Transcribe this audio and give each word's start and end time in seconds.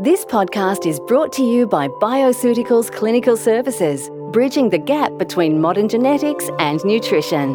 This 0.00 0.24
podcast 0.24 0.86
is 0.86 0.98
brought 0.98 1.32
to 1.34 1.44
you 1.44 1.68
by 1.68 1.86
Bioceuticals 1.86 2.90
Clinical 2.90 3.36
Services, 3.36 4.10
bridging 4.32 4.70
the 4.70 4.76
gap 4.76 5.16
between 5.18 5.60
modern 5.60 5.88
genetics 5.88 6.50
and 6.58 6.84
nutrition. 6.84 7.54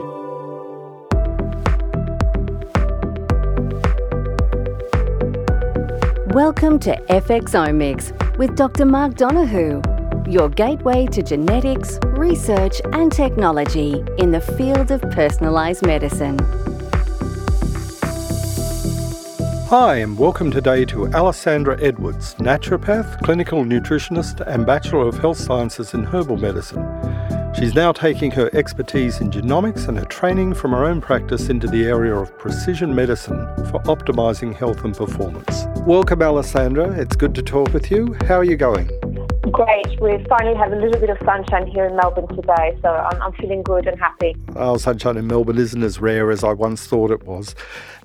Welcome 6.30 6.80
to 6.80 6.96
FX 7.10 7.56
Omics 7.60 8.38
with 8.38 8.56
Dr. 8.56 8.86
Mark 8.86 9.16
Donohoe, 9.16 9.82
your 10.26 10.48
gateway 10.48 11.08
to 11.08 11.22
genetics, 11.22 12.00
research, 12.06 12.80
and 12.94 13.12
technology 13.12 14.02
in 14.18 14.32
the 14.32 14.40
field 14.40 14.92
of 14.92 15.02
personalised 15.02 15.86
medicine. 15.86 16.38
Hi, 19.70 19.98
and 19.98 20.18
welcome 20.18 20.50
today 20.50 20.84
to 20.86 21.06
Alessandra 21.10 21.80
Edwards, 21.80 22.34
naturopath, 22.40 23.22
clinical 23.22 23.64
nutritionist, 23.64 24.42
and 24.48 24.66
Bachelor 24.66 25.08
of 25.08 25.20
Health 25.20 25.38
Sciences 25.38 25.94
in 25.94 26.06
Herbal 26.06 26.38
Medicine. 26.38 26.84
She's 27.54 27.76
now 27.76 27.92
taking 27.92 28.32
her 28.32 28.50
expertise 28.54 29.22
in 29.22 29.30
genomics 29.30 29.88
and 29.88 29.96
her 30.00 30.06
training 30.06 30.56
from 30.56 30.72
her 30.72 30.86
own 30.86 31.02
practice 31.02 31.50
into 31.50 31.68
the 31.68 31.86
area 31.86 32.16
of 32.16 32.36
precision 32.40 32.96
medicine 32.96 33.46
for 33.70 33.80
optimizing 33.84 34.56
health 34.56 34.84
and 34.84 34.98
performance. 34.98 35.66
Welcome, 35.86 36.24
Alessandra. 36.24 36.90
It's 37.00 37.16
good 37.16 37.36
to 37.36 37.44
talk 37.44 37.72
with 37.72 37.92
you. 37.92 38.18
How 38.28 38.38
are 38.38 38.44
you 38.44 38.58
going? 38.58 38.90
Great. 39.42 40.02
We 40.02 40.22
finally 40.28 40.56
have 40.58 40.74
a 40.74 40.76
little 40.76 41.00
bit 41.00 41.10
of 41.10 41.18
sunshine 41.24 41.66
here 41.66 41.86
in 41.86 41.96
Melbourne 41.96 42.28
today, 42.28 42.78
so 42.82 42.90
I'm, 42.90 43.22
I'm, 43.22 43.34
feeling 43.34 43.64
good 43.64 43.88
and 43.88 43.98
happy. 43.98 44.36
Oh, 44.56 44.76
sunshine 44.76 45.16
in 45.16 45.28
Melbourne 45.28 45.58
isn't 45.58 45.82
as 45.82 46.00
rare 46.00 46.30
as 46.30 46.44
I 46.44 46.52
once 46.52 46.86
thought 46.86 47.10
it 47.10 47.26
was. 47.26 47.56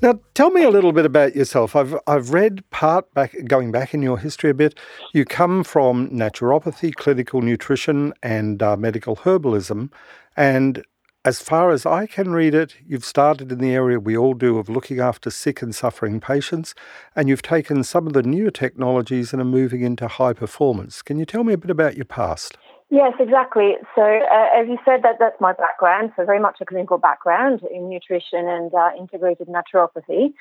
Now, 0.01 0.21
tell 0.35 0.51
me 0.51 0.63
a 0.63 0.71
little 0.71 0.93
bit 0.93 1.05
about 1.05 1.35
yourself. 1.35 1.75
I've 1.75 1.97
I've 2.07 2.31
read 2.31 2.69
part 2.71 3.13
back, 3.15 3.35
going 3.47 3.73
back 3.73 3.95
in 3.95 4.01
your 4.01 4.19
history 4.19 4.51
a 4.51 4.55
bit. 4.55 4.79
You 5.13 5.25
come 5.25 5.65
from 5.65 6.09
naturopathy, 6.11 6.95
clinical 6.95 7.43
nutrition, 7.43 8.13
and 8.23 8.63
uh, 8.63 8.77
medical 8.77 9.17
herbalism, 9.17 9.91
and 10.37 10.85
as 11.25 11.41
far 11.41 11.71
as 11.71 11.87
I 11.87 12.07
can 12.07 12.33
read 12.33 12.55
it, 12.55 12.77
you've 12.87 13.05
started 13.05 13.51
in 13.51 13.59
the 13.59 13.73
area 13.73 13.99
we 13.99 14.15
all 14.17 14.35
do 14.35 14.59
of 14.59 14.69
looking 14.69 15.01
after 15.01 15.31
sick 15.31 15.63
and 15.63 15.75
suffering 15.75 16.21
patients, 16.21 16.75
and 17.17 17.29
you've 17.31 17.41
taken 17.41 17.83
some 17.83 18.07
of 18.07 18.13
the 18.13 18.23
newer 18.23 18.51
technologies 18.51 19.33
and 19.33 19.41
are 19.41 19.47
moving 19.47 19.81
into 19.81 20.07
high 20.07 20.35
performance. 20.35 21.01
Can 21.01 21.19
you 21.19 21.25
tell 21.25 21.43
me 21.43 21.55
a 21.55 21.59
bit 21.59 21.71
about 21.71 21.97
your 21.97 22.05
past? 22.05 22.59
Yes, 22.91 23.15
exactly. 23.19 23.77
So, 23.95 24.03
uh, 24.03 24.49
as 24.55 24.69
you 24.69 24.77
said, 24.85 25.03
that 25.03 25.17
that's 25.19 25.41
my 25.41 25.55
background. 25.55 26.13
So, 26.15 26.27
very 26.27 26.41
much 26.41 26.59
a 26.61 26.67
clinical 26.67 26.99
background 26.99 27.63
in 27.75 27.89
nutrition 27.89 28.47
and 28.47 28.73
uh, 28.75 28.91
integrated 28.99 29.49
naturopathy, 29.49 30.35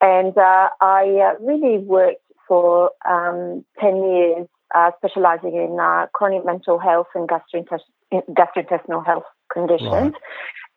and 0.00 0.36
uh, 0.38 0.70
I 0.80 1.34
uh, 1.34 1.44
really 1.44 1.84
worked 1.84 2.22
for 2.48 2.92
um, 3.06 3.66
ten 3.78 3.96
years, 3.96 4.48
uh, 4.74 4.92
specializing 4.96 5.54
in 5.54 5.78
uh, 5.78 6.06
chronic 6.14 6.46
mental 6.46 6.78
health 6.78 7.08
and 7.14 7.28
gastrointestinal 7.28 9.04
health 9.04 9.24
conditions. 9.52 9.90
Right. 9.90 10.14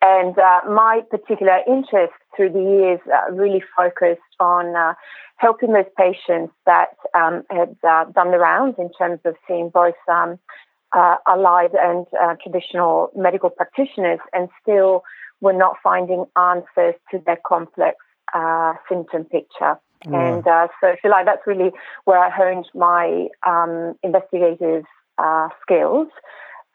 And 0.04 0.38
uh, 0.38 0.60
my 0.68 1.00
particular 1.10 1.60
interest 1.66 2.12
through 2.36 2.52
the 2.52 2.60
years 2.60 3.00
uh, 3.06 3.32
really 3.32 3.62
focused 3.74 4.20
on 4.38 4.76
uh, 4.76 4.92
helping 5.36 5.72
those 5.72 5.86
patients 5.96 6.52
that 6.66 6.90
um, 7.14 7.42
had 7.50 7.74
uh, 7.88 8.04
done 8.12 8.30
the 8.30 8.38
rounds 8.38 8.76
in 8.78 8.90
terms 8.98 9.20
of 9.24 9.34
seeing 9.48 9.70
both 9.70 9.94
um, 10.12 10.38
uh, 10.94 11.16
allied 11.26 11.70
and 11.80 12.06
uh, 12.20 12.34
traditional 12.42 13.10
medical 13.16 13.48
practitioners 13.48 14.20
and 14.34 14.50
still 14.60 15.04
were 15.40 15.54
not 15.54 15.76
finding 15.82 16.26
answers 16.36 16.94
to 17.10 17.18
their 17.24 17.38
complex 17.46 17.96
symptom 18.88 19.24
picture. 19.24 19.78
And 20.06 20.44
so, 20.44 20.88
if 20.88 20.98
you 21.02 21.08
like, 21.08 21.24
that's 21.24 21.46
really 21.46 21.70
where 22.04 22.18
I 22.18 22.28
honed 22.28 22.66
my 22.74 23.28
um, 23.46 23.94
investigative 24.02 24.84
skills 25.62 26.08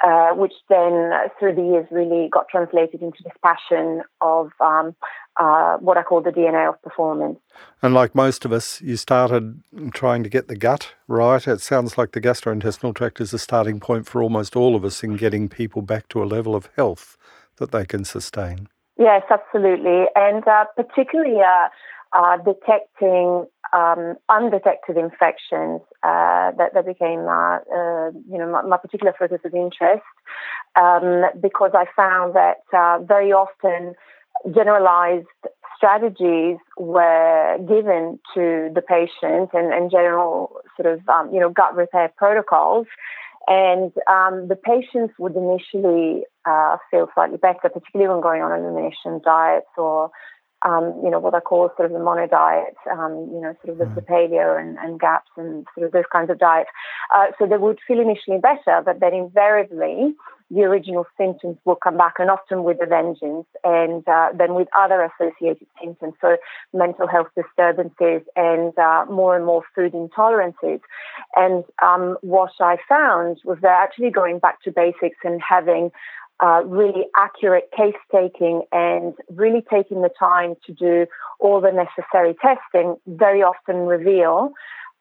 uh, 0.03 0.30
which 0.31 0.53
then 0.69 1.11
uh, 1.14 1.28
through 1.38 1.55
the 1.55 1.61
years 1.61 1.88
really 1.92 2.30
got 2.30 2.47
translated 2.47 3.02
into 3.02 3.22
this 3.24 3.34
passion 3.44 4.01
of 4.22 4.51
um, 4.59 4.96
uh, 5.38 5.78
what 5.78 5.97
I 5.97 6.03
call 6.03 6.22
the 6.22 6.31
DNA 6.31 6.69
of 6.69 6.81
performance. 6.81 7.40
And 7.81 7.94
like 7.94 8.16
most 8.16 8.46
of 8.46 8.51
us, 8.51 8.81
you 8.81 8.97
started 8.97 9.62
trying 9.94 10.24
to 10.24 10.29
get 10.29 10.47
the 10.47 10.56
gut 10.56 10.94
right. 11.07 11.46
It 11.47 11.62
sounds 11.62 11.97
like 11.97 12.12
the 12.12 12.22
gastrointestinal 12.22 12.96
tract 12.96 13.22
is 13.22 13.31
the 13.31 13.40
starting 13.40 13.79
point 13.79 14.07
for 14.07 14.22
almost 14.22 14.56
all 14.56 14.75
of 14.75 14.85
us 14.85 15.03
in 15.03 15.16
getting 15.18 15.50
people 15.50 15.81
back 15.81 16.07
to 16.09 16.24
a 16.24 16.25
level 16.25 16.56
of 16.56 16.69
health 16.75 17.18
that 17.57 17.72
they 17.72 17.85
can 17.85 18.06
sustain. 18.06 18.68
Yes, 18.97 19.24
absolutely. 19.29 20.06
And 20.16 20.45
uh, 20.47 20.66
particularly 20.75 21.41
uh, 21.41 21.69
uh, 22.13 22.38
detecting 22.38 23.45
um, 23.74 24.16
undetected 24.30 24.97
infections 24.97 25.81
uh, 26.03 26.52
that, 26.57 26.74
that 26.74 26.85
became, 26.85 27.28
uh, 27.28 27.57
uh, 27.57 28.12
you 28.30 28.38
know, 28.38 28.50
my, 28.52 28.62
my, 28.63 28.78
particular 28.78 29.13
focus 29.18 29.40
of 29.46 29.53
interest 29.53 30.03
um, 30.75 31.25
because 31.40 31.72
I 31.74 31.85
found 31.96 32.35
that 32.35 32.63
uh, 32.74 33.00
very 33.03 33.31
often 33.31 33.94
generalized 34.53 35.28
strategies 35.75 36.57
were 36.78 37.57
given 37.59 38.19
to 38.34 38.69
the 38.74 38.81
patient 38.81 39.52
and, 39.53 39.74
and 39.74 39.91
general 39.91 40.57
sort 40.75 40.94
of, 40.94 41.07
um, 41.07 41.34
you 41.34 41.40
know, 41.40 41.50
gut 41.50 41.75
repair 41.75 42.12
protocols. 42.18 42.88
And 43.47 43.91
um, 44.07 44.47
the 44.47 44.56
patients 44.56 45.13
would 45.18 45.36
initially 45.36 46.24
uh, 46.46 46.78
feel 46.91 47.07
slightly 47.13 47.38
better, 47.38 47.69
particularly 47.69 48.13
when 48.13 48.22
going 48.22 48.41
on 48.41 48.51
elimination 48.51 49.22
diets 49.24 49.72
or 49.78 50.12
um, 50.64 51.00
you 51.03 51.09
know, 51.09 51.20
what 51.20 51.34
I 51.34 51.40
call 51.40 51.70
sort 51.78 51.88
of 51.88 51.94
the 51.94 52.03
mono 52.03 52.28
diet, 52.28 52.75
um, 52.92 53.30
you 53.34 53.40
know, 53.40 53.56
sort 53.64 53.74
of 53.74 53.78
the, 53.78 53.96
the, 53.96 54.02
mm. 54.02 54.09
paleo 54.09 54.59
and, 54.59 54.78
and 54.80 55.00
GAPS 55.00 55.30
and 55.38 55.66
sort 55.75 55.88
of 55.88 55.94
those 55.94 56.09
kinds 56.12 56.30
of 56.30 56.40
diets. 56.40 56.70
Uh, 57.16 57.28
so 57.38 57.46
they 57.46 57.58
would 57.58 57.80
feel 57.88 58.00
initially 58.00 58.40
better, 58.40 58.81
but 58.84 59.00
then 59.00 59.14
invariably 59.14 60.16
the 60.52 60.62
original 60.62 61.06
symptoms 61.18 61.58
will 61.64 61.75
come 61.75 61.96
back 61.96 62.16
and 62.18 62.30
often 62.30 62.64
with 62.64 62.78
a 62.81 62.86
vengeance 62.86 63.46
and 63.64 64.08
uh, 64.08 64.30
then 64.36 64.56
with 64.56 64.68
other 64.78 65.03
associated 65.03 65.68
symptoms. 65.81 66.16
So 66.22 66.38
mental 66.74 67.08
health 67.08 67.28
disturbances 67.36 68.28
and 68.36 68.78
uh, 68.78 69.06
more 69.09 69.36
and 69.36 69.46
more 69.46 69.64
food 69.75 69.94
intolerances. 69.94 70.81
And 71.36 71.64
um, 71.84 72.18
what 72.22 72.52
I 72.59 72.78
found 72.88 73.40
was 73.46 73.59
that 73.62 73.80
actually 73.84 74.09
going 74.09 74.40
back 74.40 74.62
to 74.64 74.72
basics 74.72 75.18
and 75.24 75.40
having 75.48 75.92
uh, 76.39 76.61
really 76.66 77.05
accurate 77.17 77.69
case 77.75 77.95
taking 78.11 78.63
and 78.72 79.13
really 79.29 79.63
taking 79.72 80.01
the 80.01 80.09
time 80.17 80.55
to 80.66 80.73
do 80.73 81.05
all 81.39 81.59
the 81.61 81.72
necessary 81.72 82.35
testing 82.41 82.95
very 83.07 83.41
often 83.41 83.85
reveal 83.85 84.53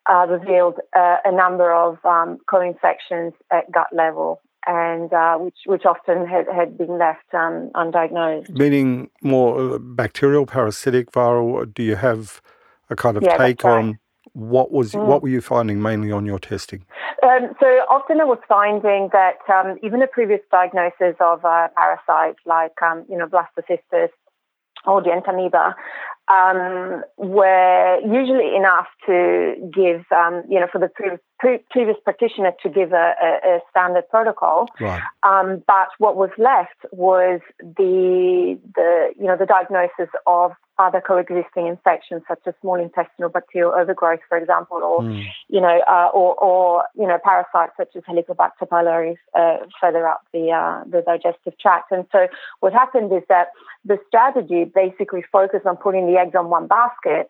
uh, 0.09 0.27
revealed 0.29 0.79
uh, 0.97 1.17
a 1.25 1.33
number 1.33 1.73
of 1.73 1.99
um, 2.05 2.39
co-infections 2.51 3.35
at 3.51 3.71
gut 3.71 3.89
level 3.93 4.41
and 4.67 5.13
uh, 5.13 5.37
which 5.37 5.57
which 5.67 5.85
often 5.85 6.27
had, 6.27 6.47
had 6.55 6.77
been 6.77 6.99
left 6.99 7.33
um, 7.33 7.71
undiagnosed. 7.75 8.51
Meaning 8.51 9.11
more 9.23 9.75
uh, 9.75 9.79
bacterial, 9.79 10.47
parasitic, 10.47 11.11
viral. 11.13 11.73
Do 11.73 11.83
you 11.83 11.97
have 11.97 12.43
a 12.91 12.97
kind 12.97 13.17
of 13.17 13.23
yeah, 13.23 13.37
take 13.37 13.63
right. 13.65 13.97
What 14.39 14.71
was 14.71 14.93
mm. 14.93 15.05
what 15.05 15.23
were 15.23 15.29
you 15.29 15.41
finding 15.41 15.83
mainly 15.83 16.13
on 16.13 16.25
your 16.25 16.39
testing? 16.39 16.85
Um, 17.23 17.55
so 17.61 17.67
often 17.91 18.21
I 18.21 18.25
was 18.25 18.39
finding 18.49 19.11
that 19.13 19.39
um, 19.53 19.79
even 19.83 20.01
a 20.03 20.07
previous 20.07 20.41
diagnosis 20.51 21.17
of 21.21 21.45
a 21.45 21.71
parasite 21.77 22.37
like 22.47 22.81
um, 22.81 23.05
you 23.09 23.19
know 23.19 23.27
blastocystis 23.27 24.11
or 24.87 25.03
the 25.03 25.11
entamoeba 25.11 25.75
um, 26.29 27.03
were 27.17 27.99
usually 28.01 28.55
enough 28.55 28.87
to 29.07 29.55
give, 29.75 30.05
um, 30.13 30.45
you 30.49 30.61
know, 30.61 30.67
for 30.71 30.79
the 30.79 30.89
pre- 30.89 31.19
pre- 31.39 31.65
previous 31.71 31.97
practitioner 32.05 32.53
to 32.63 32.69
give 32.69 32.93
a, 32.93 33.15
a, 33.23 33.57
a 33.57 33.61
standard 33.71 34.09
protocol. 34.09 34.69
Right. 34.81 35.03
Um, 35.23 35.63
but 35.67 35.89
what 35.99 36.17
was 36.17 36.31
left 36.39 36.79
was 36.93 37.41
the, 37.61 38.59
the, 38.75 39.11
you 39.19 39.27
know, 39.27 39.37
the 39.37 39.47
diagnosis 39.47 40.11
of 40.27 40.53
other 40.79 41.01
coexisting 41.01 41.67
infections 41.67 42.23
such 42.29 42.39
as 42.47 42.55
small 42.61 42.77
intestinal 42.77 43.29
bacterial 43.29 43.73
overgrowth, 43.73 44.21
for 44.29 44.39
example, 44.39 44.79
or 44.79 45.01
mm. 45.01 45.25
you 45.49 45.61
know, 45.61 45.81
uh, 45.91 46.09
or, 46.15 46.37
or 46.37 46.85
you 46.95 47.07
know, 47.07 47.19
parasites 47.25 47.73
such 47.77 47.97
as 47.97 48.03
Helicobacter 48.05 48.69
pylori 48.71 49.17
uh, 49.35 49.57
further 49.81 50.07
up 50.07 50.23
the 50.33 50.51
uh, 50.53 50.85
the 50.89 51.03
digestive 51.03 51.59
tract. 51.59 51.91
And 51.91 52.07
so, 52.13 52.29
what 52.61 52.73
happened 52.73 53.13
is 53.13 53.23
that 53.29 53.49
the 53.85 53.99
strategy 54.07 54.65
basically 54.65 55.25
focused 55.33 55.67
on 55.67 55.77
putting 55.77 56.07
the 56.07 56.19
eggs 56.19 56.37
on 56.37 56.49
one 56.49 56.69
basket 56.69 57.29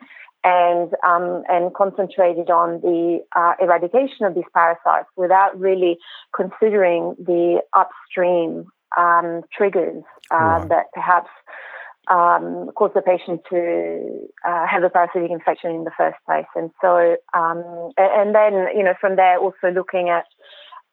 and 0.48 0.94
um, 1.06 1.42
and 1.48 1.74
concentrated 1.74 2.48
on 2.48 2.80
the 2.80 3.20
uh, 3.36 3.52
eradication 3.60 4.24
of 4.24 4.34
these 4.34 4.48
parasites 4.54 5.08
without 5.16 5.58
really 5.58 5.98
considering 6.34 7.14
the 7.18 7.60
upstream 7.74 8.66
um, 8.96 9.42
triggers 9.52 10.02
uh, 10.30 10.36
right. 10.36 10.68
that 10.70 10.84
perhaps 10.94 11.28
um, 12.10 12.70
cause 12.74 12.90
the 12.94 13.02
patient 13.02 13.42
to 13.50 14.28
uh, 14.48 14.66
have 14.66 14.82
a 14.82 14.88
parasitic 14.88 15.30
infection 15.30 15.70
in 15.70 15.84
the 15.84 15.90
first 15.96 16.16
place. 16.24 16.46
And 16.54 16.70
so, 16.80 17.16
um, 17.34 17.92
and 17.98 18.34
then, 18.34 18.68
you 18.74 18.82
know, 18.82 18.94
from 18.98 19.16
there, 19.16 19.38
also 19.38 19.70
looking 19.74 20.08
at, 20.08 20.24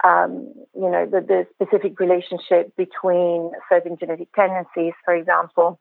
um, 0.03 0.51
you 0.75 0.89
know, 0.89 1.05
the, 1.05 1.21
the, 1.21 1.47
specific 1.55 1.97
relationship 2.01 2.75
between 2.75 3.51
certain 3.69 3.95
genetic 3.97 4.27
tendencies, 4.35 4.93
for 5.05 5.15
example, 5.15 5.79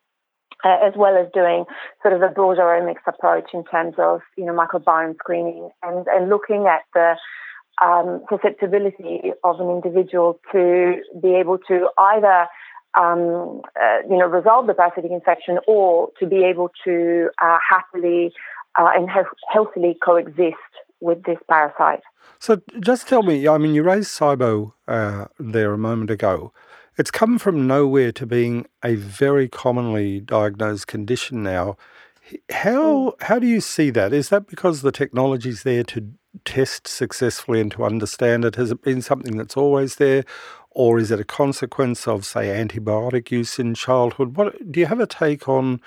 uh, 0.64 0.78
as 0.82 0.94
well 0.96 1.16
as 1.16 1.28
doing 1.32 1.64
sort 2.02 2.14
of 2.14 2.22
a 2.22 2.28
broader 2.28 2.62
omics 2.62 3.06
approach 3.06 3.50
in 3.52 3.64
terms 3.64 3.94
of 3.99 4.20
you 4.37 4.44
know 4.44 4.52
microbiome 4.52 5.14
screening 5.16 5.70
and, 5.82 6.06
and 6.08 6.28
looking 6.28 6.66
at 6.66 6.82
the 6.94 7.14
um, 7.84 8.25
susceptibility 8.31 9.32
of 9.43 9.61
an 9.61 9.69
individual 9.69 10.38
to 10.52 10.96
be 11.20 11.34
able 11.34 11.58
to 11.58 11.88
either 11.99 12.46
um, 12.96 13.61
uh, 13.81 13.99
you 14.08 14.19
know 14.19 14.26
resolve 14.26 14.66
the 14.66 14.75
parasitic 14.75 15.11
infection 15.11 15.58
or 15.66 16.11
to 16.19 16.26
be 16.26 16.44
able 16.44 16.70
to 16.84 17.28
uh, 17.43 17.58
happily 17.69 18.32
uh, 18.78 18.90
and 18.94 19.08
healthily 19.52 19.96
coexist 20.05 20.56
with 21.00 21.22
this 21.25 21.38
parasite. 21.49 22.00
So 22.38 22.61
just 22.81 23.08
tell 23.08 23.22
me, 23.22 23.46
I 23.46 23.58
mean, 23.58 23.75
you 23.75 23.82
raised 23.82 24.11
SIBO 24.19 24.72
uh, 24.88 25.26
there 25.38 25.72
a 25.72 25.78
moment 25.78 26.11
ago. 26.11 26.52
It's 26.96 27.11
come 27.11 27.38
from 27.38 27.67
nowhere 27.67 28.12
to 28.12 28.26
being 28.26 28.67
a 28.82 28.94
very 28.94 29.49
commonly 29.49 30.20
diagnosed 30.20 30.87
condition 30.87 31.43
now. 31.43 31.76
How 32.50 33.17
hmm. 33.19 33.25
how 33.25 33.38
do 33.38 33.46
you 33.46 33.61
see 33.61 33.91
that? 33.91 34.12
Is 34.12 34.29
that 34.29 34.46
because 34.46 34.82
the 34.82 34.93
technology's 34.93 35.62
there 35.62 35.85
to 35.85 36.12
test 36.44 36.87
successfully 36.87 37.61
and 37.61 37.70
to 37.73 37.85
understand 37.85 38.44
it? 38.44 38.56
Has 38.56 38.70
it 38.70 38.82
been 38.82 39.02
something 39.02 39.37
that's 39.37 39.56
always 39.56 39.96
there, 39.96 40.25
or 40.70 40.99
is 40.99 41.11
it 41.11 41.20
a 41.20 41.25
consequence 41.25 42.08
of, 42.08 42.25
say, 42.25 42.46
antibiotic 42.46 43.31
use 43.31 43.58
in 43.58 43.75
childhood? 43.75 44.37
What 44.37 44.73
do 44.73 44.81
you 44.81 44.87
have 44.87 45.00
a 45.00 45.06
take 45.06 45.49
on 45.49 45.81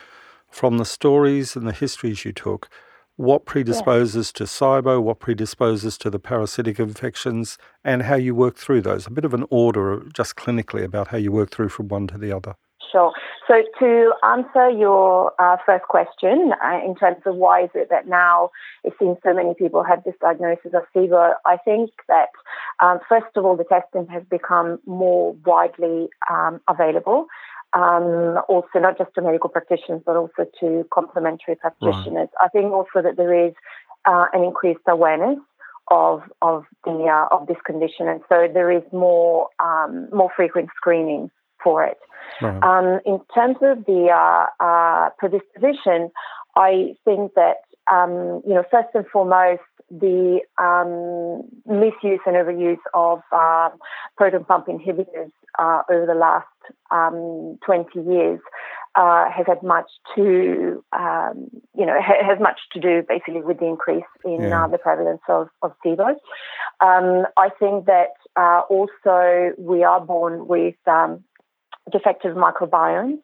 from 0.50 0.78
the 0.78 0.86
stories 0.86 1.56
and 1.56 1.68
the 1.68 1.74
histories 1.74 2.24
you 2.24 2.34
took? 2.34 2.70
What 3.18 3.46
predisposes 3.46 4.32
yeah. 4.34 4.38
to 4.38 4.44
SIBO, 4.46 5.02
what 5.02 5.20
predisposes 5.20 5.98
to 5.98 6.10
the 6.10 6.20
parasitic 6.20 6.80
infections, 6.80 7.58
and 7.84 8.04
how 8.04 8.16
you 8.16 8.34
work 8.34 8.58
through 8.58 8.82
those. 8.82 9.06
A 9.06 9.12
bit 9.12 9.26
of 9.26 9.34
an 9.34 9.46
order, 9.50 10.04
just 10.14 10.36
clinically, 10.36 10.84
about 10.84 11.10
how 11.10 11.18
you 11.18 11.32
work 11.32 11.52
through 11.52 11.70
from 11.70 11.90
one 11.90 12.08
to 12.08 12.18
the 12.18 12.32
other. 12.32 12.56
Sure. 12.92 13.12
So 13.48 13.64
to 13.80 14.14
answer 14.24 14.70
your 14.70 15.34
uh, 15.40 15.58
first 15.66 15.86
question, 15.86 16.52
uh, 16.64 16.80
in 16.86 16.96
terms 16.96 17.18
of 17.26 17.36
why 17.36 17.64
is 17.64 17.70
it 17.76 17.90
that 17.90 18.08
now 18.08 18.52
it 18.84 18.94
seems 19.00 19.18
so 19.24 19.34
many 19.34 19.54
people 19.54 19.84
have 19.84 20.04
this 20.04 20.16
diagnosis 20.22 20.74
of 20.74 20.84
SIBO, 20.96 21.34
I 21.46 21.58
think 21.58 21.92
that 22.08 22.30
um, 22.82 23.00
first 23.08 23.28
of 23.36 23.46
all 23.46 23.56
the 23.56 23.64
testing 23.64 24.08
has 24.08 24.24
become 24.30 24.80
more 24.86 25.34
widely 25.46 26.10
um, 26.30 26.60
available 26.70 27.28
um, 27.74 28.40
also 28.48 28.80
not 28.80 28.98
just 28.98 29.14
to 29.16 29.22
medical 29.22 29.50
practitioners, 29.50 30.02
but 30.06 30.16
also 30.16 30.46
to 30.60 30.86
complementary 30.94 31.56
practitioners. 31.56 32.30
Right. 32.40 32.46
I 32.46 32.48
think 32.50 32.72
also 32.72 33.02
that 33.02 33.18
there 33.18 33.48
is 33.48 33.54
uh, 34.06 34.26
an 34.34 34.44
increased 34.44 34.82
awareness 34.88 35.40
of 35.90 36.22
of 36.42 36.66
the 36.86 37.08
uh, 37.08 37.36
of 37.36 37.48
this 37.48 37.58
condition, 37.66 38.08
and 38.08 38.22
so 38.30 38.48
there 38.52 38.72
is 38.72 38.84
more 38.92 39.50
um, 39.60 40.10
more 40.12 40.30
frequent 40.36 40.70
screening 40.76 41.30
for 41.64 41.84
it. 41.84 41.98
Right. 42.42 42.62
Um, 42.64 43.00
in 43.06 43.20
terms 43.34 43.58
of 43.62 43.86
the 43.86 44.10
uh, 44.12 44.64
uh 44.64 45.10
predisposition, 45.18 46.12
I 46.56 46.96
think 47.06 47.34
that 47.36 47.58
um, 47.92 48.42
you 48.46 48.54
know 48.54 48.64
first 48.72 48.90
and 48.94 49.06
foremost 49.08 49.62
the 49.90 50.42
um, 50.58 51.44
misuse 51.66 52.20
and 52.26 52.36
overuse 52.36 52.78
of 52.94 53.22
uh, 53.32 53.70
proton 54.18 54.44
pump 54.44 54.68
inhibitors 54.68 55.32
uh, 55.60 55.82
over 55.90 56.06
the 56.06 56.14
last 56.14 56.46
um, 56.92 57.58
20 57.66 58.02
years 58.02 58.40
uh, 58.96 59.30
has 59.30 59.46
had 59.48 59.62
much 59.62 59.90
to, 60.16 60.84
um, 60.92 61.50
you 61.76 61.86
know, 61.86 62.00
ha- 62.02 62.26
has 62.26 62.40
much 62.40 62.60
to 62.74 62.80
do 62.80 63.04
basically 63.08 63.42
with 63.42 63.60
the 63.60 63.66
increase 63.66 64.04
in 64.26 64.42
yeah. 64.42 64.66
uh, 64.66 64.68
the 64.68 64.78
prevalence 64.78 65.22
of, 65.30 65.50
of 65.62 65.72
SIBO. 65.86 66.16
Um, 66.82 67.26
I 67.38 67.50
think 67.60 67.86
that 67.86 68.14
uh, 68.36 68.62
also 68.70 69.52
we 69.58 69.84
are 69.84 70.02
born 70.02 70.48
with 70.48 70.76
um, 70.88 71.24
defective 71.92 72.36
microbiomes, 72.36 73.22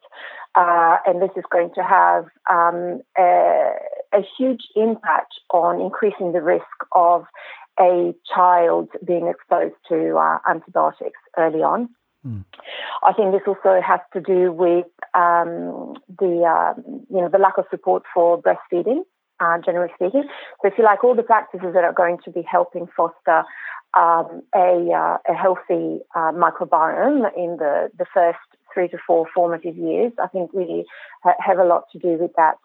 uh, 0.54 0.98
and 1.06 1.20
this 1.20 1.30
is 1.36 1.44
going 1.50 1.70
to 1.74 1.82
have 1.82 2.26
um, 2.48 3.00
a, 3.18 3.72
a 4.14 4.24
huge 4.38 4.62
impact 4.76 5.34
on 5.50 5.80
increasing 5.80 6.32
the 6.32 6.42
risk 6.42 6.64
of 6.92 7.24
a 7.78 8.14
child 8.34 8.88
being 9.04 9.26
exposed 9.26 9.74
to 9.88 10.16
uh, 10.16 10.38
antibiotics 10.48 11.18
early 11.36 11.62
on. 11.62 11.88
Mm. 12.26 12.44
I 13.02 13.12
think 13.12 13.32
this 13.32 13.42
also 13.46 13.80
has 13.82 14.00
to 14.14 14.20
do 14.20 14.52
with 14.52 14.86
um, 15.12 15.94
the 16.18 16.44
um, 16.44 17.04
you 17.10 17.20
know 17.20 17.28
the 17.28 17.38
lack 17.38 17.58
of 17.58 17.66
support 17.70 18.04
for 18.14 18.40
breastfeeding, 18.40 19.02
uh, 19.40 19.58
generally 19.64 19.92
speaking. 19.94 20.24
So 20.62 20.68
if 20.68 20.74
you 20.78 20.84
like, 20.84 21.04
all 21.04 21.14
the 21.14 21.22
practices 21.22 21.74
that 21.74 21.84
are 21.84 21.92
going 21.92 22.18
to 22.24 22.30
be 22.30 22.42
helping 22.42 22.86
foster 22.96 23.44
um, 23.94 24.42
a, 24.54 24.90
uh, 24.90 25.18
a 25.28 25.34
healthy 25.34 26.00
uh, 26.14 26.32
microbiome 26.32 27.28
in 27.36 27.58
the 27.58 27.90
the 27.98 28.06
first 28.14 28.38
three 28.74 28.88
to 28.88 28.98
four 29.06 29.26
formative 29.34 29.76
years, 29.76 30.12
I 30.22 30.26
think 30.26 30.50
really 30.52 30.84
ha- 31.22 31.36
have 31.38 31.58
a 31.58 31.64
lot 31.64 31.84
to 31.92 31.98
do 31.98 32.18
with 32.20 32.32
that. 32.36 32.56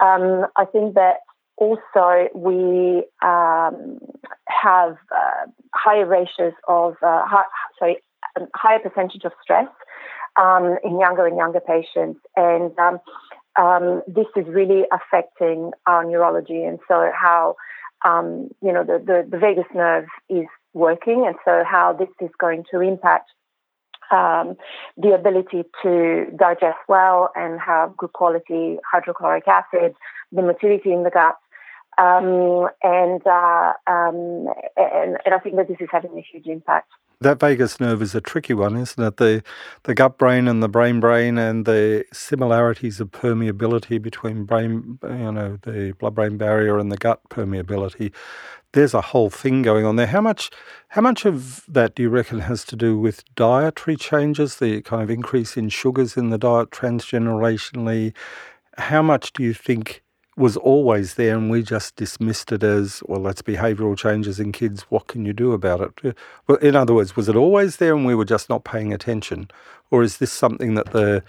Um, 0.00 0.46
I 0.56 0.64
think 0.64 0.94
that 0.94 1.16
also 1.56 2.28
we 2.34 3.04
um, 3.22 3.98
have 4.48 4.96
uh, 5.10 5.50
higher 5.74 6.06
ratios 6.06 6.52
of 6.68 6.94
uh, 7.02 7.26
high, 7.26 7.44
sorry 7.78 7.98
higher 8.54 8.78
percentage 8.78 9.24
of 9.24 9.32
stress 9.42 9.68
um, 10.40 10.76
in 10.84 11.00
younger 11.00 11.26
and 11.26 11.36
younger 11.36 11.60
patients, 11.60 12.20
and 12.36 12.78
um, 12.78 13.00
um, 13.58 14.02
this 14.06 14.26
is 14.36 14.44
really 14.48 14.84
affecting 14.92 15.72
our 15.86 16.04
neurology, 16.04 16.62
and 16.62 16.78
so 16.86 17.10
how 17.18 17.56
you 18.04 18.72
know 18.72 18.84
the, 18.84 19.02
the, 19.04 19.26
the 19.28 19.38
vagus 19.38 19.64
nerve 19.74 20.06
is 20.28 20.46
working, 20.74 21.24
and 21.26 21.36
so 21.44 21.64
how 21.68 21.92
this 21.92 22.08
is 22.20 22.30
going 22.38 22.64
to 22.70 22.80
impact 22.80 23.30
um, 24.10 24.56
the 24.96 25.14
ability 25.14 25.64
to 25.82 26.26
digest 26.36 26.78
well 26.88 27.30
and 27.34 27.60
have 27.60 27.96
good 27.96 28.12
quality 28.12 28.78
hydrochloric 28.90 29.44
acid, 29.48 29.94
the 30.32 30.42
motility 30.42 30.92
in 30.92 31.02
the 31.02 31.10
gut. 31.10 31.36
Um, 31.98 32.68
and, 32.82 33.26
uh, 33.26 33.72
um, 33.86 34.48
and, 34.76 35.16
and 35.24 35.34
I 35.34 35.38
think 35.42 35.56
that 35.56 35.68
this 35.68 35.78
is 35.80 35.88
having 35.90 36.12
a 36.18 36.26
huge 36.30 36.46
impact. 36.46 36.90
That 37.22 37.40
vagus 37.40 37.80
nerve 37.80 38.02
is 38.02 38.14
a 38.14 38.20
tricky 38.20 38.52
one, 38.52 38.76
isn't 38.76 39.02
it? 39.02 39.16
The 39.16 39.42
the 39.84 39.94
gut 39.94 40.18
brain 40.18 40.46
and 40.46 40.62
the 40.62 40.68
brain 40.68 41.00
brain 41.00 41.38
and 41.38 41.64
the 41.64 42.04
similarities 42.12 43.00
of 43.00 43.10
permeability 43.10 44.00
between 44.02 44.44
brain, 44.44 44.98
you 45.02 45.32
know, 45.32 45.58
the 45.62 45.94
blood 45.98 46.14
brain 46.14 46.36
barrier 46.36 46.78
and 46.78 46.92
the 46.92 46.98
gut 46.98 47.20
permeability. 47.30 48.12
There's 48.72 48.92
a 48.92 49.00
whole 49.00 49.30
thing 49.30 49.62
going 49.62 49.86
on 49.86 49.96
there. 49.96 50.08
How 50.08 50.20
much 50.20 50.50
how 50.88 51.00
much 51.00 51.24
of 51.24 51.64
that 51.66 51.94
do 51.94 52.02
you 52.02 52.10
reckon 52.10 52.40
has 52.40 52.64
to 52.66 52.76
do 52.76 52.98
with 52.98 53.24
dietary 53.34 53.96
changes, 53.96 54.56
the 54.56 54.82
kind 54.82 55.02
of 55.02 55.08
increase 55.08 55.56
in 55.56 55.70
sugars 55.70 56.18
in 56.18 56.28
the 56.28 56.38
diet 56.38 56.70
transgenerationally? 56.70 58.14
How 58.76 59.00
much 59.00 59.32
do 59.32 59.42
you 59.42 59.54
think 59.54 60.02
was 60.36 60.56
always 60.56 61.14
there 61.14 61.36
and 61.36 61.50
we 61.50 61.62
just 61.62 61.96
dismissed 61.96 62.52
it 62.52 62.62
as, 62.62 63.02
well, 63.06 63.22
that's 63.22 63.40
behavioural 63.40 63.96
changes 63.96 64.38
in 64.38 64.52
kids. 64.52 64.82
What 64.90 65.06
can 65.06 65.24
you 65.24 65.32
do 65.32 65.52
about 65.52 65.80
it? 65.80 66.16
Well, 66.46 66.58
in 66.58 66.76
other 66.76 66.92
words, 66.92 67.16
was 67.16 67.28
it 67.28 67.36
always 67.36 67.76
there 67.76 67.96
and 67.96 68.04
we 68.04 68.14
were 68.14 68.26
just 68.26 68.50
not 68.50 68.62
paying 68.64 68.92
attention? 68.92 69.48
Or 69.90 70.02
is 70.02 70.18
this 70.18 70.30
something 70.32 70.74
that 70.74 70.92
the 70.92 71.22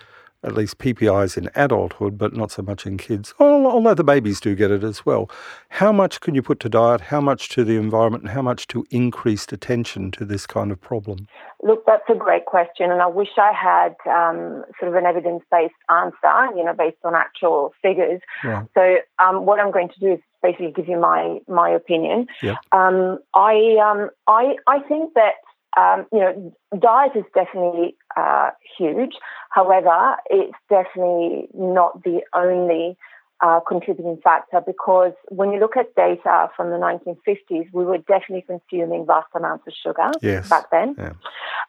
at 0.44 0.54
least 0.54 0.78
PPIs 0.78 1.38
in 1.38 1.50
adulthood, 1.56 2.18
but 2.18 2.34
not 2.34 2.52
so 2.52 2.62
much 2.62 2.86
in 2.86 2.98
kids. 2.98 3.34
Although 3.40 3.94
the 3.94 4.04
babies 4.04 4.40
do 4.40 4.56
get 4.56 4.72
it 4.72 4.84
as 4.84 5.06
well. 5.06 5.30
How 5.70 5.92
much 5.92 6.22
can 6.22 6.36
you 6.36 6.42
put 6.42 6.60
to 6.62 6.70
diet? 6.70 7.02
How 7.02 7.20
much 7.20 7.50
to 7.50 7.64
the 7.64 7.76
environment? 7.76 8.24
And 8.24 8.32
how 8.32 8.42
much 8.42 8.68
to 8.68 8.86
increased 8.92 9.52
attention 9.52 10.12
to 10.12 10.26
this 10.26 10.46
kind 10.46 10.72
of 10.72 10.80
problem? 10.80 11.28
Look, 11.64 11.86
that's 11.86 12.08
a 12.10 12.16
great 12.16 12.46
question, 12.46 12.92
and 12.92 13.02
I 13.02 13.08
wish 13.08 13.30
I 13.38 13.52
had 13.52 13.96
um, 14.10 14.64
sort 14.80 14.90
of 14.90 14.96
an 14.96 15.06
evidence-based 15.06 15.74
answer, 15.90 16.56
you 16.56 16.64
know, 16.64 16.74
based 16.74 16.98
on 17.04 17.16
actual 17.16 17.74
figures. 17.82 18.22
Right. 18.44 18.66
So, 18.76 18.98
um, 19.20 19.46
what 19.46 19.60
I'm 19.60 19.72
going 19.72 19.90
to 19.90 20.00
do 20.00 20.14
is 20.14 20.20
basically 20.44 20.72
give 20.72 20.88
you 20.88 21.00
my 21.00 21.40
my 21.48 21.70
opinion. 21.70 22.28
Yeah. 22.44 22.56
Um, 22.72 23.20
I 23.34 23.78
um, 23.84 24.10
I 24.28 24.56
I 24.68 24.80
think 24.88 25.14
that 25.16 25.34
um, 25.78 26.08
you 26.12 26.20
know, 26.20 26.54
diet 26.80 27.12
is 27.16 27.26
definitely 27.36 27.96
uh, 28.18 28.50
huge. 28.78 29.14
However, 29.50 30.16
it's 30.30 30.58
definitely 30.70 31.48
not 31.54 32.04
the 32.04 32.22
only 32.34 32.98
uh, 33.42 33.60
contributing 33.68 34.20
factor 34.24 34.62
because 34.66 35.14
when 35.30 35.52
you 35.52 35.60
look 35.60 35.78
at 35.78 35.94
data 35.96 36.50
from 36.56 36.72
the 36.72 36.78
1950s, 36.78 37.72
we 37.72 37.86
were 37.86 38.00
definitely 38.00 38.44
consuming 38.48 39.06
vast 39.06 39.28
amounts 39.36 39.68
of 39.68 39.74
sugar 39.74 40.10
yes. 40.22 40.50
back 40.50 40.72
then. 40.72 40.96
Yeah. 40.98 41.14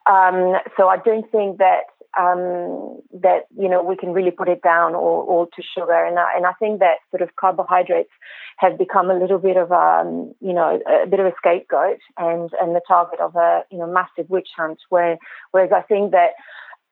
Um, 0.07 0.55
so 0.77 0.89
I 0.89 0.97
don't 0.97 1.31
think 1.31 1.59
that 1.59 1.83
um, 2.19 3.01
that 3.13 3.47
you 3.57 3.69
know 3.69 3.83
we 3.83 3.97
can 3.97 4.13
really 4.13 4.31
put 4.31 4.49
it 4.49 4.63
down 4.63 4.95
all, 4.95 5.25
all 5.29 5.47
to 5.55 5.63
sugar, 5.63 6.05
and 6.05 6.19
I, 6.19 6.37
and 6.37 6.47
I 6.47 6.53
think 6.55 6.81
that 6.81 6.99
sort 7.11 7.23
of 7.23 7.37
carbohydrates 7.37 8.11
have 8.57 8.77
become 8.77 9.11
a 9.11 9.19
little 9.19 9.39
bit 9.39 9.57
of 9.57 9.71
a 9.71 9.75
um, 9.75 10.35
you 10.41 10.53
know 10.53 10.81
a 11.03 11.07
bit 11.07 11.21
of 11.21 11.27
a 11.27 11.33
scapegoat 11.39 11.99
and 12.17 12.51
and 12.61 12.75
the 12.75 12.81
target 12.87 13.21
of 13.21 13.37
a 13.37 13.63
you 13.71 13.79
know 13.79 13.87
massive 13.87 14.29
witch 14.29 14.49
hunt. 14.57 14.79
Where 14.89 15.17
whereas 15.53 15.71
I 15.73 15.83
think 15.83 16.11
that 16.13 16.31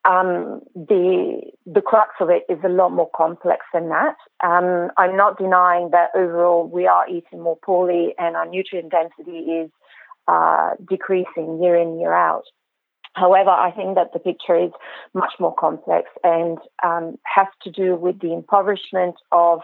um, 0.08 0.60
the 0.74 1.42
the 1.66 1.80
crux 1.80 2.14
of 2.20 2.30
it 2.30 2.44
is 2.48 2.58
a 2.64 2.68
lot 2.68 2.90
more 2.90 3.10
complex 3.14 3.66
than 3.72 3.88
that. 3.88 4.16
Um, 4.44 4.90
I'm 4.96 5.16
not 5.16 5.38
denying 5.38 5.90
that 5.90 6.10
overall 6.14 6.68
we 6.68 6.86
are 6.86 7.08
eating 7.08 7.40
more 7.40 7.56
poorly 7.56 8.14
and 8.18 8.36
our 8.36 8.46
nutrient 8.46 8.92
density 8.92 9.38
is 9.38 9.70
uh, 10.28 10.70
decreasing 10.88 11.60
year 11.60 11.76
in 11.76 11.98
year 11.98 12.12
out. 12.12 12.44
However, 13.16 13.48
I 13.50 13.70
think 13.70 13.94
that 13.94 14.12
the 14.12 14.18
picture 14.18 14.54
is 14.54 14.72
much 15.14 15.32
more 15.40 15.54
complex 15.54 16.10
and 16.22 16.58
um, 16.84 17.18
has 17.24 17.46
to 17.62 17.70
do 17.70 17.96
with 17.96 18.20
the 18.20 18.32
impoverishment 18.32 19.14
of 19.32 19.60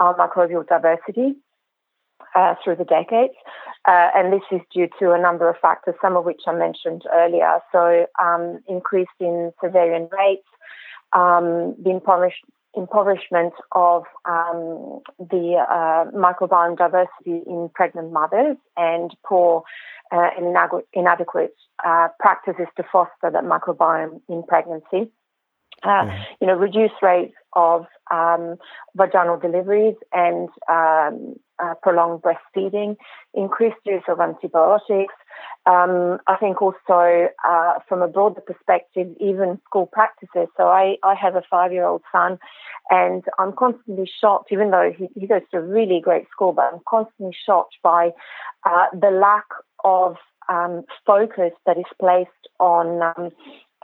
our 0.00 0.16
microbial 0.16 0.66
diversity 0.66 1.36
uh, 2.34 2.56
through 2.62 2.74
the 2.74 2.84
decades. 2.84 3.34
Uh, 3.86 4.10
and 4.16 4.32
this 4.32 4.42
is 4.50 4.60
due 4.74 4.88
to 4.98 5.12
a 5.12 5.18
number 5.18 5.48
of 5.48 5.56
factors, 5.62 5.94
some 6.02 6.16
of 6.16 6.24
which 6.24 6.42
I 6.48 6.52
mentioned 6.52 7.02
earlier. 7.14 7.60
So, 7.70 8.06
um, 8.20 8.58
increase 8.66 9.06
in 9.20 9.52
cesarean 9.62 10.10
rates, 10.10 10.48
um, 11.12 11.76
the 11.80 11.90
impoverishment 12.78 13.52
of 13.72 14.04
um, 14.24 15.00
the 15.18 15.64
uh, 15.68 16.10
microbiome 16.16 16.78
diversity 16.78 17.42
in 17.46 17.68
pregnant 17.74 18.12
mothers, 18.12 18.56
and 18.76 19.14
poor 19.26 19.64
uh, 20.12 20.30
and 20.36 20.56
inadequate 20.92 21.54
uh, 21.84 22.08
practices 22.18 22.66
to 22.76 22.84
foster 22.90 23.30
that 23.30 23.44
microbiome 23.44 24.20
in 24.28 24.42
pregnancy. 24.44 25.10
Uh, 25.82 25.88
mm-hmm. 25.88 26.22
You 26.40 26.46
know, 26.48 26.54
reduced 26.54 26.94
rates 27.02 27.34
of 27.52 27.86
um, 28.10 28.56
vaginal 28.96 29.38
deliveries 29.38 29.94
and 30.12 30.48
um, 30.68 31.36
uh, 31.62 31.74
prolonged 31.82 32.22
breastfeeding, 32.22 32.96
increased 33.34 33.76
use 33.84 34.02
of 34.08 34.20
antibiotics. 34.20 35.14
Um, 35.66 36.18
I 36.26 36.36
think 36.36 36.62
also 36.62 37.28
uh, 37.46 37.74
from 37.88 38.00
a 38.00 38.08
broader 38.08 38.40
perspective, 38.40 39.08
even 39.20 39.60
school 39.66 39.86
practices. 39.86 40.48
So 40.56 40.64
I, 40.64 40.96
I 41.02 41.14
have 41.14 41.36
a 41.36 41.42
five-year-old 41.50 42.02
son, 42.10 42.38
and 42.90 43.22
I'm 43.38 43.52
constantly 43.52 44.10
shocked, 44.20 44.50
even 44.50 44.70
though 44.70 44.92
he, 44.96 45.08
he 45.18 45.26
goes 45.26 45.42
to 45.50 45.58
a 45.58 45.62
really 45.62 46.00
great 46.00 46.26
school, 46.30 46.52
but 46.52 46.70
I'm 46.72 46.80
constantly 46.88 47.36
shocked 47.44 47.76
by 47.82 48.10
uh, 48.64 48.86
the 48.92 49.10
lack 49.10 49.44
of 49.84 50.16
um, 50.48 50.84
focus 51.06 51.52
that 51.66 51.76
is 51.76 51.84
placed 52.00 52.30
on 52.58 53.02
um, 53.02 53.30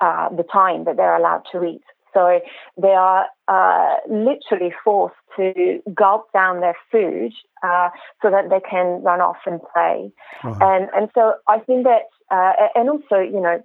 uh, 0.01 0.29
the 0.31 0.45
time 0.45 0.85
that 0.85 0.97
they're 0.97 1.17
allowed 1.17 1.43
to 1.53 1.65
eat. 1.65 1.85
So 2.15 2.41
they 2.81 2.95
are 2.95 3.27
uh, 3.49 3.97
literally 4.09 4.73
forced 4.85 5.17
to 5.37 5.83
gulp 5.95 6.33
down 6.33 6.61
their 6.61 6.77
food 6.91 7.33
uh, 7.63 7.91
so 8.23 8.31
that 8.31 8.49
they 8.51 8.61
can 8.61 9.03
run 9.03 9.21
off 9.21 9.39
and 9.47 9.61
play. 9.75 10.13
Uh-huh. 10.43 10.59
And 10.63 10.89
and 10.95 11.11
so 11.15 11.35
I 11.49 11.59
think 11.59 11.85
that, 11.85 12.03
uh, 12.31 12.53
and 12.75 12.89
also 12.89 13.19
you 13.19 13.41
know, 13.41 13.63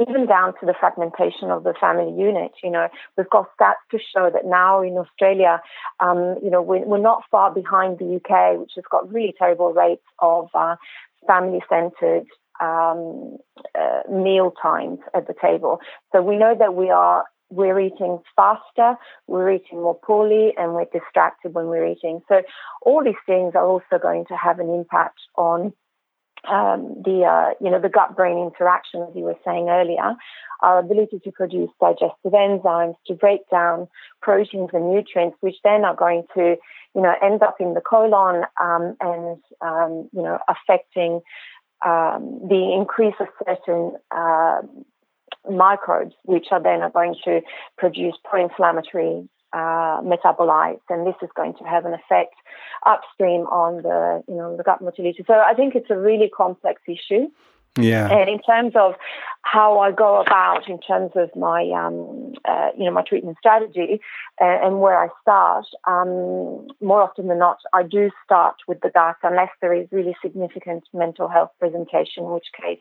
even 0.00 0.26
down 0.26 0.54
to 0.60 0.66
the 0.66 0.74
fragmentation 0.78 1.50
of 1.50 1.64
the 1.64 1.74
family 1.78 2.12
unit. 2.18 2.52
You 2.62 2.70
know, 2.70 2.88
we've 3.16 3.28
got 3.28 3.50
stats 3.58 3.82
to 3.90 3.98
show 3.98 4.30
that 4.32 4.46
now 4.46 4.82
in 4.82 4.96
Australia, 4.96 5.60
um, 6.00 6.36
you 6.42 6.50
know, 6.50 6.62
we're, 6.62 6.84
we're, 6.84 6.98
not 6.98 7.22
far 7.30 7.52
behind 7.52 7.98
the 7.98 8.16
UK, 8.16 8.58
which 8.58 8.72
has 8.76 8.84
got 8.90 9.12
really 9.12 9.34
terrible 9.36 9.72
rates 9.72 10.04
of 10.18 10.48
uh, 10.54 10.76
family-centered 11.26 12.26
um, 12.60 13.38
uh, 13.78 14.02
meal 14.10 14.52
times 14.62 15.00
at 15.14 15.26
the 15.26 15.34
table. 15.40 15.80
So 16.12 16.22
we 16.22 16.36
know 16.36 16.54
that 16.58 16.74
we 16.74 16.90
are 16.90 17.24
we're 17.50 17.80
eating 17.80 18.20
faster, 18.36 18.94
we're 19.26 19.52
eating 19.52 19.82
more 19.82 19.98
poorly, 19.98 20.52
and 20.56 20.74
we're 20.74 20.86
distracted 20.92 21.54
when 21.54 21.66
we're 21.66 21.86
eating. 21.86 22.20
So 22.28 22.42
all 22.82 23.04
these 23.04 23.14
things 23.26 23.52
are 23.54 23.66
also 23.66 23.98
going 24.00 24.26
to 24.26 24.36
have 24.36 24.60
an 24.60 24.70
impact 24.70 25.18
on 25.36 25.72
um, 26.48 27.02
the 27.04 27.24
uh, 27.24 27.54
you 27.62 27.70
know 27.70 27.80
the 27.80 27.88
gut 27.88 28.16
brain 28.16 28.38
interaction, 28.38 29.02
as 29.02 29.14
you 29.14 29.24
were 29.24 29.36
saying 29.44 29.68
earlier, 29.68 30.14
our 30.62 30.78
ability 30.78 31.20
to 31.24 31.32
produce 31.32 31.70
digestive 31.80 32.32
enzymes 32.32 32.94
to 33.06 33.14
break 33.14 33.40
down 33.50 33.88
proteins 34.22 34.70
and 34.72 34.90
nutrients, 34.90 35.36
which 35.40 35.56
then 35.64 35.84
are 35.84 35.94
going 35.94 36.24
to 36.34 36.56
you 36.94 37.02
know 37.02 37.12
end 37.22 37.42
up 37.42 37.56
in 37.60 37.74
the 37.74 37.80
colon 37.80 38.44
um, 38.60 38.96
and 39.00 39.38
um, 39.60 40.08
you 40.12 40.22
know 40.22 40.38
affecting 40.48 41.20
um, 41.84 42.40
the 42.48 42.74
increase 42.78 43.14
of 43.20 43.28
certain 43.46 43.92
uh, 44.10 44.60
microbes, 45.48 46.14
which 46.24 46.46
are 46.50 46.62
then 46.62 46.80
going 46.92 47.14
to 47.24 47.40
produce 47.78 48.14
pro-inflammatory 48.24 49.28
uh, 49.52 50.00
metabolites, 50.02 50.80
and 50.88 51.06
this 51.06 51.16
is 51.22 51.28
going 51.34 51.54
to 51.54 51.64
have 51.64 51.84
an 51.84 51.94
effect 51.94 52.34
upstream 52.86 53.42
on 53.42 53.82
the 53.82 54.22
you 54.28 54.36
know 54.36 54.56
the 54.56 54.62
gut 54.62 54.80
motility. 54.80 55.24
So 55.26 55.34
I 55.34 55.54
think 55.54 55.74
it's 55.74 55.90
a 55.90 55.96
really 55.96 56.30
complex 56.34 56.82
issue. 56.86 57.28
Yeah. 57.78 58.10
And 58.10 58.28
in 58.28 58.40
terms 58.40 58.72
of 58.74 58.94
how 59.42 59.78
I 59.78 59.92
go 59.92 60.20
about, 60.20 60.68
in 60.68 60.80
terms 60.80 61.12
of 61.14 61.34
my, 61.36 61.70
um, 61.70 62.34
uh, 62.44 62.70
you 62.76 62.84
know, 62.84 62.90
my 62.90 63.02
treatment 63.02 63.36
strategy 63.38 64.00
and, 64.40 64.64
and 64.64 64.80
where 64.80 64.98
I 64.98 65.08
start, 65.22 65.66
um, 65.86 66.66
more 66.80 67.02
often 67.02 67.28
than 67.28 67.38
not, 67.38 67.58
I 67.72 67.84
do 67.84 68.10
start 68.24 68.56
with 68.66 68.80
the 68.80 68.90
gut 68.90 69.16
unless 69.22 69.50
there 69.60 69.72
is 69.72 69.86
really 69.92 70.16
significant 70.20 70.84
mental 70.92 71.28
health 71.28 71.50
presentation, 71.58 72.24
in 72.24 72.30
which 72.30 72.48
case 72.60 72.80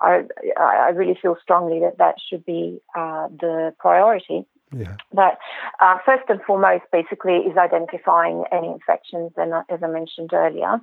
I, 0.00 0.24
I 0.60 0.90
really 0.90 1.18
feel 1.20 1.36
strongly 1.40 1.80
that 1.80 1.98
that 1.98 2.16
should 2.28 2.44
be 2.44 2.80
uh, 2.96 3.28
the 3.28 3.74
priority. 3.78 4.44
Yeah. 4.76 4.96
But 5.12 5.38
uh, 5.80 5.98
first 6.04 6.24
and 6.28 6.42
foremost, 6.42 6.84
basically, 6.92 7.36
is 7.36 7.56
identifying 7.56 8.44
any 8.50 8.68
infections, 8.68 9.30
and 9.36 9.54
uh, 9.54 9.62
as 9.70 9.78
I 9.82 9.86
mentioned 9.86 10.30
earlier, 10.32 10.80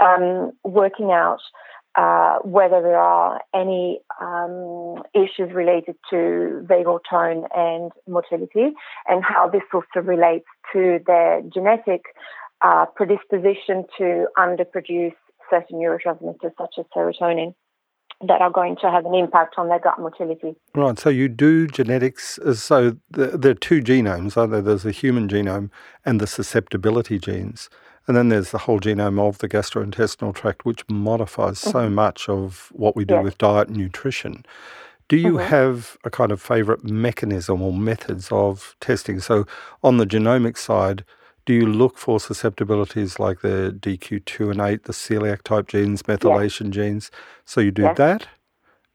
um, 0.00 0.52
working 0.62 1.10
out 1.10 1.40
uh, 1.94 2.38
whether 2.44 2.80
there 2.82 2.98
are 2.98 3.40
any 3.54 4.00
um, 4.20 5.02
issues 5.14 5.52
related 5.52 5.96
to 6.10 6.64
vagal 6.64 7.00
tone 7.08 7.44
and 7.54 7.92
motility, 8.06 8.74
and 9.06 9.24
how 9.24 9.48
this 9.48 9.62
also 9.72 10.06
relates 10.06 10.46
to 10.72 10.98
their 11.06 11.42
genetic 11.52 12.02
uh, 12.62 12.86
predisposition 12.94 13.84
to 13.96 14.26
underproduce 14.36 15.14
certain 15.50 15.78
neurotransmitters 15.78 16.52
such 16.58 16.74
as 16.78 16.84
serotonin 16.94 17.54
that 18.26 18.40
are 18.40 18.50
going 18.50 18.76
to 18.80 18.90
have 18.90 19.06
an 19.06 19.14
impact 19.14 19.54
on 19.58 19.68
their 19.68 19.78
gut 19.78 19.98
motility. 20.00 20.56
Right. 20.74 20.98
So 20.98 21.08
you 21.08 21.28
do 21.28 21.68
genetics. 21.68 22.38
Uh, 22.40 22.54
so 22.54 22.96
there 23.10 23.52
are 23.52 23.54
two 23.54 23.80
genomes, 23.80 24.36
aren't 24.36 24.52
there? 24.52 24.62
There's 24.62 24.82
the 24.82 24.90
human 24.90 25.28
genome 25.28 25.70
and 26.04 26.20
the 26.20 26.26
susceptibility 26.26 27.18
genes. 27.18 27.70
And 28.08 28.16
then 28.16 28.30
there's 28.30 28.50
the 28.50 28.58
whole 28.58 28.80
genome 28.80 29.20
of 29.20 29.38
the 29.38 29.48
gastrointestinal 29.48 30.34
tract, 30.34 30.64
which 30.64 30.82
modifies 30.88 31.60
mm-hmm. 31.60 31.70
so 31.70 31.90
much 31.90 32.28
of 32.28 32.70
what 32.72 32.96
we 32.96 33.04
do 33.04 33.14
yes. 33.14 33.24
with 33.24 33.38
diet 33.38 33.68
and 33.68 33.76
nutrition. 33.76 34.44
Do 35.08 35.16
you 35.16 35.34
mm-hmm. 35.34 35.48
have 35.48 35.96
a 36.04 36.10
kind 36.10 36.32
of 36.32 36.40
favorite 36.40 36.84
mechanism 36.84 37.62
or 37.62 37.72
methods 37.72 38.28
of 38.32 38.74
testing? 38.80 39.20
So, 39.20 39.46
on 39.82 39.98
the 39.98 40.06
genomic 40.06 40.56
side, 40.56 41.04
do 41.44 41.54
you 41.54 41.66
look 41.66 41.96
for 41.96 42.20
susceptibilities 42.20 43.18
like 43.18 43.40
the 43.40 43.74
DQ2 43.80 44.50
and 44.50 44.60
8, 44.60 44.84
the 44.84 44.92
celiac 44.92 45.42
type 45.42 45.68
genes, 45.68 46.02
methylation 46.02 46.66
yes. 46.66 46.74
genes? 46.74 47.10
So 47.46 47.60
you 47.60 47.70
do 47.70 47.82
yes. 47.82 47.96
that? 47.96 48.28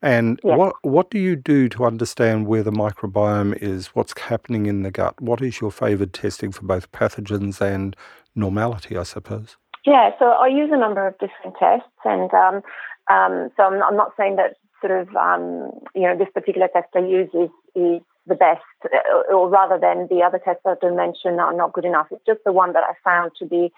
And 0.04 0.40
what 0.44 0.76
what 0.82 1.10
do 1.10 1.18
you 1.18 1.36
do 1.38 1.70
to 1.70 1.86
understand 1.86 2.46
where 2.46 2.62
the 2.62 2.72
microbiome 2.72 3.58
is? 3.60 3.88
What's 3.88 4.20
happening 4.20 4.66
in 4.66 4.84
the 4.84 4.92
gut? 4.92 5.20
What 5.22 5.42
is 5.42 5.62
your 5.62 5.72
favoured 5.72 6.14
testing 6.14 6.52
for 6.52 6.64
both 6.64 6.92
pathogens 6.92 7.62
and 7.62 7.96
normality? 8.36 8.98
I 8.98 9.04
suppose. 9.04 9.58
Yeah, 9.86 10.12
so 10.18 10.26
I 10.26 10.48
use 10.48 10.70
a 10.72 10.78
number 10.78 11.06
of 11.06 11.14
different 11.20 11.58
tests, 11.60 11.90
and 12.06 12.34
um, 12.34 12.56
um, 13.12 13.50
so 13.58 13.64
I'm, 13.64 13.84
I'm, 13.84 13.98
not 13.98 14.14
saying 14.16 14.38
that 14.38 14.56
sort 14.80 14.98
of 14.98 15.14
um, 15.16 15.72
you 15.94 16.04
know 16.04 16.18
this 16.18 16.30
particular 16.34 16.70
test 16.72 16.88
I 16.96 17.00
use 17.00 17.30
is, 17.34 17.50
is 17.76 18.02
the 18.26 18.36
best, 18.36 18.64
or 19.30 19.50
rather 19.50 19.78
than 19.78 20.08
the 20.10 20.24
other 20.24 20.40
tests 20.40 20.62
that 20.64 20.78
I 20.82 20.90
mentioned 20.92 21.42
are 21.42 21.54
not 21.54 21.74
good 21.74 21.84
enough. 21.84 22.08
It's 22.12 22.26
just 22.26 22.40
the 22.46 22.54
one 22.54 22.72
that 22.74 22.84
I 22.84 22.94
found 23.04 23.32
to 23.40 23.46
be 23.46 23.74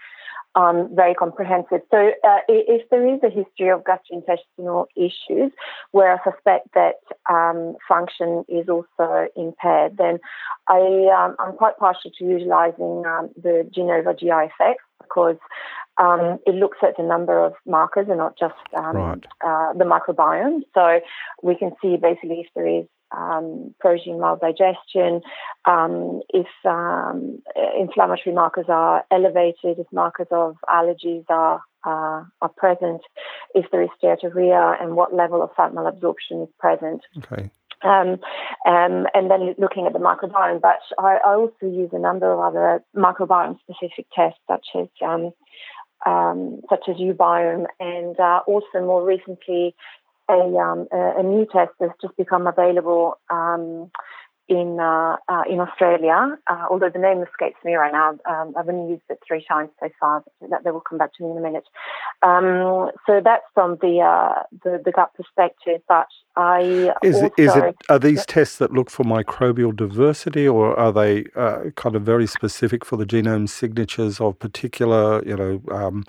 um, 0.56 0.90
very 0.96 1.14
comprehensive. 1.14 1.82
So, 1.92 2.12
uh, 2.24 2.40
if 2.48 2.90
there 2.90 3.06
is 3.08 3.20
a 3.24 3.30
history 3.30 3.70
of 3.70 3.84
gastrointestinal 3.84 4.86
issues 4.96 5.52
where 5.92 6.14
I 6.14 6.32
suspect 6.32 6.70
that 6.74 6.96
um, 7.30 7.76
function 7.88 8.46
is 8.48 8.68
also 8.70 9.28
impaired, 9.36 9.98
then 9.98 10.20
I, 10.68 10.80
um, 11.16 11.36
I'm 11.40 11.56
quite 11.58 11.78
partial 11.78 12.12
to 12.18 12.26
utilizing 12.26 13.04
um, 13.06 13.30
the 13.42 13.70
Genova 13.74 14.14
GI 14.14 14.30
Effects 14.30 14.84
because 15.02 15.38
um, 15.98 16.40
it 16.46 16.56
looks 16.56 16.78
at 16.82 17.00
a 17.00 17.08
number 17.08 17.44
of 17.44 17.54
markers 17.66 18.08
and 18.10 18.18
not 18.18 18.38
just 18.38 18.56
um, 18.76 18.96
right. 18.96 19.26
uh, 19.46 19.74
the 19.74 19.86
microbiome. 19.86 20.62
So 20.74 21.00
we 21.42 21.56
can 21.56 21.72
see 21.82 21.98
basically 21.98 22.42
if 22.42 22.48
there 22.56 22.68
is 22.68 22.86
um, 23.16 23.74
protein 23.80 24.16
maldigestion, 24.16 25.22
um, 25.66 26.22
if 26.30 26.48
um, 26.66 27.42
inflammatory 27.80 28.34
markers 28.36 28.66
are 28.70 29.04
elevated, 29.12 29.80
if 29.80 29.88
markers 29.92 30.28
of 30.32 30.58
allergies 30.70 31.26
are 31.30 31.62
uh, 31.86 32.24
are 32.42 32.50
present, 32.58 33.02
if 33.54 33.66
there 33.72 33.84
is 33.84 33.90
steatorrhea, 34.02 34.82
and 34.82 34.96
what 34.96 35.14
level 35.14 35.42
of 35.42 35.52
fat 35.56 35.72
malabsorption 35.72 36.44
is 36.44 36.50
present. 36.60 37.02
Okay. 37.18 37.50
Um, 37.84 38.20
um, 38.66 39.06
and 39.14 39.30
then 39.30 39.54
looking 39.60 39.86
at 39.86 39.94
the 39.94 40.00
microbiome. 40.00 40.62
But 40.62 40.80
I, 40.98 41.18
I, 41.24 41.36
also 41.36 41.68
use 41.68 41.90
a 41.94 42.00
number 42.00 42.32
of 42.32 42.40
other 42.40 42.84
microbiome 42.96 43.60
specific 43.60 44.08
tests, 44.16 44.40
such 44.48 44.66
as 44.76 44.88
um, 45.06 45.32
um 46.06 46.62
such 46.70 46.86
as 46.90 46.96
uBiome, 46.96 47.66
and 47.80 48.20
uh, 48.20 48.40
also 48.48 48.80
more 48.80 49.06
recently 49.06 49.76
a, 50.30 50.58
um, 50.58 50.88
a, 50.92 51.20
a, 51.20 51.24
new 51.24 51.46
test 51.46 51.72
has 51.80 51.92
just 52.02 52.16
become 52.18 52.48
available 52.48 53.18
um, 53.30 53.92
in 54.48 54.80
uh, 54.80 55.16
uh, 55.28 55.42
in 55.50 55.60
Australia, 55.60 56.38
uh, 56.48 56.66
although 56.70 56.90
the 56.90 57.00
name 57.00 57.24
escapes 57.24 57.58
me 57.64 57.74
right 57.76 57.92
now. 57.92 58.12
Um, 58.30 58.54
I've 58.58 58.70
only 58.70 58.92
used 58.92 59.04
it 59.10 59.20
three 59.28 59.44
times 59.48 59.70
so 59.80 59.90
far. 60.00 60.24
That 60.50 60.64
they 60.64 60.70
will 60.70 60.82
come 60.82 61.00
back 61.00 61.14
to 61.16 61.24
me 61.24 61.32
in 61.32 61.38
a 61.38 61.42
minute. 61.42 61.66
Um, 62.22 62.92
so 63.08 63.22
that's 63.24 63.44
from 63.56 63.78
the, 63.82 64.02
uh, 64.02 64.44
the, 64.64 64.82
the 64.84 64.92
gut 64.92 65.12
perspective. 65.16 65.82
But 65.88 66.08
I 66.36 66.94
is 67.02 67.16
also, 67.16 67.26
it, 67.26 67.34
is 67.38 67.56
it 67.56 67.76
are 67.90 67.98
these 67.98 68.20
yeah. 68.20 68.34
tests 68.34 68.58
that 68.60 68.72
look 68.72 68.92
for 68.92 69.04
microbial 69.04 69.76
diversity, 69.76 70.48
or 70.48 70.78
are 70.78 70.92
they 70.92 71.26
uh, 71.36 71.72
kind 71.76 71.96
of 71.96 72.04
very 72.04 72.28
specific 72.28 72.86
for 72.86 72.98
the 72.98 73.06
genome 73.06 73.50
signatures 73.50 74.22
of 74.22 74.38
particular, 74.38 75.24
you 75.26 75.36
know? 75.36 75.62
Um, 75.72 76.04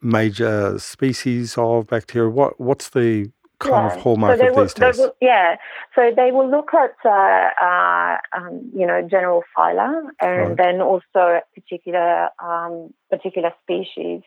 major 0.00 0.78
species 0.78 1.56
of 1.56 1.86
bacteria? 1.86 2.30
What 2.30 2.60
what's 2.60 2.90
the 2.90 3.30
kind 3.60 3.90
yeah. 3.90 3.94
of 3.94 4.02
hallmark 4.02 4.38
so 4.38 4.48
of 4.48 4.56
will, 4.56 4.64
these 4.64 4.74
tests? 4.74 4.98
Will, 5.00 5.14
yeah, 5.20 5.56
so 5.94 6.10
they 6.16 6.32
will 6.32 6.50
look 6.50 6.70
at 6.74 6.96
uh, 7.04 7.50
uh, 7.62 8.16
um, 8.36 8.70
you 8.74 8.86
know 8.86 9.06
general 9.08 9.44
phyla 9.56 10.08
and 10.20 10.48
right. 10.48 10.56
then 10.56 10.80
also 10.80 11.40
particular 11.54 12.28
um, 12.42 12.92
particular 13.10 13.52
species 13.62 14.22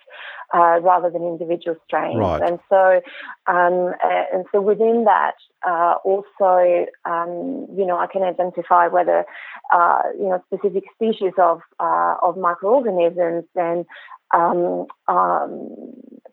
uh, 0.54 0.80
rather 0.82 1.10
than 1.10 1.24
individual 1.24 1.76
strains. 1.86 2.18
Right. 2.18 2.42
And 2.42 2.60
so 2.70 3.02
um, 3.48 3.94
and 4.34 4.46
so 4.52 4.62
within 4.62 5.06
that 5.06 5.36
uh, 5.68 5.96
also 6.06 6.86
um, 7.06 7.68
you 7.76 7.86
know 7.86 7.98
I 7.98 8.08
can 8.08 8.24
identify 8.24 8.88
whether 8.88 9.26
uh, 9.74 10.02
you 10.18 10.30
know 10.30 10.44
specific 10.48 10.84
species 10.94 11.34
of 11.38 11.62
uh, 11.80 12.16
of 12.22 12.38
microorganisms 12.38 13.46
then 13.56 13.86
um, 14.34 14.88
um, 15.08 15.70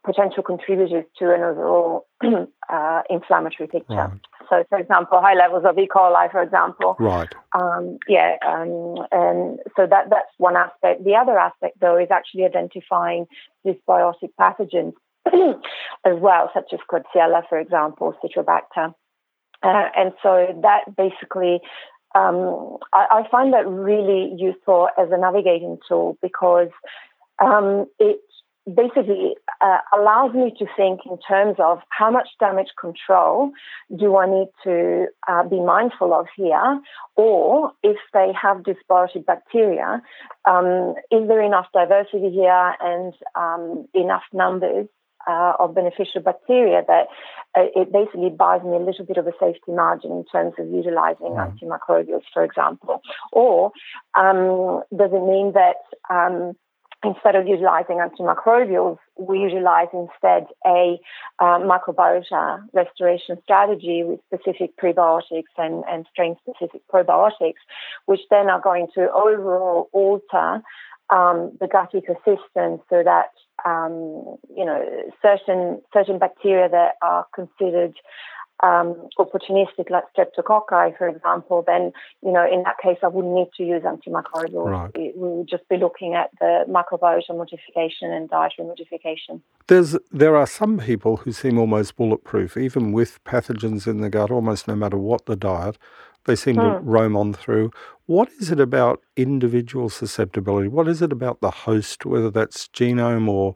potential 0.05 0.43
contributors 0.43 1.05
to 1.19 1.35
an 1.35 1.43
overall 1.43 2.07
uh, 2.69 3.03
inflammatory 3.11 3.69
picture. 3.69 3.95
Right. 3.95 4.21
So, 4.49 4.65
for 4.69 4.79
example, 4.79 5.21
high 5.21 5.35
levels 5.35 5.65
of 5.65 5.79
E. 5.79 5.87
coli, 5.87 6.31
for 6.33 6.43
example. 6.43 6.97
Right. 6.99 7.33
Um, 7.55 7.99
yeah, 8.09 8.37
um, 8.45 8.97
and 9.13 9.61
so 9.77 9.87
that 9.87 10.11
that's 10.11 10.33
one 10.39 10.57
aspect. 10.57 11.05
The 11.05 11.15
other 11.15 11.39
aspect, 11.39 11.79
though, 11.81 11.99
is 11.99 12.09
actually 12.11 12.45
identifying 12.45 13.27
dysbiotic 13.65 14.31
pathogens 14.41 14.95
as 16.05 16.19
well, 16.19 16.51
such 16.53 16.73
as 16.73 16.81
Klebsiella, 16.91 17.43
for 17.49 17.61
example, 17.61 18.15
Citrobacter. 18.25 18.95
Uh, 19.63 19.89
and 19.95 20.13
so 20.23 20.59
that 20.63 20.97
basically 20.97 21.61
um, 22.15 22.79
I, 22.93 23.07
I, 23.25 23.29
find 23.31 23.53
that 23.53 23.69
really 23.69 24.35
useful 24.37 24.89
as 24.99 25.09
a 25.13 25.19
navigating 25.19 25.79
tool 25.87 26.19
because 26.21 26.71
um, 27.41 27.87
it 27.99 28.21
basically 28.67 29.35
uh, 29.61 29.79
allows 29.97 30.35
me 30.35 30.53
to 30.59 30.67
think 30.77 31.01
in 31.07 31.19
terms 31.27 31.57
of 31.59 31.79
how 31.89 32.11
much 32.11 32.29
damage 32.39 32.69
control 32.79 33.53
do 33.97 34.17
I 34.17 34.27
need 34.27 34.49
to 34.65 35.07
uh, 35.27 35.49
be 35.49 35.61
mindful 35.61 36.13
of 36.13 36.27
here, 36.37 36.81
or 37.17 37.73
if 37.83 37.97
they 38.13 38.33
have 38.41 38.59
dysbiotic 38.59 39.27
bacteria, 39.27 40.03
um, 40.45 40.95
is 41.11 41.27
there 41.27 41.43
enough 41.43 41.67
diversity 41.73 42.31
here 42.31 42.75
and 42.81 43.15
um, 43.35 43.87
enough 43.95 44.23
numbers 44.33 44.87
uh, 45.29 45.53
of 45.59 45.75
beneficial 45.75 46.23
bacteria 46.23 46.83
that 46.87 47.07
uh, 47.57 47.67
it 47.75 47.93
basically 47.93 48.31
buys 48.31 48.63
me 48.63 48.77
a 48.77 48.79
little 48.79 49.05
bit 49.05 49.17
of 49.17 49.27
a 49.27 49.33
safety 49.39 49.73
margin 49.73 50.11
in 50.13 50.25
terms 50.25 50.55
of 50.59 50.67
utilizing 50.69 51.33
mm. 51.33 51.59
antimicrobials, 51.59 52.23
for 52.33 52.43
example. 52.43 53.03
Or 53.33 53.73
um, 54.15 54.83
does 54.97 55.11
it 55.13 55.23
mean 55.23 55.53
that 55.53 55.77
um, 56.09 56.55
instead 57.05 57.35
of 57.35 57.47
utilizing 57.47 57.97
antimicrobials, 57.97 58.99
we 59.19 59.39
utilize 59.41 59.89
instead 59.93 60.47
a 60.67 60.99
uh, 61.39 61.59
microbiota 61.59 62.63
restoration 62.73 63.39
strategy 63.43 64.03
with 64.05 64.21
specific 64.27 64.77
prebiotics 64.77 65.53
and, 65.57 65.85
and 65.89 66.07
strain 66.11 66.37
specific 66.43 66.83
probiotics, 66.93 67.61
which 68.07 68.21
then 68.31 68.51
are 68.51 68.61
going 68.61 68.87
to 68.95 69.11
overall 69.13 69.89
alter 69.93 70.63
um, 71.11 71.53
the 71.61 71.67
gut 71.67 71.93
ecosystem 71.93 72.81
so 72.89 73.03
that 73.03 73.31
um, 73.65 74.37
you 74.57 74.65
know 74.65 74.83
certain 75.21 75.83
certain 75.93 76.19
bacteria 76.19 76.69
that 76.69 76.95
are 77.03 77.27
considered 77.35 77.95
um, 78.63 79.09
opportunistic, 79.19 79.91
like 79.91 80.05
streptococci, 80.17 80.97
for 80.99 81.09
example, 81.09 81.65
then, 81.67 81.93
you 82.23 82.33
know, 82.33 82.47
in 82.51 82.63
that 82.65 82.77
case, 82.83 82.99
I 83.03 83.09
wouldn't 83.09 83.35
need 83.35 83.49
to 83.57 83.65
use 83.65 83.83
antimicrobials. 83.83 84.71
Right. 84.71 84.91
We 84.97 85.13
would 85.15 85.49
just 85.49 85.69
be 85.69 85.77
looking 85.77 86.15
at 86.15 86.31
the 86.41 86.65
microbiota 86.69 87.37
modification 87.37 88.13
and 88.13 88.29
dietary 88.29 88.69
modification. 88.69 89.43
There's, 89.67 89.97
there 90.11 90.37
are 90.37 90.47
some 90.47 90.79
people 90.79 91.19
who 91.19 91.33
seem 91.33 91.59
almost 91.59 91.97
bulletproof, 91.97 92.57
even 92.57 92.93
with 92.93 93.23
pathogens 93.25 93.87
in 93.87 94.01
the 94.01 94.11
gut, 94.11 94.31
almost 94.31 94.69
no 94.69 94.77
matter 94.77 94.99
what 94.99 95.27
the 95.27 95.37
diet. 95.37 95.79
They 96.27 96.37
seem 96.37 96.57
hmm. 96.57 96.61
to 96.61 96.79
roam 96.81 97.17
on 97.17 97.33
through. 97.33 97.71
What 98.07 98.29
is 98.41 98.51
it 98.51 98.61
about 98.61 99.01
individual 99.17 99.89
susceptibility? 99.89 100.69
What 100.69 100.87
is 100.87 101.01
it 101.01 101.13
about 101.13 101.41
the 101.41 101.51
host, 101.51 102.05
whether 102.05 102.31
that's 102.31 102.69
genome 102.69 103.29
or 103.29 103.55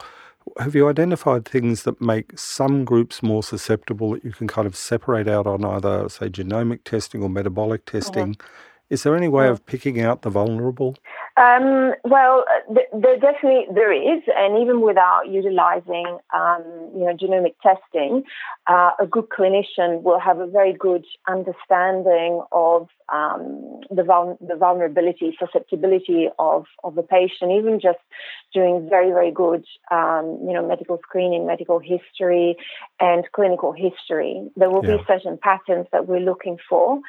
have 0.58 0.74
you 0.74 0.88
identified 0.88 1.44
things 1.44 1.82
that 1.84 2.00
make 2.00 2.38
some 2.38 2.84
groups 2.84 3.22
more 3.22 3.42
susceptible 3.42 4.10
that 4.12 4.24
you 4.24 4.32
can 4.32 4.46
kind 4.46 4.66
of 4.66 4.76
separate 4.76 5.28
out 5.28 5.46
on 5.46 5.64
either, 5.64 6.08
say, 6.08 6.28
genomic 6.28 6.84
testing 6.84 7.22
or 7.22 7.28
metabolic 7.28 7.84
mm-hmm. 7.84 7.96
testing? 7.96 8.34
Mm-hmm. 8.34 8.46
Is 8.90 9.02
there 9.02 9.16
any 9.16 9.28
way 9.28 9.48
of 9.48 9.64
picking 9.64 10.00
out 10.00 10.22
the 10.22 10.30
vulnerable? 10.30 10.94
Um, 11.36 11.94
well, 12.04 12.44
th- 12.68 12.86
there 12.92 13.18
definitely 13.18 13.66
there 13.74 13.92
is, 13.92 14.22
and 14.36 14.62
even 14.62 14.82
without 14.82 15.22
utilizing, 15.28 16.18
um, 16.32 16.62
you 16.94 17.04
know, 17.04 17.16
genomic 17.20 17.54
testing, 17.60 18.22
uh, 18.68 18.90
a 19.00 19.06
good 19.06 19.28
clinician 19.30 20.02
will 20.02 20.20
have 20.20 20.38
a 20.38 20.46
very 20.46 20.72
good 20.72 21.04
understanding 21.26 22.42
of 22.52 22.88
um, 23.12 23.80
the, 23.90 24.02
vul- 24.02 24.38
the 24.40 24.56
vulnerability, 24.56 25.36
susceptibility 25.38 26.28
of 26.38 26.64
of 26.82 26.94
the 26.94 27.02
patient, 27.02 27.52
even 27.52 27.80
just 27.80 27.98
doing 28.52 28.86
very 28.88 29.10
very 29.10 29.30
good, 29.30 29.64
um, 29.90 30.38
you 30.46 30.52
know, 30.52 30.66
medical 30.66 30.98
screening, 31.02 31.46
medical 31.46 31.78
history, 31.78 32.56
and 33.00 33.24
clinical 33.32 33.72
history. 33.72 34.48
There 34.56 34.70
will 34.70 34.84
yeah. 34.84 34.96
be 34.96 35.04
certain 35.06 35.38
patterns 35.38 35.86
that 35.92 36.06
we're 36.06 36.20
looking 36.20 36.58
for 36.68 37.00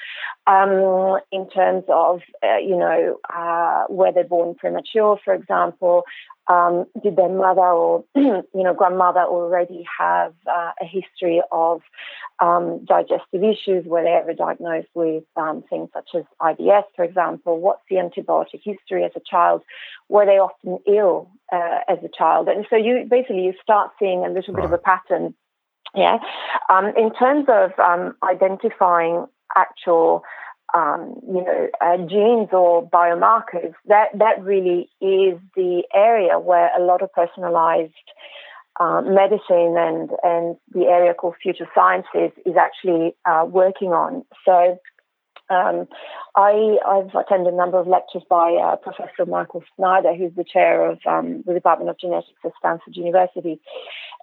um, 0.48 1.20
in 1.32 1.50
terms 1.50 1.84
of, 1.90 2.22
uh, 2.44 2.58
you 2.58 2.78
know, 2.78 3.20
uh, 3.34 3.86
whether 3.90 4.24
born 4.24 4.56
premature, 4.56 5.18
for 5.24 5.34
example, 5.34 6.04
um, 6.48 6.86
did 7.02 7.16
their 7.16 7.30
mother 7.30 7.62
or 7.62 8.04
you 8.16 8.44
know 8.54 8.74
grandmother 8.74 9.22
already 9.22 9.86
have 10.00 10.34
uh, 10.48 10.72
a 10.82 10.86
history 10.86 11.42
of 11.52 11.82
um, 12.40 12.86
digestive 12.86 13.44
issues? 13.44 13.86
Were 13.86 14.04
they 14.04 14.12
ever 14.12 14.34
diagnosed 14.34 14.90
with 14.94 15.24
um, 15.36 15.64
things 15.70 15.90
such 15.94 16.10
as 16.16 16.24
IBS, 16.42 16.84
for 16.96 17.04
example? 17.04 17.60
What's 17.60 17.82
the 17.90 17.96
antibiotic 17.98 18.62
history 18.64 19.04
as 19.04 19.12
a 19.16 19.22
child? 19.30 19.64
Were 20.10 20.26
they 20.26 20.38
often 20.38 20.80
ill 20.88 21.30
uh, 21.52 21.80
as 21.88 22.00
a 22.04 22.10
child? 22.16 22.48
And 22.48 22.66
so 22.70 22.76
you 22.76 23.06
basically 23.10 23.46
you 23.46 23.54
start 23.62 23.92
seeing 24.00 24.26
a 24.26 24.30
little 24.30 24.54
right. 24.54 24.62
bit 24.62 24.66
of 24.66 24.74
a 24.74 24.78
pattern. 24.78 25.34
Yeah. 25.96 26.18
Um, 26.70 26.88
in 26.98 27.14
terms 27.14 27.46
of 27.48 27.72
um, 27.80 28.16
identifying 28.22 29.26
actual 29.56 30.24
um, 30.76 31.16
you 31.26 31.42
know, 31.42 31.68
uh, 31.80 31.98
genes 31.98 32.50
or 32.52 32.88
biomarkers, 32.90 33.74
that, 33.88 34.08
that 34.16 34.44
really 34.44 34.90
is 35.00 35.40
the 35.56 35.84
area 35.94 36.38
where 36.38 36.70
a 36.78 36.84
lot 36.84 37.02
of 37.02 37.12
personalized 37.14 37.94
uh, 38.80 39.02
medicine 39.02 39.76
and, 39.78 40.10
and 40.22 40.58
the 40.74 40.86
area 40.90 41.14
called 41.14 41.36
future 41.42 41.68
sciences 41.74 42.32
is 42.46 42.56
actually 42.60 43.16
uh, 43.26 43.46
working 43.48 43.90
on. 43.90 44.26
So 44.44 44.78
um, 45.50 45.88
I, 46.36 46.78
have 46.86 47.16
attended 47.16 47.54
a 47.54 47.58
number 47.58 47.80
of 47.80 47.88
lectures 47.88 48.24
by 48.30 48.56
uh, 48.56 48.76
Professor 48.76 49.26
Michael 49.26 49.64
Snyder, 49.78 50.14
who's 50.14 50.36
the 50.36 50.44
chair 50.44 50.92
of 50.92 51.00
um, 51.08 51.44
the 51.46 51.54
Department 51.54 51.90
of 51.90 52.00
Genetics 52.00 52.34
at 52.44 52.52
Stanford 52.60 52.98
University. 52.98 53.62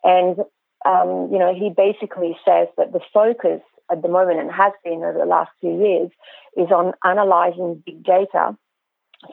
And, 0.05 0.39
um, 0.85 1.31
you 1.33 1.39
know, 1.39 1.55
he 1.55 1.73
basically 1.75 2.37
says 2.45 2.69
that 2.77 2.93
the 2.93 3.01
focus 3.15 3.63
at 3.93 4.03
the 4.03 4.09
moment 4.09 4.41
and 4.41 4.51
has 4.51 4.73
been 4.83 5.05
over 5.05 5.19
the 5.19 5.27
last 5.27 5.51
few 5.61 5.79
years 5.79 6.11
is 6.57 6.73
on 6.73 6.95
analyzing 7.05 7.83
big 7.85 8.03
data 8.03 8.57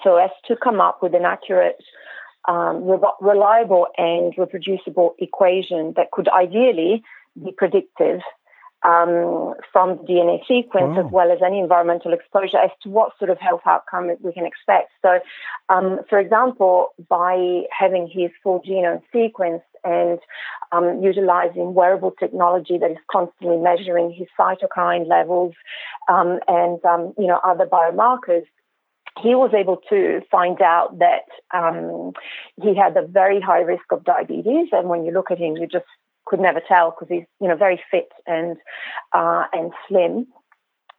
so 0.04 0.18
as 0.18 0.30
to 0.46 0.56
come 0.56 0.80
up 0.80 1.02
with 1.02 1.16
an 1.16 1.26
accurate, 1.26 1.78
um, 2.48 2.84
reliable, 3.22 3.88
and 3.98 4.34
reproducible 4.38 5.16
equation 5.20 5.94
that 5.96 6.12
could 6.12 6.28
ideally 6.30 7.04
be 7.44 7.52
predictive 7.52 8.22
um, 8.84 9.56
from 9.74 9.98
the 9.98 10.04
DNA 10.08 10.40
sequence 10.48 10.98
as 10.98 11.12
well 11.12 11.32
as 11.32 11.40
any 11.46 11.60
environmental 11.60 12.14
exposure 12.14 12.58
as 12.58 12.72
to 12.82 12.90
what 12.90 13.12
sort 13.18 13.30
of 13.30 13.38
health 13.40 13.62
outcome 13.66 14.10
we 14.22 14.32
can 14.32 14.46
expect. 14.46 14.92
So, 15.02 15.20
um, 15.68 16.00
for 16.10 16.18
example, 16.18 16.94
by 17.10 17.64
having 17.78 18.08
his 18.08 18.32
full 18.42 18.62
genome 18.62 19.02
sequenced 19.14 19.64
and 19.84 20.20
um, 20.72 21.02
utilizing 21.02 21.74
wearable 21.74 22.12
technology 22.12 22.78
that 22.78 22.92
is 22.92 22.98
constantly 23.12 23.58
measuring 23.58 24.12
his 24.12 24.28
cytokine 24.40 25.08
levels 25.08 25.54
um, 26.08 26.40
and 26.48 26.84
um, 26.86 27.14
you 27.18 27.28
know 27.28 27.40
other 27.44 27.66
biomarkers, 27.66 28.44
he 29.22 29.36
was 29.36 29.52
able 29.54 29.78
to 29.90 30.22
find 30.32 30.62
out 30.62 31.00
that 31.00 31.26
um, 31.54 32.14
he 32.62 32.76
had 32.76 32.96
a 32.96 33.06
very 33.06 33.42
high 33.42 33.62
risk 33.62 33.92
of 33.92 34.04
diabetes. 34.04 34.70
And 34.72 34.88
when 34.90 35.06
you 35.06 35.12
look 35.12 35.32
at 35.32 35.38
him, 35.38 35.58
you 35.58 35.68
just 35.68 35.86
could 36.26 36.40
never 36.40 36.62
tell 36.66 36.92
because 36.92 37.08
he's 37.10 37.26
you 37.42 37.48
know 37.48 37.56
very 37.56 37.82
fit 37.90 38.12
and 38.28 38.58
uh, 39.14 39.46
and 39.52 39.72
slim. 39.88 40.28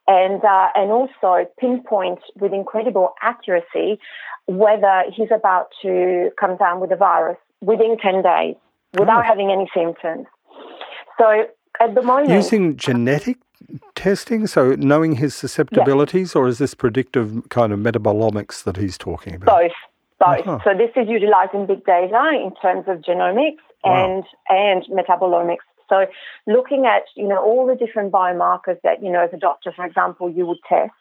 and 0.06 0.44
uh, 0.44 0.68
and 0.74 0.90
also 0.90 1.46
pinpoint 1.58 2.20
with 2.40 2.52
incredible 2.52 3.14
accuracy 3.22 3.98
whether 4.46 5.04
he's 5.14 5.30
about 5.32 5.68
to 5.80 6.30
come 6.38 6.56
down 6.56 6.80
with 6.80 6.90
the 6.90 6.96
virus 6.96 7.38
within 7.60 7.96
10 7.98 8.22
days 8.22 8.56
without 8.98 9.20
oh. 9.20 9.22
having 9.22 9.50
any 9.50 9.68
symptoms. 9.74 10.26
So 11.18 11.46
at 11.80 11.94
the 11.94 12.02
moment. 12.02 12.30
Using 12.30 12.76
genetic 12.76 13.38
testing, 13.94 14.46
so 14.46 14.74
knowing 14.76 15.16
his 15.16 15.34
susceptibilities, 15.34 16.30
yes. 16.30 16.36
or 16.36 16.48
is 16.48 16.58
this 16.58 16.74
predictive 16.74 17.48
kind 17.50 17.72
of 17.72 17.78
metabolomics 17.78 18.62
that 18.64 18.76
he's 18.76 18.96
talking 18.98 19.34
about? 19.34 19.46
Both. 19.46 19.72
Both. 20.18 20.46
Uh-huh. 20.46 20.58
So 20.64 20.76
this 20.76 20.90
is 20.96 21.08
utilizing 21.08 21.66
big 21.66 21.84
data 21.84 22.30
in 22.34 22.52
terms 22.60 22.84
of 22.88 22.98
genomics 22.98 23.56
wow. 23.84 24.04
and 24.04 24.24
and 24.48 24.84
metabolomics. 24.90 25.64
So 25.88 26.06
looking 26.46 26.86
at 26.86 27.02
you 27.16 27.26
know 27.26 27.42
all 27.42 27.66
the 27.66 27.74
different 27.74 28.12
biomarkers 28.12 28.80
that 28.84 29.02
you 29.02 29.10
know 29.10 29.24
as 29.24 29.30
a 29.32 29.38
doctor, 29.38 29.72
for 29.74 29.84
example, 29.84 30.30
you 30.30 30.46
would 30.46 30.58
test 30.68 30.92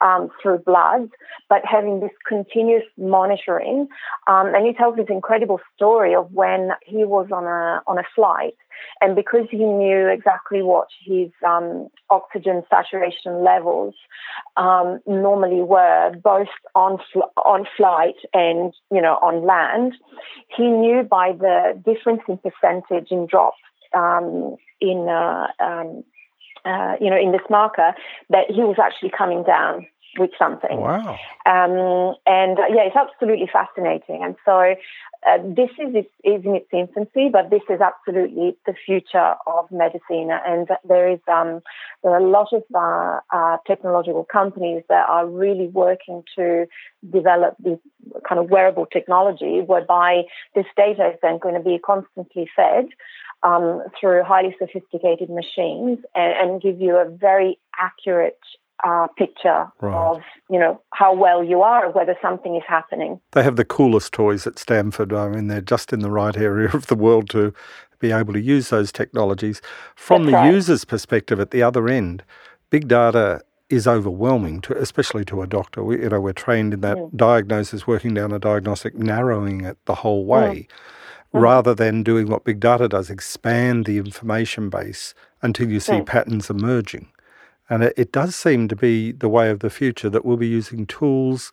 um, 0.00 0.30
through 0.40 0.58
blood, 0.58 1.08
but 1.48 1.62
having 1.64 2.00
this 2.00 2.10
continuous 2.26 2.84
monitoring. 2.96 3.88
Um, 4.26 4.54
and 4.54 4.66
he 4.66 4.72
tells 4.72 4.96
this 4.96 5.06
incredible 5.08 5.60
story 5.74 6.14
of 6.14 6.32
when 6.32 6.70
he 6.84 7.04
was 7.04 7.28
on 7.32 7.44
a 7.44 7.82
on 7.86 7.98
a 7.98 8.04
flight, 8.14 8.54
and 9.00 9.14
because 9.16 9.46
he 9.50 9.64
knew 9.64 10.08
exactly 10.08 10.62
what 10.62 10.88
his 11.04 11.30
um, 11.46 11.88
oxygen 12.10 12.62
saturation 12.70 13.44
levels 13.44 13.94
um, 14.56 15.00
normally 15.06 15.62
were, 15.62 16.12
both 16.22 16.48
on 16.74 16.98
fl- 17.12 17.32
on 17.36 17.66
flight 17.76 18.16
and 18.32 18.72
you 18.90 19.00
know 19.00 19.14
on 19.22 19.46
land, 19.46 19.94
he 20.56 20.68
knew 20.68 21.02
by 21.02 21.32
the 21.32 21.80
difference 21.84 22.22
in 22.28 22.38
percentage 22.38 23.10
in 23.10 23.26
drops 23.26 23.58
um, 23.94 24.56
in 24.80 25.08
uh, 25.08 25.46
um, 25.60 26.04
uh, 26.64 26.94
you 27.00 27.10
know, 27.10 27.18
in 27.18 27.32
this 27.32 27.46
marker, 27.50 27.94
that 28.30 28.50
he 28.50 28.62
was 28.62 28.76
actually 28.78 29.10
coming 29.10 29.42
down 29.42 29.86
with 30.18 30.30
something. 30.38 30.78
Wow. 30.78 31.18
Um, 31.46 32.16
and 32.26 32.58
uh, 32.58 32.68
yeah, 32.68 32.82
it's 32.82 32.96
absolutely 32.96 33.48
fascinating. 33.50 34.22
And 34.22 34.36
so 34.44 34.74
uh, 35.26 35.38
this 35.42 35.70
is, 35.78 36.04
is 36.24 36.44
in 36.44 36.56
its 36.56 36.68
infancy, 36.72 37.30
but 37.32 37.50
this 37.50 37.62
is 37.70 37.80
absolutely 37.80 38.56
the 38.66 38.74
future 38.84 39.34
of 39.46 39.70
medicine. 39.70 40.30
And 40.30 40.68
there 40.84 41.08
is 41.10 41.20
um, 41.28 41.62
there 42.02 42.12
are 42.12 42.20
a 42.20 42.28
lot 42.28 42.48
of 42.52 42.62
uh, 42.74 43.20
uh, 43.34 43.56
technological 43.66 44.24
companies 44.24 44.82
that 44.88 45.08
are 45.08 45.26
really 45.26 45.68
working 45.68 46.24
to 46.36 46.66
develop 47.10 47.56
this 47.58 47.78
kind 48.28 48.38
of 48.38 48.50
wearable 48.50 48.86
technology, 48.86 49.60
whereby 49.60 50.22
this 50.54 50.66
data 50.76 51.12
is 51.12 51.18
then 51.22 51.38
going 51.38 51.54
to 51.54 51.60
be 51.60 51.78
constantly 51.78 52.50
fed 52.54 52.88
um, 53.42 53.82
through 53.98 54.22
highly 54.24 54.54
sophisticated 54.58 55.28
machines 55.28 55.98
and, 56.14 56.50
and, 56.50 56.62
give 56.62 56.80
you 56.80 56.96
a 56.96 57.08
very 57.08 57.58
accurate 57.78 58.38
uh, 58.84 59.06
picture 59.16 59.66
right. 59.80 59.94
of 59.94 60.20
you 60.50 60.58
know 60.58 60.80
how 60.92 61.14
well 61.14 61.42
you 61.42 61.62
are, 61.62 61.90
whether 61.90 62.16
something 62.20 62.56
is 62.56 62.62
happening. 62.66 63.20
They 63.32 63.42
have 63.42 63.56
the 63.56 63.64
coolest 63.64 64.12
toys 64.12 64.46
at 64.46 64.58
Stanford. 64.58 65.12
I 65.12 65.28
mean, 65.28 65.48
they're 65.48 65.60
just 65.60 65.92
in 65.92 66.00
the 66.00 66.10
right 66.10 66.36
area 66.36 66.70
of 66.72 66.86
the 66.86 66.94
world 66.94 67.30
to 67.30 67.52
be 67.98 68.12
able 68.12 68.32
to 68.32 68.40
use 68.40 68.70
those 68.70 68.92
technologies. 68.92 69.62
From 69.94 70.24
That's 70.24 70.32
the 70.32 70.36
right. 70.38 70.54
user's 70.54 70.84
perspective, 70.84 71.40
at 71.40 71.52
the 71.52 71.62
other 71.62 71.88
end, 71.88 72.24
big 72.70 72.88
data 72.88 73.42
is 73.70 73.86
overwhelming, 73.86 74.60
to, 74.60 74.76
especially 74.76 75.24
to 75.24 75.40
a 75.40 75.46
doctor. 75.46 75.82
We, 75.82 76.02
you 76.02 76.10
know, 76.10 76.20
we're 76.20 76.34
trained 76.34 76.74
in 76.74 76.82
that 76.82 76.98
mm. 76.98 77.16
diagnosis, 77.16 77.86
working 77.86 78.12
down 78.12 78.32
a 78.32 78.38
diagnostic, 78.38 78.94
narrowing 78.94 79.62
it 79.62 79.78
the 79.86 79.94
whole 79.94 80.26
way. 80.26 80.68
Mm. 80.68 80.74
Mm-hmm. 81.32 81.44
rather 81.44 81.74
than 81.74 82.02
doing 82.02 82.28
what 82.28 82.44
big 82.44 82.60
data 82.60 82.88
does, 82.88 83.08
expand 83.08 83.86
the 83.86 83.96
information 83.96 84.68
base 84.68 85.14
until 85.40 85.70
you 85.70 85.80
see 85.80 86.02
patterns 86.02 86.50
emerging. 86.50 87.08
And 87.70 87.84
it, 87.84 87.94
it, 87.96 88.12
does 88.12 88.36
seem 88.36 88.68
to 88.68 88.76
be 88.76 89.12
the 89.12 89.30
way 89.30 89.48
of 89.48 89.60
the 89.60 89.70
future 89.70 90.10
that 90.10 90.26
we'll 90.26 90.36
be 90.36 90.46
using 90.46 90.84
tools, 90.84 91.50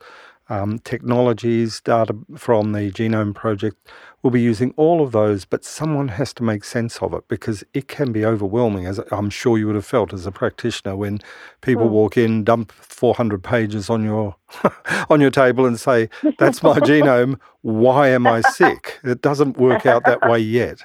um, 0.50 0.80
technologies, 0.80 1.80
data 1.82 2.16
from 2.36 2.72
the 2.72 2.92
Genome 2.92 3.34
Project. 3.36 3.78
We'll 4.22 4.32
be 4.32 4.42
using 4.42 4.74
all 4.76 5.02
of 5.02 5.12
those, 5.12 5.46
but 5.46 5.64
someone 5.64 6.10
has 6.10 6.34
to 6.34 6.44
make 6.44 6.64
sense 6.64 7.02
of 7.02 7.14
it 7.14 7.28
because 7.28 7.64
it 7.74 7.88
can 7.88 8.12
be 8.12 8.26
overwhelming, 8.26 8.86
as 8.86 9.00
I'm 9.12 9.30
sure 9.30 9.58
you 9.58 9.68
would 9.68 9.76
have 9.76 9.86
felt 9.86 10.12
as 10.12 10.26
a 10.26 10.32
practitioner 10.32 10.96
when 10.96 11.20
people 11.62 11.88
mm. 11.88 11.92
walk 11.92 12.18
in, 12.18 12.44
dump 12.44 12.72
400 12.72 13.42
pages 13.44 13.90
on 13.90 14.04
your 14.04 14.36
on 15.10 15.22
your 15.22 15.32
table, 15.32 15.66
and 15.66 15.80
say, 15.80 16.10
"That's 16.38 16.62
my 16.62 16.80
genome. 16.80 17.40
Why 17.62 18.10
am 18.10 18.28
I 18.28 18.42
sick?" 18.42 19.00
It 19.04 19.22
doesn't 19.22 19.58
work 19.58 19.86
out 19.86 20.04
that 20.06 20.28
way 20.30 20.40
yet. 20.60 20.84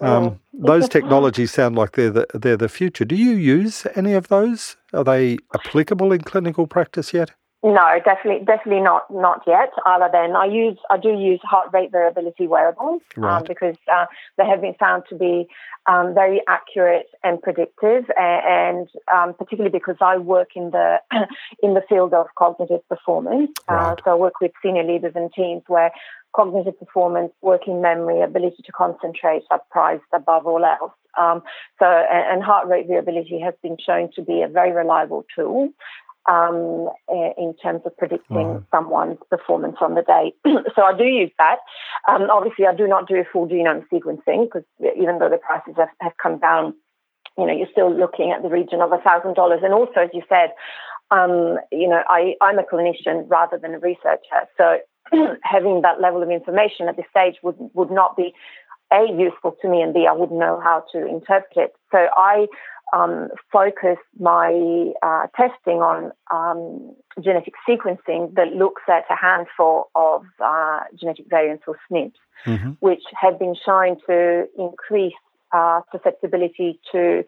Um, 0.00 0.40
those 0.54 0.88
technologies 0.88 1.52
sound 1.52 1.76
like 1.76 1.92
they're 1.92 2.10
the, 2.10 2.26
they're 2.32 2.56
the 2.56 2.70
future. 2.70 3.04
Do 3.04 3.16
you 3.16 3.32
use 3.32 3.86
any 3.94 4.14
of 4.14 4.28
those? 4.28 4.76
Are 4.94 5.04
they 5.04 5.36
applicable 5.54 6.10
in 6.12 6.22
clinical 6.22 6.66
practice 6.66 7.12
yet? 7.12 7.32
No, 7.62 7.98
definitely, 8.02 8.46
definitely 8.46 8.82
not, 8.82 9.10
not 9.10 9.42
yet. 9.46 9.70
Other 9.84 10.08
than 10.10 10.34
I 10.34 10.46
use, 10.46 10.78
I 10.88 10.96
do 10.96 11.10
use 11.10 11.40
heart 11.42 11.68
rate 11.74 11.92
variability 11.92 12.46
wearables 12.46 13.02
um, 13.18 13.22
right. 13.22 13.36
um, 13.36 13.44
because 13.46 13.76
uh, 13.92 14.06
they 14.38 14.46
have 14.46 14.62
been 14.62 14.74
found 14.74 15.02
to 15.10 15.14
be 15.14 15.46
um, 15.86 16.14
very 16.14 16.40
accurate 16.48 17.08
and 17.22 17.40
predictive, 17.40 18.04
and, 18.16 18.42
and 18.46 18.88
um, 19.12 19.34
particularly 19.34 19.70
because 19.70 19.96
I 20.00 20.16
work 20.16 20.50
in 20.56 20.70
the 20.70 21.00
in 21.62 21.74
the 21.74 21.82
field 21.86 22.14
of 22.14 22.28
cognitive 22.38 22.86
performance. 22.88 23.50
Uh, 23.68 23.74
right. 23.74 23.92
Uh, 23.92 23.96
so 24.04 24.10
I 24.12 24.14
work 24.14 24.40
with 24.40 24.52
senior 24.62 24.84
leaders 24.84 25.12
and 25.14 25.30
teams 25.30 25.62
where 25.66 25.90
cognitive 26.34 26.78
performance, 26.78 27.32
working 27.42 27.82
memory, 27.82 28.22
ability 28.22 28.62
to 28.64 28.72
concentrate 28.72 29.42
are 29.50 29.60
prized 29.70 30.02
above 30.14 30.46
all 30.46 30.64
else. 30.64 30.92
Um, 31.20 31.42
so, 31.78 31.86
and, 31.86 32.34
and 32.34 32.42
heart 32.42 32.68
rate 32.68 32.86
variability 32.86 33.40
has 33.40 33.54
been 33.62 33.76
shown 33.84 34.10
to 34.14 34.22
be 34.22 34.42
a 34.42 34.48
very 34.48 34.72
reliable 34.72 35.26
tool 35.34 35.70
um, 36.28 36.88
in 37.08 37.54
terms 37.62 37.82
of 37.84 37.96
predicting 37.96 38.64
someone's 38.70 39.18
performance 39.28 39.76
on 39.80 39.94
the 39.94 40.02
day. 40.02 40.32
so 40.74 40.82
I 40.82 40.96
do 40.96 41.04
use 41.04 41.30
that. 41.38 41.58
Um, 42.08 42.28
obviously, 42.30 42.66
I 42.66 42.74
do 42.74 42.86
not 42.86 43.08
do 43.08 43.16
a 43.16 43.24
full 43.32 43.48
genome 43.48 43.84
sequencing 43.92 44.46
because 44.46 44.64
even 44.80 45.18
though 45.18 45.30
the 45.30 45.38
prices 45.38 45.74
have, 45.76 45.88
have 46.00 46.12
come 46.22 46.38
down, 46.38 46.74
you 47.38 47.46
know, 47.46 47.52
you're 47.52 47.72
still 47.72 47.92
looking 47.92 48.32
at 48.32 48.42
the 48.42 48.48
region 48.48 48.80
of 48.80 48.92
a 48.92 48.98
thousand 48.98 49.34
dollars. 49.34 49.60
And 49.62 49.72
also, 49.72 50.00
as 50.00 50.10
you 50.12 50.22
said, 50.28 50.50
um, 51.10 51.58
you 51.72 51.88
know, 51.88 52.02
I, 52.08 52.34
I'm 52.40 52.58
a 52.58 52.62
clinician 52.62 53.24
rather 53.28 53.58
than 53.58 53.74
a 53.74 53.78
researcher. 53.78 54.46
So 54.56 54.78
having 55.42 55.82
that 55.82 56.00
level 56.00 56.22
of 56.22 56.30
information 56.30 56.88
at 56.88 56.96
this 56.96 57.06
stage 57.10 57.36
would 57.42 57.56
would 57.74 57.90
not 57.90 58.16
be 58.16 58.34
a 58.92 59.06
useful 59.16 59.56
to 59.62 59.68
me, 59.68 59.82
and 59.82 59.94
b 59.94 60.06
I 60.08 60.12
wouldn't 60.12 60.38
know 60.38 60.60
how 60.62 60.84
to 60.92 61.06
interpret 61.06 61.56
it. 61.56 61.72
So 61.92 62.06
I 62.16 62.46
um, 62.92 63.28
focus 63.52 63.98
my 64.18 64.92
uh, 65.02 65.26
testing 65.36 65.78
on 65.78 66.12
um, 66.30 66.94
genetic 67.20 67.54
sequencing 67.68 68.34
that 68.34 68.48
looks 68.54 68.82
at 68.88 69.04
a 69.10 69.16
handful 69.16 69.90
of 69.94 70.24
uh, 70.42 70.80
genetic 70.98 71.26
variants 71.28 71.64
or 71.66 71.78
SNPs, 71.90 72.12
mm-hmm. 72.46 72.70
which 72.80 73.02
have 73.20 73.38
been 73.38 73.54
shown 73.64 73.96
to 74.06 74.46
increase 74.58 75.14
uh, 75.52 75.80
susceptibility 75.92 76.80
to 76.92 77.24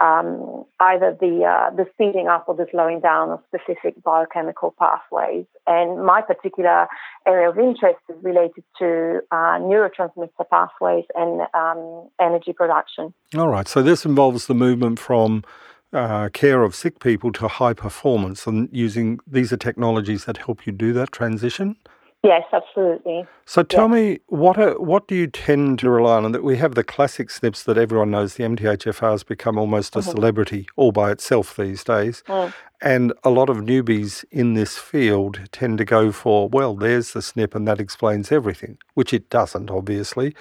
um, 0.00 0.64
either 0.80 1.16
the 1.20 1.44
uh, 1.44 1.74
the 1.74 1.86
speeding 1.92 2.26
up 2.26 2.46
or 2.48 2.54
the 2.54 2.66
slowing 2.70 3.00
down 3.00 3.30
of 3.30 3.40
specific 3.48 4.02
biochemical 4.02 4.74
pathways. 4.78 5.44
And 5.66 6.04
my 6.04 6.22
particular 6.22 6.88
area 7.26 7.50
of 7.50 7.58
interest 7.58 7.98
is 8.08 8.16
related 8.22 8.64
to 8.78 9.20
uh, 9.30 9.58
neurotransmitter 9.58 10.48
pathways 10.50 11.04
and 11.14 11.42
um, 11.54 12.08
energy 12.20 12.54
production. 12.54 13.12
All 13.36 13.48
right. 13.48 13.68
So 13.68 13.82
this 13.82 14.06
involves 14.06 14.46
the 14.46 14.54
movement 14.54 14.98
from 14.98 15.44
uh, 15.92 16.30
care 16.32 16.62
of 16.62 16.74
sick 16.74 17.00
people 17.00 17.32
to 17.32 17.48
high 17.48 17.74
performance, 17.74 18.46
and 18.46 18.68
using 18.72 19.18
these 19.26 19.52
are 19.52 19.58
technologies 19.58 20.24
that 20.24 20.38
help 20.38 20.66
you 20.66 20.72
do 20.72 20.92
that 20.94 21.12
transition. 21.12 21.76
Yes, 22.22 22.42
absolutely. 22.52 23.24
So 23.46 23.62
tell 23.62 23.88
yes. 23.88 23.94
me, 23.94 24.18
what 24.26 24.58
are, 24.58 24.78
what 24.78 25.08
do 25.08 25.14
you 25.14 25.26
tend 25.26 25.78
to 25.78 25.88
rely 25.88 26.18
on? 26.18 26.32
That 26.32 26.44
we 26.44 26.58
have 26.58 26.74
the 26.74 26.84
classic 26.84 27.28
SNPs 27.28 27.64
that 27.64 27.78
everyone 27.78 28.10
knows. 28.10 28.34
The 28.34 28.44
MTHFR 28.44 29.12
has 29.12 29.22
become 29.22 29.56
almost 29.56 29.96
a 29.96 30.00
mm-hmm. 30.00 30.10
celebrity 30.10 30.66
all 30.76 30.92
by 30.92 31.12
itself 31.12 31.56
these 31.56 31.82
days, 31.82 32.22
mm. 32.26 32.52
and 32.82 33.14
a 33.24 33.30
lot 33.30 33.48
of 33.48 33.58
newbies 33.58 34.26
in 34.30 34.52
this 34.52 34.76
field 34.76 35.40
tend 35.50 35.78
to 35.78 35.86
go 35.86 36.12
for, 36.12 36.48
well, 36.50 36.74
there's 36.74 37.14
the 37.14 37.20
SNP, 37.20 37.54
and 37.54 37.66
that 37.66 37.80
explains 37.80 38.30
everything, 38.30 38.76
which 38.92 39.14
it 39.14 39.30
doesn't, 39.30 39.70
obviously. 39.70 40.34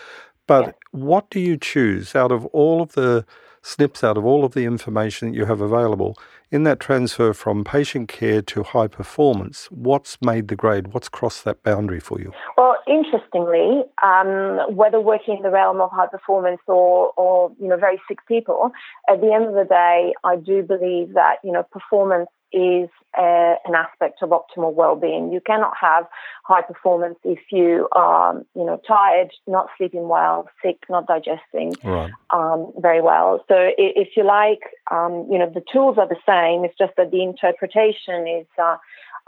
But 0.48 0.78
what 0.92 1.30
do 1.30 1.40
you 1.40 1.56
choose 1.56 2.14
out 2.14 2.32
of 2.32 2.46
all 2.48 2.82
of 2.82 2.94
the 2.94 3.26
SNPs, 3.64 4.04
out 4.04 4.18
of 4.18 4.26
all 4.26 4.44
of 4.44 4.54
the 4.54 4.66
information 4.66 5.30
that 5.30 5.38
you 5.38 5.46
have 5.46 5.62
available? 5.62 6.18
In 6.52 6.64
that 6.64 6.80
transfer 6.80 7.34
from 7.34 7.64
patient 7.64 8.10
care 8.10 8.42
to 8.42 8.64
high 8.64 8.88
performance, 8.88 9.68
what's 9.72 10.18
made 10.22 10.48
the 10.48 10.56
grade? 10.56 10.94
What's 10.94 11.10
crossed 11.10 11.46
that 11.46 11.62
boundary 11.64 12.00
for 12.00 12.20
you? 12.20 12.34
Well, 12.58 12.69
interestingly, 12.90 13.84
um, 14.04 14.76
whether 14.76 15.00
working 15.00 15.38
in 15.38 15.44
the 15.44 15.52
realm 15.52 15.80
of 15.82 15.92
high 15.92 16.08
performance 16.08 16.62
or, 16.68 17.14
or 17.16 17.52
you 17.60 17.68
know 17.68 17.78
very 17.78 18.02
sick 18.08 18.20
people, 18.28 18.72
at 19.10 19.22
the 19.22 19.32
end 19.32 19.46
of 19.46 19.54
the 19.54 19.66
day, 19.66 20.14
I 20.24 20.36
do 20.36 20.64
believe 20.64 21.14
that 21.14 21.38
you 21.44 21.52
know 21.52 21.64
performance 21.64 22.30
is 22.52 22.90
uh, 23.18 23.56
an 23.66 23.76
aspect 23.76 24.22
of 24.22 24.30
optimal 24.30 24.74
well-being. 24.74 25.32
You 25.32 25.42
cannot 25.42 25.74
have 25.80 26.06
high 26.44 26.62
performance 26.62 27.18
if 27.24 27.40
you 27.52 27.88
are, 27.92 28.36
you 28.56 28.66
know, 28.66 28.82
tired, 28.88 29.32
not 29.48 29.68
sleeping 29.78 30.08
well, 30.08 30.50
sick, 30.64 30.78
not 30.90 31.06
digesting 31.08 31.76
right. 31.84 32.12
um, 32.32 32.72
very 32.78 33.02
well. 33.02 33.44
So, 33.48 33.56
if 33.78 34.10
you 34.18 34.26
like, 34.26 34.62
um, 34.92 35.28
you 35.30 35.38
know, 35.38 35.52
the 35.54 35.64
tools 35.72 35.98
are 35.98 36.08
the 36.08 36.16
same. 36.28 36.66
It's 36.66 36.78
just 36.78 36.94
that 36.98 37.12
the 37.12 37.22
interpretation 37.22 38.28
is 38.28 38.48
uh, 38.58 38.78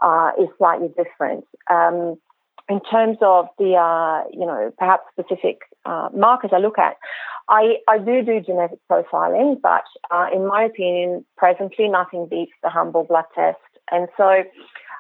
uh, 0.02 0.32
is 0.40 0.50
slightly 0.58 0.90
different. 0.90 1.46
Um, 1.70 2.18
in 2.70 2.80
terms 2.82 3.18
of 3.22 3.48
the, 3.58 3.76
uh, 3.76 4.28
you 4.32 4.46
know, 4.46 4.72
perhaps 4.78 5.04
specific 5.12 5.60
uh, 5.86 6.10
markers 6.16 6.52
I 6.54 6.60
look 6.60 6.78
at, 6.78 6.96
I, 7.50 7.76
I 7.88 7.98
do 7.98 8.24
do 8.24 8.40
genetic 8.42 8.80
profiling, 8.90 9.60
but 9.62 9.84
uh, 10.10 10.28
in 10.34 10.48
my 10.48 10.64
opinion, 10.64 11.26
presently 11.38 11.88
nothing 11.88 12.28
beats 12.30 12.54
the 12.64 12.70
humble 12.70 13.04
blood 13.04 13.26
test. 13.36 13.58
And 13.92 14.08
so, 14.16 14.44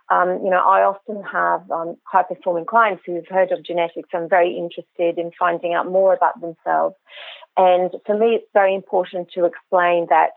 um, 0.10 0.41
you 0.43 0.50
know, 0.50 0.60
I 0.60 0.84
often 0.84 1.24
have 1.24 1.69
um, 1.71 1.95
high 2.04 2.24
performing 2.24 2.65
clients 2.65 3.04
who've 3.06 3.28
heard 3.30 3.52
of 3.52 3.63
genetics 3.63 4.10
and 4.12 4.30
very 4.30 4.58
interested 4.58 5.17
in 5.17 5.32
finding 5.39 5.74
out 5.74 5.89
more 5.89 6.13
about 6.13 6.41
themselves. 6.41 6.95
And 7.56 7.91
for 8.06 8.17
me, 8.17 8.36
it's 8.36 8.50
very 8.54 8.76
important 8.76 9.30
to 9.36 9.45
explain 9.45 10.08
that 10.10 10.32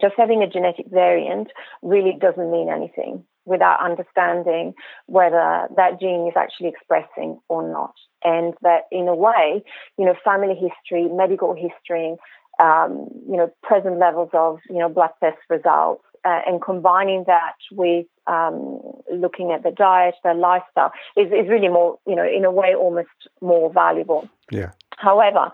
just 0.00 0.14
having 0.16 0.42
a 0.42 0.48
genetic 0.48 0.86
variant 0.90 1.48
really 1.82 2.16
doesn't 2.20 2.50
mean 2.50 2.68
anything 2.68 3.24
without 3.44 3.84
understanding 3.84 4.74
whether 5.06 5.68
that 5.76 6.00
gene 6.00 6.26
is 6.28 6.34
actually 6.36 6.68
expressing 6.68 7.38
or 7.48 7.68
not. 7.68 7.94
And 8.22 8.54
that 8.62 8.82
in 8.90 9.08
a 9.08 9.14
way, 9.14 9.62
you 9.98 10.04
know, 10.06 10.14
family 10.24 10.54
history, 10.54 11.08
medical 11.12 11.54
history, 11.54 12.16
um, 12.60 13.08
you 13.28 13.36
know, 13.36 13.50
present 13.62 13.98
levels 13.98 14.30
of, 14.32 14.58
you 14.68 14.78
know, 14.78 14.88
blood 14.88 15.10
test 15.20 15.38
results, 15.50 16.04
uh, 16.24 16.40
and 16.46 16.62
combining 16.62 17.24
that 17.26 17.56
with 17.72 18.06
um, 18.26 18.80
looking 19.12 19.52
at 19.52 19.62
the 19.62 19.70
diet, 19.70 20.14
the 20.24 20.32
lifestyle 20.32 20.92
is, 21.16 21.26
is 21.26 21.48
really 21.48 21.68
more, 21.68 21.98
you 22.06 22.16
know, 22.16 22.24
in 22.24 22.44
a 22.44 22.50
way 22.50 22.74
almost 22.74 23.08
more 23.42 23.70
valuable. 23.72 24.26
Yeah. 24.50 24.70
However, 24.96 25.52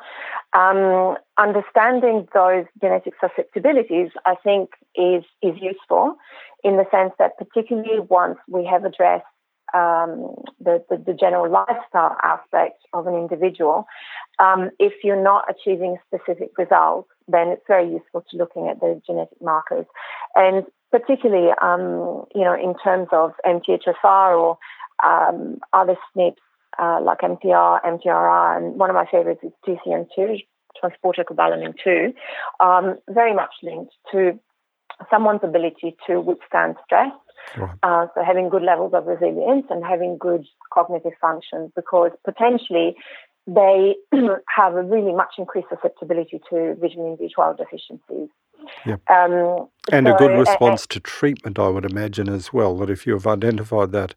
um, 0.53 1.17
understanding 1.39 2.27
those 2.35 2.65
genetic 2.81 3.15
susceptibilities, 3.21 4.11
I 4.27 4.35
think, 4.43 4.71
is 4.95 5.25
is 5.43 5.55
useful 5.61 6.17
in 6.65 6.77
the 6.77 6.85
sense 6.91 7.13
that 7.19 7.39
particularly 7.39 8.01
once 8.01 8.39
we 8.49 8.67
have 8.67 8.85
addressed 8.85 9.25
um, 9.73 10.35
the, 10.59 10.85
the, 10.91 10.97
the, 10.97 11.15
general 11.15 11.49
lifestyle 11.49 12.17
aspect 12.23 12.83
of 12.93 13.07
an 13.07 13.15
individual, 13.15 13.87
um, 14.41 14.71
if 14.81 14.93
you're 15.05 15.23
not 15.23 15.45
achieving 15.49 15.97
specific 16.07 16.51
results, 16.59 17.09
then 17.29 17.49
it's 17.49 17.63
very 17.69 17.89
useful 17.89 18.25
to 18.31 18.37
looking 18.37 18.69
at 18.69 18.81
the 18.81 19.01
genetic 19.07 19.41
markers. 19.41 19.87
And 20.35 20.65
particularly, 20.91 21.53
um, 21.63 22.27
you 22.35 22.43
know, 22.43 22.55
in 22.55 22.75
terms 22.83 23.09
of 23.13 23.33
MTHFR 23.47 24.37
or 24.37 24.59
um, 25.05 25.61
other 25.73 25.97
SNPs 26.17 26.35
uh, 26.79 27.01
like 27.03 27.19
MTR, 27.19 27.83
MTRR, 27.85 28.57
and 28.57 28.79
one 28.79 28.91
of 28.91 28.95
my 28.95 29.07
favorites 29.11 29.41
is 29.43 29.53
TCN2, 29.67 30.39
transporter 30.79 31.25
cobalamin 31.25 31.75
2, 31.83 32.13
um, 32.65 32.99
very 33.09 33.35
much 33.35 33.51
linked 33.63 33.93
to 34.13 34.39
someone's 35.11 35.41
ability 35.43 35.97
to 36.07 36.21
withstand 36.21 36.77
stress. 36.85 37.13
Right. 37.57 37.75
Uh, 37.83 38.07
so 38.15 38.23
having 38.23 38.51
good 38.51 38.63
levels 38.63 38.93
of 38.95 39.07
resilience 39.07 39.67
and 39.71 39.85
having 39.85 40.19
good 40.19 40.45
cognitive 40.73 41.13
functions 41.21 41.73
because 41.75 42.11
potentially 42.25 42.97
they 43.47 43.95
have 44.57 44.75
a 44.75 44.83
really 44.83 45.13
much 45.13 45.35
increased 45.39 45.69
susceptibility 45.71 46.41
to 46.51 46.77
vitamin 46.79 47.17
B12 47.17 47.57
deficiencies. 47.57 48.29
Yep. 48.85 49.01
Um, 49.09 49.69
and 49.91 50.07
so, 50.07 50.15
a 50.15 50.19
good 50.19 50.39
response 50.39 50.85
uh, 50.85 50.87
to 50.91 51.01
treatment, 51.01 51.59
I 51.59 51.69
would 51.69 51.91
imagine, 51.91 52.29
as 52.29 52.53
well. 52.53 52.77
That 52.77 52.91
if 52.91 53.07
you 53.07 53.15
have 53.15 53.27
identified 53.27 53.93
that 53.93 54.15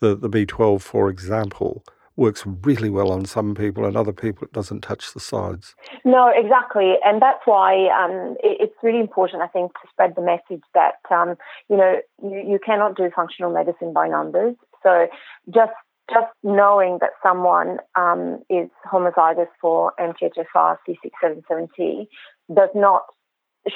the, 0.00 0.14
the 0.14 0.28
B12, 0.28 0.80
for 0.80 1.10
example, 1.10 1.84
works 2.16 2.42
really 2.44 2.90
well 2.90 3.12
on 3.12 3.24
some 3.24 3.54
people 3.54 3.84
and 3.84 3.96
other 3.96 4.12
people 4.12 4.44
it 4.44 4.52
doesn't 4.52 4.80
touch 4.80 5.14
the 5.14 5.20
sides. 5.20 5.74
No, 6.04 6.30
exactly. 6.34 6.94
And 7.04 7.22
that's 7.22 7.40
why 7.44 7.86
um, 7.86 8.36
it, 8.42 8.58
it's 8.60 8.74
really 8.82 8.98
important, 9.00 9.42
I 9.42 9.46
think, 9.46 9.72
to 9.72 9.88
spread 9.90 10.14
the 10.16 10.22
message 10.22 10.64
that, 10.74 10.96
um, 11.10 11.36
you 11.70 11.76
know, 11.76 11.96
you, 12.22 12.44
you 12.52 12.58
cannot 12.64 12.96
do 12.96 13.08
functional 13.14 13.52
medicine 13.52 13.92
by 13.92 14.08
numbers. 14.08 14.56
So 14.82 15.06
just 15.54 15.72
just 16.10 16.32
knowing 16.42 16.98
that 17.02 17.10
someone 17.22 17.78
um, 17.94 18.40
is 18.48 18.70
homozygous 18.90 19.48
for 19.60 19.92
MTHFR 20.00 20.78
C677T 20.88 22.08
does 22.54 22.70
not 22.74 23.02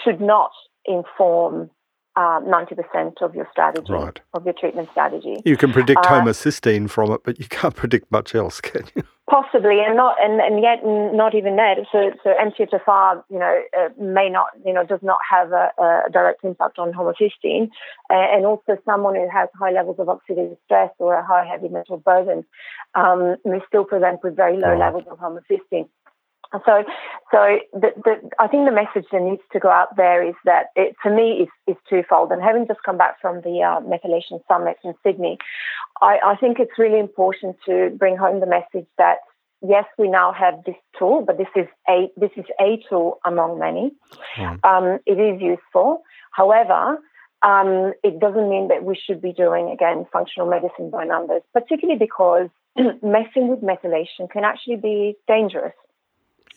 should 0.03 0.21
not 0.21 0.51
inform 0.87 1.71
um, 2.17 2.45
90% 2.45 3.23
of 3.23 3.35
your 3.35 3.49
strategy, 3.51 3.93
right. 3.93 4.21
of 4.35 4.45
your 4.45 4.55
treatment 4.55 4.89
strategy. 4.91 5.37
You 5.45 5.57
can 5.57 5.73
predict 5.73 6.05
uh, 6.05 6.11
homocysteine 6.11 6.91
from 6.91 7.11
it, 7.13 7.23
but 7.25 7.39
you 7.39 7.47
can't 7.47 7.75
predict 7.83 8.11
much 8.13 8.35
else, 8.35 8.61
can 8.61 8.85
you? 8.95 9.03
Possibly, 9.31 9.79
and 9.81 9.97
not, 9.97 10.17
and, 10.21 10.41
and 10.41 10.63
yet 10.63 10.81
not 10.85 11.35
even 11.35 11.57
that. 11.57 11.77
So, 11.91 12.11
so 12.23 12.35
MTHFR, 12.35 13.25
you 13.31 13.39
know, 13.39 13.63
uh, 13.79 13.89
may 13.99 14.29
not, 14.29 14.49
you 14.67 14.75
know, 14.75 14.85
does 14.85 15.01
not 15.03 15.19
have 15.31 15.53
a, 15.53 15.71
a 15.79 16.11
direct 16.13 16.45
impact 16.45 16.79
on 16.79 16.93
homocysteine, 16.93 17.71
uh, 18.11 18.15
and 18.15 18.45
also 18.45 18.77
someone 18.85 19.15
who 19.15 19.27
has 19.33 19.49
high 19.59 19.71
levels 19.71 19.97
of 19.99 20.09
oxidative 20.09 20.59
stress 20.67 20.91
or 20.99 21.15
a 21.15 21.25
high 21.25 21.47
heavy 21.47 21.69
metal 21.69 21.97
burden 21.97 22.45
um, 22.95 23.37
may 23.45 23.61
still 23.67 23.85
present 23.85 24.21
with 24.23 24.37
very 24.37 24.59
low 24.59 24.71
right. 24.71 24.79
levels 24.79 25.05
of 25.11 25.19
homocysteine. 25.19 25.89
So, 26.53 26.85
so 27.31 27.59
the, 27.73 27.93
the, 28.05 28.31
I 28.39 28.47
think 28.47 28.67
the 28.67 28.75
message 28.75 29.09
that 29.11 29.23
needs 29.23 29.43
to 29.53 29.59
go 29.59 29.71
out 29.71 29.97
there 29.97 30.27
is 30.27 30.35
that 30.45 30.67
it, 30.77 30.95
for 31.03 31.15
me, 31.15 31.43
is, 31.43 31.49
is 31.67 31.77
twofold. 31.89 32.31
And 32.31 32.43
having 32.43 32.67
just 32.67 32.83
come 32.85 32.99
back 32.99 33.21
from 33.21 33.41
the 33.41 33.63
uh, 33.63 33.81
methylation 33.81 34.41
summit 34.49 34.77
in 34.85 34.95
Sydney, 35.03 35.39
I, 36.01 36.19
I 36.25 36.37
think 36.37 36.59
it's 36.59 36.79
really 36.79 36.99
important 36.99 37.57
to 37.67 37.91
bring 37.99 38.17
home 38.17 38.41
the 38.41 38.47
message 38.47 38.87
that 38.99 39.19
yes, 39.67 39.85
we 39.97 40.09
now 40.09 40.33
have 40.33 40.65
this 40.67 40.77
tool, 40.99 41.25
but 41.27 41.39
this 41.39 41.49
is 41.57 41.67
a 41.89 42.11
this 42.17 42.31
is 42.37 42.45
a 42.61 42.83
tool 42.89 43.19
among 43.25 43.59
many. 43.59 43.93
Mm. 44.37 44.65
Um, 44.65 44.99
it 45.07 45.19
is 45.19 45.41
useful. 45.41 46.03
However, 46.33 46.99
um, 47.43 47.93
it 48.03 48.19
doesn't 48.21 48.49
mean 48.49 48.69
that 48.69 48.85
we 48.85 48.97
should 48.97 49.23
be 49.23 49.33
doing 49.33 49.71
again 49.71 50.07
functional 50.13 50.49
medicine 50.49 50.91
by 50.91 51.05
numbers, 51.05 51.43
particularly 51.53 51.99
because 51.99 52.49
messing 52.77 53.49
with 53.49 53.61
methylation 53.61 54.31
can 54.31 54.45
actually 54.45 54.77
be 54.77 55.17
dangerous. 55.27 55.75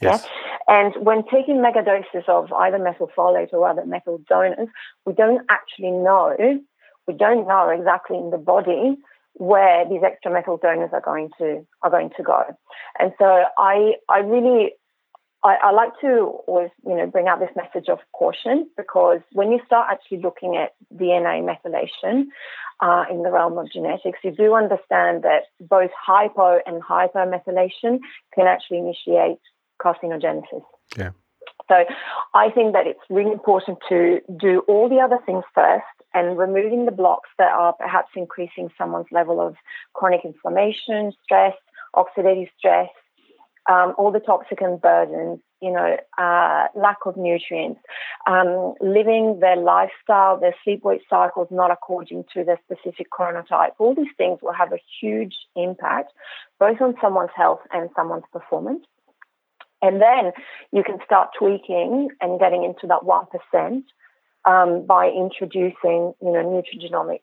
Yes. 0.02 0.24
Yeah? 0.24 0.32
And 0.68 1.06
when 1.06 1.24
taking 1.24 1.58
megadoses 1.58 2.28
of 2.28 2.52
either 2.52 2.78
methylfolate 2.78 3.54
or 3.54 3.68
other 3.68 3.86
methyl 3.86 4.20
donors, 4.28 4.68
we 5.06 5.14
don't 5.14 5.46
actually 5.50 5.92
know, 5.92 6.36
we 7.08 7.14
don't 7.14 7.48
know 7.48 7.70
exactly 7.70 8.18
in 8.18 8.32
the 8.32 8.38
body 8.38 8.98
where 9.34 9.88
these 9.88 10.02
extra 10.04 10.32
methyl 10.32 10.58
donors 10.58 10.90
are 10.94 11.02
going 11.02 11.30
to 11.38 11.66
are 11.82 11.92
going 11.92 12.10
to 12.18 12.24
go. 12.24 12.44
And 13.00 13.12
so 13.20 13.44
I 13.58 13.94
I 14.10 14.20
really 14.20 14.72
I, 15.44 15.58
I, 15.62 15.72
like 15.74 15.92
to 16.02 16.40
always, 16.48 16.72
you 16.88 16.96
know, 16.96 17.06
bring 17.06 17.28
out 17.28 17.40
this 17.40 17.56
message 17.56 17.88
of 17.88 18.00
caution 18.14 18.68
because 18.76 19.20
when 19.32 19.52
you 19.52 19.60
start 19.64 19.90
actually 19.92 20.22
looking 20.22 20.58
at 20.58 20.74
DNA 20.92 21.44
methylation 21.46 22.24
uh, 22.82 23.04
in 23.12 23.22
the 23.22 23.30
realm 23.30 23.56
of 23.60 23.72
genetics, 23.72 24.18
you 24.24 24.32
do 24.32 24.56
understand 24.56 25.22
that 25.22 25.44
both 25.60 25.92
hypo 26.04 26.60
and 26.66 26.82
hypermethylation 26.82 28.00
can 28.34 28.48
actually 28.48 28.80
initiate 28.80 29.38
carcinogenesis. 29.86 30.64
Yeah. 30.98 31.12
So 31.68 31.76
I 32.34 32.50
think 32.52 32.74
that 32.74 32.86
it's 32.88 33.00
really 33.10 33.32
important 33.32 33.80
to 33.90 34.20
do 34.38 34.62
all 34.68 34.88
the 34.90 35.00
other 35.00 35.20
things 35.26 35.44
first 35.54 35.86
and 36.14 36.38
removing 36.38 36.86
the 36.86 36.92
blocks 36.92 37.30
that 37.38 37.52
are 37.52 37.74
perhaps 37.74 38.10
increasing 38.16 38.70
someone's 38.78 39.08
level 39.12 39.46
of 39.46 39.56
chronic 39.94 40.22
inflammation, 40.24 41.12
stress, 41.24 41.54
oxidative 41.96 42.50
stress, 42.58 42.90
um, 43.68 43.94
all 43.98 44.12
the 44.12 44.20
toxicant 44.20 44.82
burdens, 44.82 45.40
you 45.62 45.72
know, 45.72 45.98
uh, 46.18 46.68
lack 46.76 46.98
of 47.06 47.18
nutrients, 47.18 47.80
um, 48.28 48.76
living 48.80 49.40
their 49.40 49.56
lifestyle, 49.56 50.40
their 50.40 50.54
sleep-wake 50.64 51.02
cycles 51.10 51.48
not 51.50 51.72
according 51.72 52.24
to 52.34 52.44
their 52.44 52.60
specific 52.64 53.08
chronotype. 53.10 53.72
All 53.80 53.96
these 53.96 54.14
things 54.18 54.40
will 54.42 54.54
have 54.54 54.72
a 54.72 54.80
huge 55.02 55.36
impact 55.56 56.14
both 56.60 56.80
on 56.82 56.96
someone's 57.02 57.32
health 57.36 57.62
and 57.72 57.90
someone's 57.96 58.26
performance. 58.32 58.86
And 59.82 60.02
then 60.02 60.32
you 60.72 60.84
can 60.84 60.98
start 61.06 61.30
tweaking 61.38 62.10
and 62.22 62.40
getting 62.40 62.64
into 62.64 62.88
that 62.88 63.02
1% 63.02 63.84
um, 64.46 64.86
by 64.86 65.10
introducing, 65.10 66.14
you 66.22 66.32
know, 66.32 66.64
nutrigenomic 66.64 67.22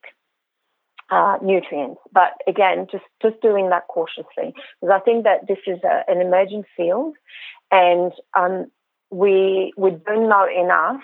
uh, 1.10 1.38
nutrients. 1.42 2.00
But 2.12 2.32
again, 2.46 2.86
just, 2.90 3.04
just 3.20 3.40
doing 3.42 3.70
that 3.70 3.86
cautiously 3.88 4.54
because 4.80 4.94
I 4.94 5.00
think 5.00 5.24
that 5.24 5.46
this 5.46 5.58
is 5.66 5.78
a, 5.84 6.02
an 6.08 6.20
emerging 6.20 6.64
field 6.76 7.16
and 7.70 8.12
um, 8.34 8.70
we, 9.10 9.72
we 9.76 9.90
don't 9.90 10.28
know 10.28 10.46
enough 10.46 11.02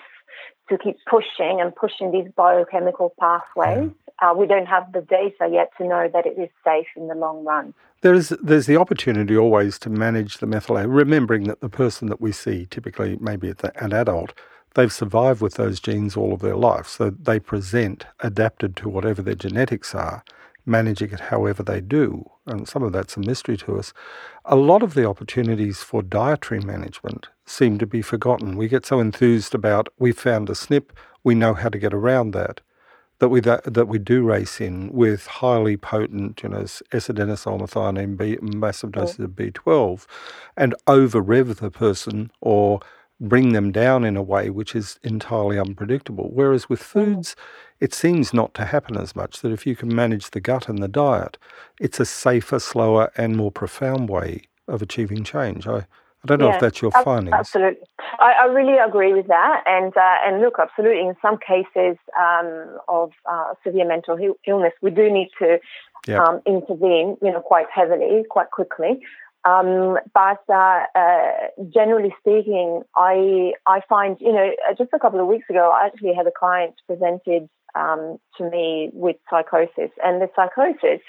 to 0.69 0.77
keep 0.77 0.97
pushing 1.09 1.61
and 1.61 1.75
pushing 1.75 2.11
these 2.11 2.31
biochemical 2.35 3.13
pathways. 3.19 3.91
Uh, 4.21 4.33
we 4.35 4.45
don't 4.45 4.65
have 4.65 4.91
the 4.91 5.01
data 5.01 5.49
yet 5.51 5.71
to 5.77 5.85
know 5.85 6.09
that 6.11 6.25
it 6.25 6.37
is 6.39 6.49
safe 6.63 6.87
in 6.95 7.07
the 7.07 7.15
long 7.15 7.45
run. 7.45 7.73
There's 8.01 8.29
there's 8.29 8.65
the 8.65 8.77
opportunity 8.77 9.35
always 9.37 9.77
to 9.79 9.89
manage 9.89 10.37
the 10.37 10.47
methyl, 10.47 10.77
remembering 10.77 11.43
that 11.45 11.61
the 11.61 11.69
person 11.69 12.07
that 12.09 12.21
we 12.21 12.31
see, 12.31 12.67
typically 12.69 13.17
maybe 13.19 13.53
an 13.75 13.93
adult, 13.93 14.33
they've 14.75 14.91
survived 14.91 15.41
with 15.41 15.55
those 15.55 15.79
genes 15.79 16.15
all 16.15 16.33
of 16.33 16.41
their 16.41 16.55
life, 16.55 16.87
so 16.87 17.09
they 17.09 17.39
present 17.39 18.05
adapted 18.19 18.75
to 18.77 18.89
whatever 18.89 19.21
their 19.21 19.35
genetics 19.35 19.93
are 19.95 20.23
managing 20.69 21.11
it 21.11 21.19
however 21.19 21.63
they 21.63 21.81
do, 21.81 22.29
and 22.45 22.67
some 22.67 22.83
of 22.83 22.93
that's 22.93 23.17
a 23.17 23.19
mystery 23.19 23.57
to 23.57 23.77
us, 23.77 23.91
a 24.45 24.55
lot 24.55 24.83
of 24.83 24.93
the 24.93 25.05
opportunities 25.05 25.79
for 25.79 26.01
dietary 26.01 26.59
management 26.59 27.27
seem 27.45 27.77
to 27.79 27.87
be 27.87 28.01
forgotten. 28.01 28.55
We 28.55 28.67
get 28.67 28.85
so 28.85 28.99
enthused 28.99 29.55
about 29.55 29.89
we 29.97 30.11
found 30.11 30.49
a 30.49 30.53
SNP, 30.53 30.91
we 31.23 31.35
know 31.35 31.53
how 31.53 31.69
to 31.69 31.79
get 31.79 31.93
around 31.93 32.31
that, 32.31 32.61
that 33.19 33.29
we 33.29 33.39
that, 33.41 33.73
that 33.73 33.87
we 33.87 33.99
do 33.99 34.23
race 34.23 34.59
in 34.59 34.91
with 34.91 35.27
highly 35.27 35.77
potent, 35.77 36.41
you 36.41 36.49
know, 36.49 36.61
S-adenosine 36.61 37.61
methionine, 37.61 38.17
B, 38.17 38.37
massive 38.41 38.91
doses 38.93 39.19
of 39.19 39.31
B12, 39.31 40.05
and 40.57 40.73
over 40.87 41.21
rev 41.21 41.57
the 41.57 41.71
person 41.71 42.31
or 42.41 42.79
bring 43.19 43.51
them 43.51 43.71
down 43.71 44.05
in 44.05 44.15
a 44.15 44.23
way 44.23 44.49
which 44.49 44.75
is 44.75 44.99
entirely 45.03 45.59
unpredictable. 45.59 46.29
Whereas 46.33 46.69
with 46.69 46.79
mm. 46.79 46.85
foods, 46.85 47.35
it 47.79 47.93
seems 47.93 48.33
not 48.33 48.53
to 48.55 48.65
happen 48.65 48.97
as 48.97 49.15
much, 49.15 49.41
that 49.41 49.51
if 49.51 49.65
you 49.65 49.75
can 49.75 49.93
manage 49.93 50.31
the 50.31 50.41
gut 50.41 50.69
and 50.69 50.81
the 50.81 50.87
diet, 50.87 51.37
it's 51.79 51.99
a 51.99 52.05
safer, 52.05 52.59
slower, 52.59 53.11
and 53.17 53.35
more 53.35 53.51
profound 53.51 54.09
way 54.09 54.43
of 54.67 54.81
achieving 54.81 55.23
change. 55.23 55.67
I, 55.67 55.85
I 56.23 56.27
don't 56.27 56.39
know 56.39 56.51
if 56.51 56.59
that's 56.59 56.81
your 56.81 56.91
findings. 56.91 57.33
Absolutely, 57.33 57.87
I, 58.19 58.33
I, 58.41 58.45
really 58.47 58.77
agree 58.77 59.13
with 59.13 59.27
that. 59.27 59.63
And 59.65 59.95
uh, 59.95 60.17
and 60.25 60.41
look, 60.41 60.55
absolutely, 60.59 61.07
in 61.07 61.15
some 61.21 61.37
cases 61.37 61.97
um, 62.19 62.77
of 62.89 63.11
uh, 63.29 63.53
severe 63.63 63.87
mental 63.87 64.17
illness, 64.45 64.73
we 64.81 64.91
do 64.91 65.09
need 65.09 65.29
to 65.39 65.59
yep. 66.07 66.19
um, 66.19 66.41
intervene, 66.45 67.17
you 67.21 67.31
know, 67.31 67.39
quite 67.39 67.67
heavily, 67.73 68.23
quite 68.29 68.51
quickly. 68.51 68.99
Um, 69.45 69.97
but 70.13 70.43
uh, 70.49 70.83
uh, 70.93 71.31
generally 71.73 72.13
speaking, 72.19 72.81
I 72.97 73.53
I 73.65 73.81
find 73.87 74.17
you 74.19 74.33
know 74.33 74.51
just 74.77 74.89
a 74.93 74.99
couple 74.99 75.21
of 75.21 75.27
weeks 75.27 75.49
ago, 75.49 75.71
I 75.73 75.85
actually 75.85 76.13
had 76.13 76.27
a 76.27 76.31
client 76.37 76.75
presented 76.85 77.47
um, 77.75 78.19
to 78.37 78.49
me 78.49 78.89
with 78.91 79.15
psychosis, 79.29 79.91
and 80.03 80.21
the 80.21 80.29
psychosis 80.35 81.01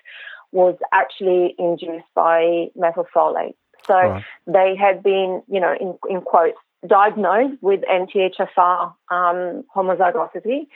was 0.53 0.77
actually 0.93 1.55
induced 1.59 2.07
by 2.15 2.67
methylfolate. 2.77 3.55
So 3.87 3.95
right. 3.95 4.25
they 4.47 4.77
had 4.77 5.03
been, 5.03 5.43
you 5.49 5.61
know, 5.61 5.75
in, 5.79 5.99
in 6.09 6.23
quotes, 6.23 6.59
diagnosed 6.87 7.59
with 7.61 7.81
MTHFR 7.83 8.95
um, 9.11 9.65
homozygosity 9.75 10.67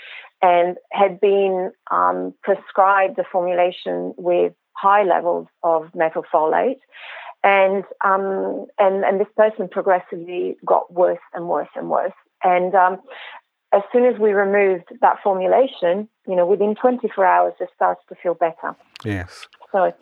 and 0.42 0.76
had 0.92 1.20
been 1.20 1.72
um, 1.90 2.34
prescribed 2.42 3.18
a 3.18 3.24
formulation 3.24 4.12
with 4.18 4.52
high 4.72 5.02
levels 5.02 5.46
of 5.62 5.90
methylfolate. 5.92 6.80
And, 7.42 7.84
um, 8.04 8.66
and, 8.78 9.04
and 9.04 9.20
this 9.20 9.28
person 9.36 9.68
progressively 9.68 10.56
got 10.64 10.92
worse 10.92 11.18
and 11.32 11.48
worse 11.48 11.68
and 11.74 11.90
worse. 11.90 12.12
And 12.42 12.74
um, 12.74 12.98
as 13.72 13.82
soon 13.92 14.04
as 14.04 14.18
we 14.18 14.32
removed 14.32 14.84
that 15.00 15.16
formulation, 15.22 16.08
you 16.26 16.36
know, 16.36 16.46
within 16.46 16.74
24 16.74 17.24
hours, 17.24 17.54
it 17.60 17.68
starts 17.74 18.00
to 18.08 18.14
feel 18.14 18.34
better. 18.34 18.76
Yes. 19.04 19.48
So, 19.74 19.92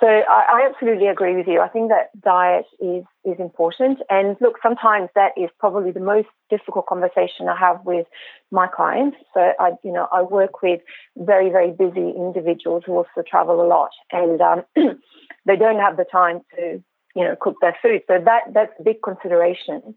so 0.00 0.06
I, 0.06 0.44
I, 0.52 0.68
absolutely 0.68 1.06
agree 1.06 1.36
with 1.36 1.46
you. 1.46 1.60
I 1.60 1.68
think 1.68 1.90
that 1.90 2.10
diet 2.20 2.64
is 2.80 3.04
is 3.24 3.38
important, 3.38 4.00
and 4.10 4.36
look, 4.40 4.56
sometimes 4.60 5.10
that 5.14 5.30
is 5.36 5.48
probably 5.60 5.92
the 5.92 6.00
most 6.00 6.26
difficult 6.50 6.86
conversation 6.86 7.48
I 7.48 7.56
have 7.56 7.84
with 7.84 8.08
my 8.50 8.66
clients. 8.66 9.16
So, 9.32 9.52
I, 9.60 9.70
you 9.84 9.92
know, 9.92 10.08
I 10.10 10.22
work 10.22 10.60
with 10.60 10.80
very 11.16 11.50
very 11.50 11.70
busy 11.70 12.10
individuals 12.16 12.82
who 12.84 12.94
also 12.96 13.22
travel 13.24 13.62
a 13.62 13.68
lot, 13.68 13.90
and 14.10 14.40
um, 14.40 14.64
they 15.46 15.54
don't 15.54 15.78
have 15.78 15.96
the 15.96 16.06
time 16.10 16.40
to, 16.56 16.82
you 17.14 17.24
know, 17.24 17.36
cook 17.40 17.58
their 17.60 17.76
food. 17.80 18.02
So 18.08 18.18
that 18.24 18.52
that's 18.52 18.72
a 18.80 18.82
big 18.82 19.02
consideration 19.04 19.94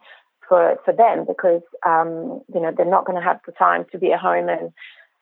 for 0.48 0.78
for 0.86 0.94
them 0.94 1.26
because 1.26 1.64
um, 1.84 2.42
you 2.54 2.62
know 2.62 2.72
they're 2.78 2.86
not 2.86 3.06
going 3.06 3.20
to 3.20 3.28
have 3.28 3.40
the 3.48 3.54
time 3.54 3.86
to 3.92 3.98
be 3.98 4.14
at 4.14 4.20
home 4.20 4.50
and 4.50 4.72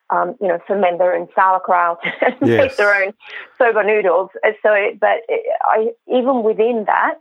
um, 0.10 0.36
you 0.42 0.48
know 0.48 0.60
ferment 0.68 1.00
their 1.00 1.16
own 1.16 1.28
sauerkraut 1.36 2.00
and 2.22 2.36
yes. 2.42 2.60
make 2.60 2.78
their 2.78 3.04
own 3.04 3.14
soba 3.58 3.84
noodles. 3.84 4.30
So, 4.62 4.92
but 5.00 5.22
I, 5.66 5.92
even 6.08 6.44
within 6.44 6.86
that. 6.88 7.16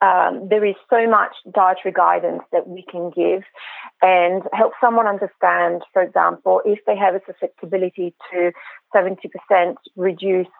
Um, 0.00 0.48
there 0.50 0.64
is 0.64 0.74
so 0.90 1.08
much 1.08 1.30
dietary 1.54 1.92
guidance 1.92 2.42
that 2.50 2.66
we 2.66 2.84
can 2.90 3.10
give 3.10 3.44
and 4.02 4.42
help 4.52 4.72
someone 4.80 5.06
understand, 5.06 5.82
for 5.92 6.02
example, 6.02 6.60
if 6.64 6.80
they 6.88 6.96
have 6.96 7.14
a 7.14 7.20
susceptibility 7.24 8.12
to 8.32 8.50
70% 8.92 9.76
reduced 9.94 10.50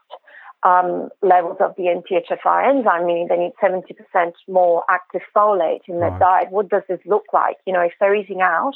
um, 0.64 1.08
levels 1.22 1.56
of 1.60 1.74
the 1.76 1.84
MTHFR 1.84 2.68
enzyme, 2.68 3.06
meaning 3.06 3.26
they 3.28 3.36
need 3.36 3.52
70% 3.62 4.32
more 4.48 4.84
active 4.88 5.22
folate 5.34 5.80
in 5.88 5.98
their 5.98 6.10
right. 6.10 6.20
diet. 6.20 6.50
What 6.50 6.68
does 6.68 6.82
this 6.88 7.00
look 7.04 7.24
like? 7.32 7.56
You 7.66 7.72
know, 7.72 7.80
if 7.80 7.92
they're 7.98 8.14
eating 8.14 8.40
out, 8.40 8.74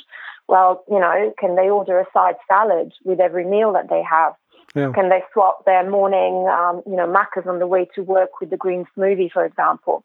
well, 0.49 0.85
you 0.91 0.99
know, 0.99 1.33
can 1.39 1.55
they 1.55 1.71
order 1.71 2.01
a 2.01 2.07
side 2.13 2.35
salad 2.49 2.93
with 3.05 3.21
every 3.21 3.45
meal 3.45 3.73
that 3.75 3.89
they 3.89 4.03
have? 4.09 4.35
Yeah. 4.75 4.93
Can 4.93 5.09
they 5.09 5.23
swap 5.33 5.65
their 5.65 5.89
morning, 5.89 6.49
um, 6.49 6.83
you 6.87 6.97
know, 6.97 7.07
macas 7.07 7.47
on 7.49 7.61
the 7.61 7.67
way 7.67 7.89
to 7.95 8.03
work 8.03 8.41
with 8.41 8.51
the 8.51 8.57
green 8.57 8.85
smoothie, 8.97 9.31
for 9.31 9.45
example? 9.45 10.05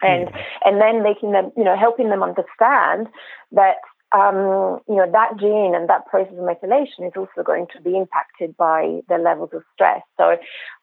And 0.00 0.30
yeah. 0.30 0.44
and 0.64 0.80
then 0.80 1.02
making 1.02 1.32
them, 1.32 1.50
you 1.56 1.64
know, 1.64 1.76
helping 1.76 2.08
them 2.08 2.22
understand 2.22 3.08
that 3.52 3.78
um, 4.12 4.80
you 4.88 4.96
know, 4.96 5.10
that 5.10 5.38
gene 5.38 5.74
and 5.74 5.88
that 5.88 6.06
process 6.06 6.32
of 6.32 6.38
methylation 6.38 7.06
is 7.06 7.12
also 7.16 7.42
going 7.44 7.66
to 7.74 7.82
be 7.82 7.96
impacted 7.96 8.56
by 8.56 9.00
the 9.08 9.18
levels 9.18 9.50
of 9.52 9.62
stress. 9.74 10.00
So, 10.16 10.36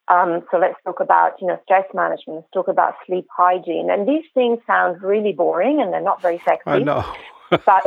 um, 0.08 0.44
so 0.52 0.58
let's 0.58 0.76
talk 0.84 1.00
about, 1.00 1.34
you 1.42 1.48
know, 1.48 1.60
stress 1.64 1.86
management. 1.94 2.38
Let's 2.38 2.52
talk 2.54 2.68
about 2.68 2.94
sleep 3.08 3.28
hygiene. 3.36 3.90
And 3.90 4.08
these 4.08 4.26
things 4.34 4.60
sound 4.68 5.02
really 5.02 5.34
boring 5.34 5.82
and 5.82 5.92
they're 5.92 6.02
not 6.02 6.22
very 6.22 6.40
sexy. 6.46 6.64
I 6.68 6.80
know. 6.80 7.04
but 7.66 7.86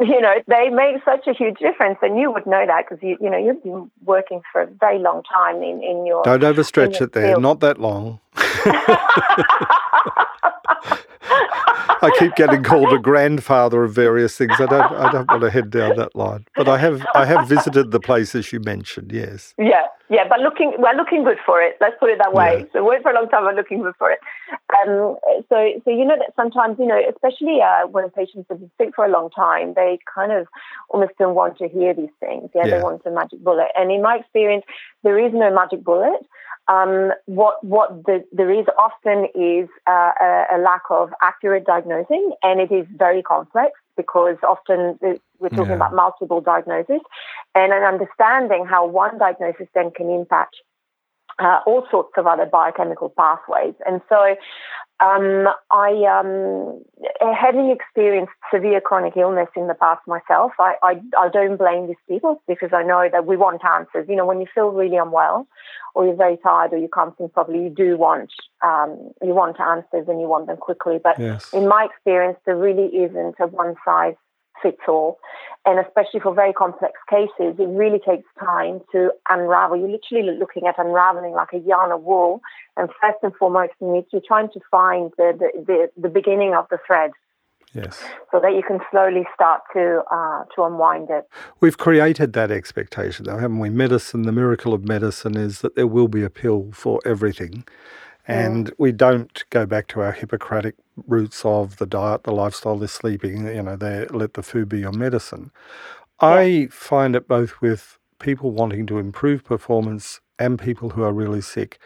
you 0.00 0.20
know 0.20 0.34
they 0.46 0.68
make 0.68 1.02
such 1.06 1.26
a 1.26 1.32
huge 1.32 1.58
difference, 1.58 1.98
and 2.02 2.18
you 2.18 2.30
would 2.30 2.46
know 2.46 2.66
that 2.66 2.84
because 2.86 3.02
you 3.02 3.16
you 3.18 3.30
know 3.30 3.38
you've 3.38 3.62
been 3.62 3.90
working 4.04 4.42
for 4.52 4.60
a 4.60 4.66
very 4.66 4.98
long 4.98 5.22
time 5.22 5.56
in 5.62 5.82
in 5.82 6.04
your. 6.04 6.22
Don't 6.22 6.42
overstretch 6.42 7.00
it 7.00 7.12
there. 7.12 7.28
Field. 7.32 7.42
Not 7.42 7.60
that 7.60 7.78
long. 7.78 8.20
I 12.02 12.10
keep 12.18 12.34
getting 12.34 12.62
called 12.62 12.92
a 12.92 12.98
grandfather 12.98 13.84
of 13.84 13.92
various 13.92 14.36
things. 14.36 14.52
I 14.58 14.66
don't 14.66 14.92
I 14.92 15.12
don't 15.12 15.28
want 15.28 15.42
to 15.42 15.50
head 15.50 15.70
down 15.70 15.96
that 15.96 16.16
line. 16.16 16.46
But 16.56 16.68
I 16.68 16.78
have 16.78 17.04
I 17.14 17.26
have 17.26 17.48
visited 17.48 17.90
the 17.90 18.00
places 18.00 18.52
you 18.52 18.60
mentioned, 18.60 19.12
yes. 19.12 19.54
Yeah, 19.58 19.84
yeah, 20.08 20.26
but 20.28 20.40
looking 20.40 20.74
we're 20.78 20.96
looking 20.96 21.24
good 21.24 21.38
for 21.44 21.60
it. 21.60 21.76
Let's 21.80 21.96
put 22.00 22.10
it 22.10 22.18
that 22.18 22.32
way. 22.32 22.60
Yeah. 22.60 22.64
So 22.72 22.84
wait 22.84 23.02
for 23.02 23.10
a 23.10 23.14
long 23.14 23.28
time, 23.28 23.44
we're 23.44 23.54
looking 23.54 23.82
good 23.82 23.94
for 23.98 24.10
it. 24.10 24.18
Um, 24.50 25.16
so 25.48 25.80
so 25.84 25.90
you 25.90 26.04
know 26.04 26.16
that 26.16 26.32
sometimes, 26.36 26.78
you 26.78 26.86
know, 26.86 27.00
especially 27.08 27.60
uh, 27.60 27.86
when 27.86 28.08
patients 28.10 28.46
have 28.48 28.60
been 28.60 28.70
sick 28.78 28.94
for 28.94 29.04
a 29.04 29.10
long 29.10 29.28
time, 29.30 29.74
they 29.74 29.98
kind 30.12 30.32
of 30.32 30.46
almost 30.88 31.12
don't 31.18 31.34
want 31.34 31.58
to 31.58 31.68
hear 31.68 31.92
these 31.92 32.14
things. 32.18 32.48
Yeah, 32.54 32.66
yeah. 32.66 32.78
they 32.78 32.82
want 32.82 33.02
a 33.04 33.10
magic 33.10 33.44
bullet. 33.44 33.68
And 33.76 33.92
in 33.92 34.02
my 34.02 34.16
experience, 34.16 34.64
there 35.02 35.18
is 35.18 35.32
no 35.34 35.54
magic 35.54 35.84
bullet. 35.84 36.26
Um, 36.70 37.10
what 37.26 37.64
what 37.64 38.04
the, 38.04 38.24
there 38.30 38.52
is 38.52 38.66
often 38.78 39.26
is 39.34 39.68
uh, 39.88 40.12
a, 40.20 40.44
a, 40.54 40.58
lack 40.58 40.82
of 40.88 41.10
accurate 41.20 41.64
diagnosing, 41.66 42.32
and 42.44 42.60
it 42.60 42.70
is 42.70 42.86
very 42.96 43.22
complex 43.22 43.72
because 43.96 44.36
often 44.46 44.96
we're 45.40 45.48
talking 45.48 45.70
yeah. 45.70 45.74
about 45.74 45.94
multiple 45.94 46.40
diagnoses, 46.40 47.00
and 47.56 47.72
an 47.72 47.82
understanding 47.82 48.66
how 48.66 48.86
one 48.86 49.18
diagnosis 49.18 49.66
then 49.74 49.90
can 49.90 50.10
impact 50.10 50.54
uh, 51.40 51.60
all 51.66 51.86
sorts 51.90 52.12
of 52.16 52.26
other 52.26 52.46
biochemical 52.46 53.08
pathways. 53.08 53.74
And 53.84 54.00
so 54.08 54.36
um, 55.00 55.48
I, 55.70 55.90
um, 56.04 56.84
having 57.20 57.70
experienced 57.70 58.32
severe 58.52 58.80
chronic 58.82 59.16
illness 59.16 59.48
in 59.56 59.66
the 59.66 59.74
past 59.74 60.06
myself, 60.06 60.52
I, 60.58 60.74
I, 60.82 61.00
I, 61.18 61.28
don't 61.30 61.56
blame 61.56 61.86
these 61.86 61.96
people 62.06 62.42
because 62.46 62.70
I 62.74 62.82
know 62.82 63.08
that 63.10 63.26
we 63.26 63.36
want 63.36 63.64
answers. 63.64 64.06
You 64.08 64.16
know, 64.16 64.26
when 64.26 64.40
you 64.40 64.46
feel 64.54 64.68
really 64.68 64.96
unwell, 64.96 65.46
or 65.94 66.04
you're 66.04 66.16
very 66.16 66.36
tired, 66.36 66.74
or 66.74 66.78
you 66.78 66.88
can't 66.92 67.16
think 67.16 67.32
properly, 67.32 67.64
you 67.64 67.70
do 67.70 67.96
want 67.96 68.30
um, 68.62 69.12
you 69.22 69.34
want 69.34 69.58
answers 69.58 70.06
and 70.06 70.20
you 70.20 70.28
want 70.28 70.48
them 70.48 70.58
quickly. 70.58 70.98
But 71.02 71.18
yes. 71.18 71.50
in 71.54 71.66
my 71.66 71.86
experience, 71.90 72.38
there 72.44 72.56
really 72.56 72.94
isn't 72.94 73.36
a 73.40 73.46
one 73.46 73.76
size 73.84 74.16
fits 74.62 74.80
all. 74.88 75.18
And 75.66 75.78
especially 75.78 76.20
for 76.20 76.34
very 76.34 76.52
complex 76.52 76.94
cases, 77.08 77.56
it 77.58 77.68
really 77.68 77.98
takes 77.98 78.26
time 78.38 78.80
to 78.92 79.10
unravel. 79.28 79.76
You're 79.76 79.90
literally 79.90 80.38
looking 80.38 80.66
at 80.66 80.76
unraveling 80.78 81.32
like 81.32 81.52
a 81.52 81.58
yarn 81.58 81.92
of 81.92 82.02
wool. 82.02 82.40
And 82.76 82.88
first 83.00 83.18
and 83.22 83.34
foremost, 83.36 83.72
you're 83.80 84.22
trying 84.26 84.48
to 84.50 84.60
find 84.70 85.12
the, 85.18 85.32
the, 85.38 85.64
the, 85.64 85.90
the 86.00 86.08
beginning 86.08 86.54
of 86.54 86.66
the 86.70 86.78
thread. 86.86 87.10
Yes. 87.72 88.02
So 88.32 88.40
that 88.40 88.54
you 88.54 88.62
can 88.66 88.80
slowly 88.90 89.24
start 89.32 89.60
to 89.74 90.02
uh, 90.10 90.42
to 90.56 90.64
unwind 90.64 91.08
it. 91.08 91.28
We've 91.60 91.78
created 91.78 92.32
that 92.32 92.50
expectation, 92.50 93.26
though, 93.26 93.38
haven't 93.38 93.60
we? 93.60 93.70
Medicine, 93.70 94.22
the 94.22 94.32
miracle 94.32 94.74
of 94.74 94.88
medicine 94.88 95.36
is 95.36 95.60
that 95.60 95.76
there 95.76 95.86
will 95.86 96.08
be 96.08 96.24
a 96.24 96.30
pill 96.30 96.70
for 96.72 96.98
everything. 97.04 97.64
And 98.30 98.72
we 98.78 98.92
don't 98.92 99.44
go 99.50 99.66
back 99.66 99.86
to 99.88 100.00
our 100.00 100.12
Hippocratic 100.12 100.74
roots 101.06 101.44
of 101.44 101.76
the 101.76 101.86
diet, 101.86 102.24
the 102.24 102.32
lifestyle, 102.32 102.76
the 102.76 102.88
sleeping, 102.88 103.46
you 103.46 103.62
know, 103.62 103.76
they 103.76 104.06
let 104.06 104.34
the 104.34 104.42
food 104.42 104.68
be 104.68 104.80
your 104.80 104.92
medicine. 104.92 105.50
Yeah. 106.22 106.28
I 106.28 106.68
find 106.70 107.16
it 107.16 107.26
both 107.26 107.60
with 107.60 107.98
people 108.18 108.50
wanting 108.50 108.86
to 108.86 108.98
improve 108.98 109.44
performance 109.44 110.20
and 110.38 110.58
people 110.58 110.90
who 110.90 111.02
are 111.02 111.12
really 111.12 111.40
sick 111.40 111.78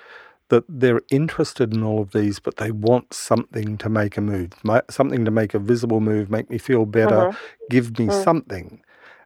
that 0.48 0.64
they're 0.68 1.00
interested 1.10 1.72
in 1.72 1.82
all 1.82 2.02
of 2.02 2.12
these, 2.12 2.38
but 2.38 2.58
they 2.58 2.70
want 2.70 3.14
something 3.14 3.78
to 3.78 3.88
make 3.88 4.16
a 4.16 4.20
move, 4.20 4.50
something 4.90 5.24
to 5.24 5.30
make 5.30 5.54
a 5.54 5.58
visible 5.58 6.00
move, 6.00 6.30
make 6.30 6.50
me 6.50 6.58
feel 6.58 6.84
better, 6.84 7.16
mm-hmm. 7.16 7.64
give 7.70 7.98
me 7.98 8.06
mm-hmm. 8.06 8.22
something. 8.22 8.82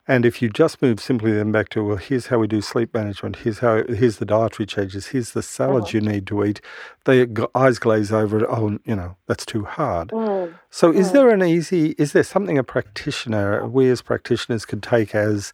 And 0.09 0.25
if 0.25 0.41
you 0.41 0.49
just 0.49 0.81
move 0.81 1.01
simply 1.01 1.33
then 1.33 1.53
back 1.53 1.69
to, 1.71 1.85
well, 1.85 1.99
here's 1.99 2.29
how 2.29 2.39
we 2.39 2.47
do 2.47 2.63
sleep 2.63 2.95
management, 2.95 3.37
here's 3.37 3.59
how, 3.59 3.85
here's 3.85 4.17
the 4.17 4.25
dietary 4.25 4.67
changes, 4.67 5.09
here's 5.09 5.33
the 5.33 5.43
salads 5.43 5.89
mm-hmm. 5.89 5.99
you 5.99 6.13
need 6.13 6.27
to 6.29 6.45
eat, 6.45 6.63
their 7.05 7.27
eyes 7.55 7.79
glaze 7.79 8.11
over 8.11 8.39
it. 8.39 8.47
Oh, 8.49 8.79
you 8.87 8.97
know, 8.97 9.17
that's 9.27 9.45
too 9.45 9.65
hard. 9.65 10.09
Mm. 10.09 10.55
So, 10.71 10.91
is 10.91 11.11
mm. 11.11 11.13
there 11.13 11.29
an 11.29 11.43
easy, 11.43 11.91
is 11.99 12.13
there 12.13 12.23
something 12.23 12.57
a 12.57 12.65
practitioner, 12.65 13.67
we 13.67 13.91
as 13.91 14.01
practitioners, 14.01 14.65
could 14.65 14.83
take 14.83 15.15
as 15.15 15.53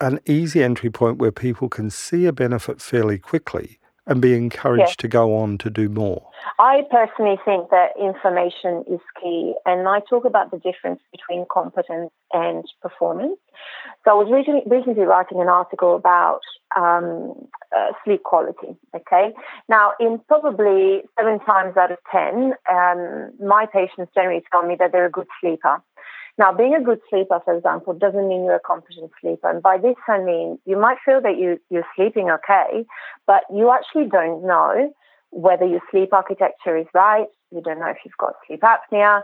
an 0.00 0.20
easy 0.24 0.62
entry 0.62 0.88
point 0.88 1.18
where 1.18 1.32
people 1.32 1.68
can 1.68 1.90
see 1.90 2.26
a 2.26 2.32
benefit 2.32 2.80
fairly 2.80 3.18
quickly? 3.18 3.79
And 4.10 4.20
be 4.20 4.34
encouraged 4.34 4.80
yes. 4.80 4.96
to 4.96 5.08
go 5.08 5.36
on 5.36 5.56
to 5.56 5.70
do 5.70 5.88
more? 5.88 6.28
I 6.58 6.82
personally 6.90 7.38
think 7.44 7.70
that 7.70 7.90
information 7.98 8.84
is 8.90 9.00
key, 9.22 9.54
and 9.64 9.88
I 9.88 10.00
talk 10.00 10.24
about 10.24 10.50
the 10.50 10.58
difference 10.58 11.00
between 11.12 11.46
competence 11.50 12.10
and 12.32 12.64
performance. 12.82 13.38
So 14.04 14.10
I 14.10 14.14
was 14.14 14.30
recently, 14.30 14.62
recently 14.66 15.04
writing 15.04 15.40
an 15.40 15.48
article 15.48 15.94
about 15.94 16.40
um, 16.76 17.48
uh, 17.74 17.92
sleep 18.04 18.24
quality. 18.24 18.76
Okay, 18.94 19.30
now 19.68 19.92
in 20.00 20.20
probably 20.26 21.02
seven 21.16 21.38
times 21.40 21.76
out 21.76 21.92
of 21.92 21.98
ten, 22.10 22.54
um, 22.68 23.32
my 23.40 23.66
patients 23.72 24.10
generally 24.14 24.42
tell 24.50 24.66
me 24.66 24.74
that 24.78 24.90
they're 24.90 25.06
a 25.06 25.10
good 25.10 25.28
sleeper. 25.40 25.80
Now, 26.40 26.54
being 26.54 26.74
a 26.74 26.82
good 26.82 27.00
sleeper, 27.10 27.38
for 27.44 27.54
example, 27.54 27.92
doesn't 27.92 28.26
mean 28.26 28.46
you're 28.46 28.54
a 28.54 28.60
competent 28.60 29.10
sleeper. 29.20 29.50
And 29.50 29.62
by 29.62 29.76
this, 29.76 29.96
I 30.08 30.18
mean 30.22 30.58
you 30.64 30.80
might 30.80 30.96
feel 31.04 31.20
that 31.20 31.36
you, 31.38 31.60
you're 31.68 31.86
sleeping 31.94 32.30
okay, 32.30 32.86
but 33.26 33.42
you 33.54 33.70
actually 33.70 34.08
don't 34.08 34.46
know 34.46 34.90
whether 35.32 35.66
your 35.66 35.82
sleep 35.90 36.14
architecture 36.14 36.78
is 36.78 36.86
right. 36.94 37.26
You 37.54 37.60
don't 37.60 37.78
know 37.78 37.88
if 37.88 37.98
you've 38.06 38.16
got 38.18 38.36
sleep 38.46 38.62
apnea. 38.62 39.20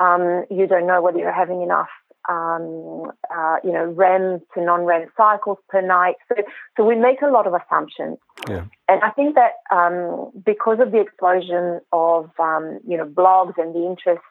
Um, 0.00 0.44
you 0.48 0.68
don't 0.68 0.86
know 0.86 1.02
whether 1.02 1.18
you're 1.18 1.32
having 1.32 1.60
enough 1.60 1.88
um, 2.28 3.10
uh, 3.34 3.56
you 3.64 3.72
know, 3.72 3.86
REM 3.86 4.40
to 4.54 4.60
non-REM 4.62 5.08
cycles 5.16 5.58
per 5.68 5.80
night. 5.80 6.16
So, 6.28 6.42
so 6.76 6.84
we 6.84 6.94
make 6.94 7.22
a 7.22 7.26
lot 7.26 7.48
of 7.48 7.54
assumptions. 7.54 8.18
Yeah. 8.48 8.66
And 8.88 9.02
I 9.02 9.10
think 9.10 9.34
that 9.34 9.54
um, 9.74 10.30
because 10.44 10.78
of 10.78 10.92
the 10.92 11.00
explosion 11.00 11.80
of, 11.92 12.30
um, 12.38 12.78
you 12.86 12.96
know, 12.96 13.06
blogs 13.06 13.54
and 13.56 13.74
the 13.74 13.84
interest 13.84 14.22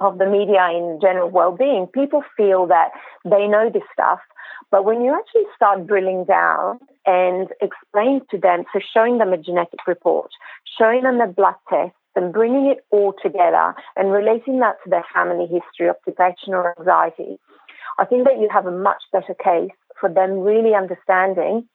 of 0.00 0.18
the 0.18 0.26
media 0.26 0.68
in 0.70 0.98
general 1.00 1.30
well-being, 1.30 1.86
people 1.86 2.22
feel 2.36 2.66
that 2.66 2.90
they 3.24 3.46
know 3.46 3.70
this 3.72 3.82
stuff. 3.92 4.20
But 4.70 4.84
when 4.84 5.00
you 5.00 5.14
actually 5.14 5.46
start 5.56 5.86
drilling 5.86 6.24
down 6.24 6.78
and 7.06 7.48
explain 7.60 8.20
to 8.30 8.38
them, 8.38 8.64
so 8.72 8.80
showing 8.94 9.18
them 9.18 9.32
a 9.32 9.38
genetic 9.38 9.86
report, 9.86 10.30
showing 10.78 11.02
them 11.02 11.20
a 11.20 11.26
blood 11.26 11.56
test, 11.68 11.94
and 12.16 12.32
bringing 12.32 12.66
it 12.66 12.78
all 12.90 13.14
together 13.22 13.74
and 13.94 14.10
relating 14.10 14.58
that 14.58 14.76
to 14.82 14.90
their 14.90 15.04
family 15.14 15.46
history 15.46 15.88
of 15.88 15.96
depression 16.04 16.52
or 16.52 16.74
anxiety, 16.78 17.38
I 17.98 18.04
think 18.04 18.24
that 18.24 18.40
you 18.40 18.48
have 18.52 18.66
a 18.66 18.72
much 18.72 19.02
better 19.12 19.34
case 19.34 19.70
for 20.00 20.08
them 20.12 20.40
really 20.40 20.74
understanding 20.74 21.68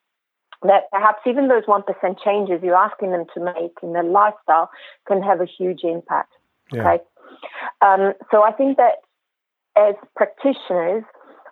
that 0.62 0.90
perhaps 0.90 1.20
even 1.26 1.48
those 1.48 1.64
1% 1.64 1.84
changes 2.22 2.60
you're 2.62 2.76
asking 2.76 3.12
them 3.12 3.24
to 3.34 3.40
make 3.40 3.72
in 3.82 3.92
their 3.92 4.04
lifestyle 4.04 4.70
can 5.06 5.22
have 5.22 5.40
a 5.40 5.46
huge 5.46 5.80
impact. 5.82 6.32
Yeah. 6.72 6.80
Okay. 6.80 7.04
Um, 7.84 8.12
so 8.30 8.42
I 8.42 8.52
think 8.52 8.76
that 8.76 9.02
as 9.76 9.94
practitioners, 10.16 11.04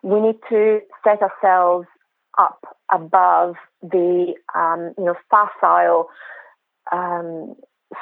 we 0.02 0.20
need 0.20 0.36
to 0.48 0.80
set 1.04 1.20
ourselves 1.22 1.86
up 2.38 2.76
above 2.92 3.54
the 3.82 4.34
um, 4.54 4.94
you 4.96 5.04
know 5.04 5.14
facile 5.30 6.08
um, 6.90 7.54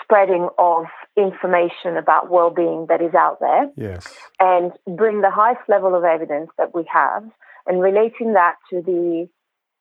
spreading 0.03 0.49
of 0.59 0.85
information 1.17 1.97
about 1.97 2.31
well-being 2.31 2.87
that 2.89 3.03
is 3.03 3.15
out 3.15 3.39
there. 3.41 3.71
Yes, 3.77 4.07
and 4.39 4.73
bring 4.87 5.21
the 5.21 5.31
highest 5.31 5.63
level 5.69 5.95
of 5.95 6.05
evidence 6.05 6.51
that 6.59 6.75
we 6.75 6.85
have, 6.93 7.25
and 7.67 7.81
relating 7.81 8.35
that 8.35 8.57
to 8.71 8.83
the 8.83 9.29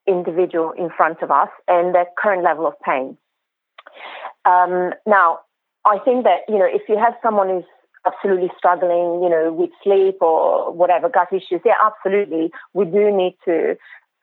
individual 0.08 0.72
in 0.72 0.90
front 0.96 1.22
of 1.22 1.30
us 1.30 1.50
and 1.68 1.94
their 1.94 2.08
current 2.18 2.44
level 2.44 2.66
of 2.66 2.74
pain. 2.84 3.18
Um, 4.46 4.92
now, 5.06 5.40
I 5.86 6.00
think 6.00 6.24
that 6.24 6.42
you 6.48 6.58
know 6.58 6.68
if 6.68 6.84
you 6.90 6.98
have 6.98 7.14
someone 7.22 7.50
who's 7.50 7.66
absolutely 8.06 8.52
struggling, 8.58 9.24
you 9.24 9.30
know, 9.30 9.54
with 9.54 9.72
sleep 9.84 10.18
or 10.22 10.72
whatever 10.72 11.10
gut 11.10 11.32
issues, 11.32 11.62
yeah, 11.66 11.76
absolutely, 11.84 12.52
we 12.74 12.86
do 12.86 13.12
need 13.12 13.38
to 13.46 13.78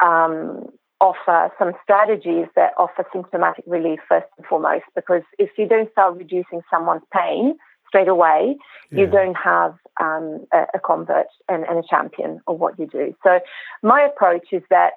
um, 0.04 0.66
offer 1.00 1.50
some 1.58 1.72
strategies 1.82 2.46
that 2.56 2.72
offer 2.78 3.04
symptomatic 3.12 3.64
relief 3.66 4.00
first 4.08 4.26
and 4.38 4.46
foremost. 4.46 4.84
Because 4.94 5.22
if 5.38 5.50
you 5.58 5.66
don't 5.66 5.90
start 5.92 6.16
reducing 6.16 6.62
someone's 6.70 7.02
pain 7.12 7.56
straight 7.88 8.08
away, 8.08 8.56
yeah. 8.90 9.00
you 9.00 9.06
don't 9.06 9.36
have 9.36 9.74
um, 10.00 10.46
a, 10.52 10.66
a, 10.74 10.78
convert 10.78 11.26
and, 11.48 11.64
and 11.64 11.78
a 11.78 11.82
champion 11.88 12.40
of 12.46 12.58
what 12.58 12.78
you 12.78 12.86
do. 12.86 13.14
So 13.22 13.40
my 13.82 14.02
approach 14.02 14.48
is 14.52 14.62
that 14.70 14.94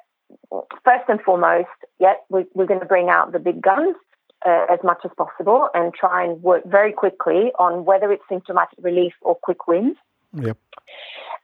first 0.83 1.05
and 1.07 1.21
foremost, 1.21 1.67
yeah, 1.99 2.13
we, 2.29 2.45
we're 2.53 2.65
going 2.65 2.79
to 2.79 2.85
bring 2.85 3.09
out 3.09 3.31
the 3.31 3.39
big 3.39 3.61
guns 3.61 3.95
uh, 4.45 4.65
as 4.71 4.79
much 4.83 4.99
as 5.03 5.11
possible 5.17 5.67
and 5.73 5.93
try 5.93 6.23
and 6.23 6.41
work 6.41 6.63
very 6.65 6.93
quickly 6.93 7.51
on 7.59 7.85
whether 7.85 8.11
it's 8.11 8.23
symptomatic 8.29 8.77
relief 8.81 9.13
or 9.21 9.35
quick 9.35 9.67
wins. 9.67 9.97
Yep. 10.33 10.57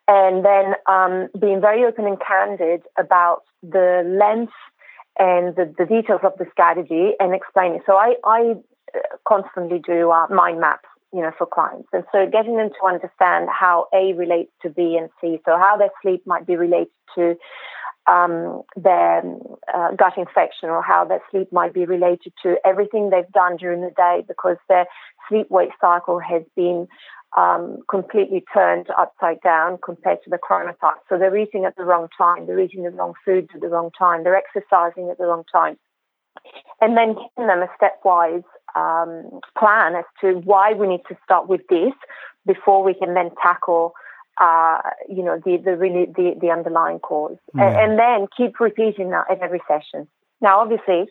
And 0.08 0.46
then 0.46 0.76
um, 0.88 1.28
being 1.40 1.60
very 1.60 1.84
open 1.84 2.06
and 2.06 2.18
candid 2.20 2.84
about 2.98 3.44
the 3.64 4.04
length 4.06 4.54
and 5.18 5.56
the, 5.56 5.74
the, 5.78 5.86
details 5.86 6.22
of 6.24 6.34
the 6.38 6.46
strategy 6.52 7.12
and 7.20 7.34
explaining. 7.34 7.80
So 7.86 7.94
I, 7.94 8.16
I 8.24 8.56
uh, 8.94 9.00
constantly 9.28 9.80
do 9.80 10.12
uh, 10.12 10.28
mind 10.30 10.60
maps, 10.60 10.88
you 11.14 11.22
know, 11.22 11.32
for 11.38 11.48
clients. 11.48 11.88
And 11.92 12.04
so 12.12 12.28
getting 12.32 12.58
them 12.58 12.70
to 12.70 12.88
understand 12.88 13.50
how 13.50 13.88
A 13.94 14.14
relates 14.14 14.52
to 14.62 14.70
B 14.70 14.98
and 15.00 15.10
C. 15.20 15.40
So 15.46 15.58
how 15.58 15.78
their 15.78 15.90
sleep 16.02 16.22
might 16.28 16.46
be 16.46 16.56
related 16.56 16.92
to 17.16 17.36
um, 18.08 18.62
their 18.76 19.24
uh, 19.74 19.92
gut 19.96 20.18
infection 20.18 20.70
or 20.70 20.82
how 20.82 21.06
their 21.06 21.22
sleep 21.32 21.52
might 21.52 21.74
be 21.74 21.86
related 21.86 22.34
to 22.44 22.56
everything 22.66 23.10
they've 23.10 23.32
done 23.32 23.58
during 23.58 23.82
the 23.82 23.92
day 23.96 24.24
because 24.28 24.58
their 24.70 24.86
sleep 25.28 25.48
wake 25.50 25.72
cycle 25.82 26.20
has 26.20 26.44
been 26.56 26.88
um, 27.38 27.80
completely 27.90 28.44
turned 28.54 28.88
upside 28.98 29.42
down 29.42 29.78
compared 29.84 30.24
to 30.24 30.30
the 30.30 30.38
chronotype. 30.38 31.02
So 31.10 31.18
they're 31.18 31.36
eating 31.36 31.66
at 31.66 31.76
the 31.76 31.84
wrong 31.84 32.08
time, 32.18 32.48
they're 32.48 32.60
eating 32.60 32.84
the 32.84 32.92
wrong 32.92 33.14
foods 33.26 33.50
at 33.54 33.62
the 33.62 33.68
wrong 33.68 33.92
time, 33.98 34.24
they're 34.24 34.38
exercising 34.38 35.10
at 35.10 35.18
the 35.18 35.26
wrong 35.26 35.44
time. 35.52 35.78
And 36.80 36.96
then 36.96 37.16
giving 37.16 37.48
them 37.48 37.64
a 37.64 37.70
stepwise 37.78 38.44
um, 38.76 39.40
plan 39.58 39.96
as 39.96 40.06
to 40.22 40.40
why 40.44 40.74
we 40.74 40.88
need 40.88 41.02
to 41.10 41.18
start 41.24 41.48
with 41.48 41.62
this 41.70 41.94
before 42.46 42.84
we 42.84 42.94
can 42.94 43.14
then 43.16 43.32
tackle 43.42 43.94
uh, 44.40 44.80
you 45.10 45.24
know, 45.24 45.40
the, 45.46 45.58
the 45.58 45.78
really 45.78 46.06
the, 46.06 46.36
the 46.40 46.50
underlying 46.50 47.00
cause, 47.00 47.38
yeah. 47.54 47.68
and, 47.68 47.92
and, 47.92 48.00
then 48.00 48.28
keep 48.36 48.60
repeating 48.60 49.10
that 49.12 49.26
at 49.30 49.40
every 49.40 49.62
session. 49.68 50.08
Now, 50.42 50.60
obviously, 50.60 51.08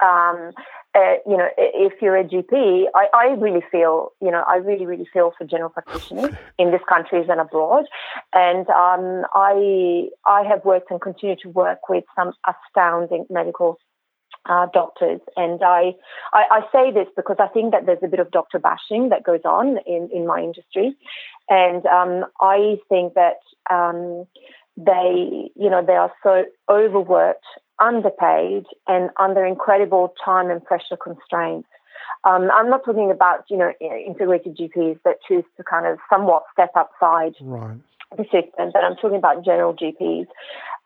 um, 0.00 0.52
uh, 0.94 1.14
you 1.26 1.36
know, 1.36 1.48
if 1.56 1.94
you're 2.02 2.16
a 2.16 2.24
GP, 2.24 2.84
I, 2.94 3.06
I 3.14 3.26
really 3.38 3.62
feel, 3.70 4.12
you 4.20 4.30
know, 4.30 4.44
I 4.46 4.56
really, 4.56 4.84
really 4.84 5.06
feel 5.12 5.32
for 5.36 5.44
general 5.44 5.70
practitioners 5.70 6.34
in 6.58 6.70
this 6.70 6.82
country 6.88 7.24
and 7.26 7.40
abroad, 7.40 7.84
and 8.32 8.68
um, 8.70 9.24
I 9.34 10.08
I 10.26 10.42
have 10.42 10.64
worked 10.64 10.90
and 10.90 11.00
continue 11.00 11.36
to 11.42 11.48
work 11.50 11.88
with 11.88 12.04
some 12.14 12.32
astounding 12.46 13.26
medical 13.30 13.78
uh, 14.48 14.66
doctors. 14.72 15.20
And 15.36 15.62
I, 15.62 15.94
I, 16.32 16.44
I, 16.50 16.60
say 16.72 16.92
this 16.92 17.06
because 17.16 17.36
I 17.38 17.48
think 17.48 17.72
that 17.72 17.86
there's 17.86 18.02
a 18.02 18.08
bit 18.08 18.20
of 18.20 18.30
doctor 18.30 18.58
bashing 18.58 19.10
that 19.10 19.22
goes 19.24 19.44
on 19.44 19.78
in, 19.86 20.08
in 20.12 20.26
my 20.26 20.40
industry. 20.40 20.96
And 21.48 21.86
um, 21.86 22.24
I 22.40 22.78
think 22.88 23.14
that 23.14 23.38
um, 23.70 24.26
they, 24.76 25.50
you 25.54 25.70
know, 25.70 25.84
they 25.84 25.94
are 25.94 26.12
so 26.22 26.44
overworked, 26.68 27.44
underpaid, 27.78 28.64
and 28.88 29.10
under 29.18 29.44
incredible 29.44 30.14
time 30.24 30.50
and 30.50 30.64
pressure 30.64 30.96
constraints. 30.96 31.68
Um, 32.24 32.50
I'm 32.52 32.70
not 32.70 32.84
talking 32.84 33.10
about, 33.10 33.44
you 33.48 33.56
know, 33.56 33.72
integrated 33.80 34.56
GPs 34.56 34.98
that 35.04 35.16
choose 35.26 35.44
to 35.56 35.64
kind 35.64 35.86
of 35.86 35.98
somewhat 36.10 36.44
step 36.52 36.70
outside 36.76 37.34
right. 37.40 37.78
But 38.72 38.84
I'm 38.84 38.96
talking 38.96 39.18
about 39.18 39.44
general 39.44 39.74
GPs. 39.74 40.26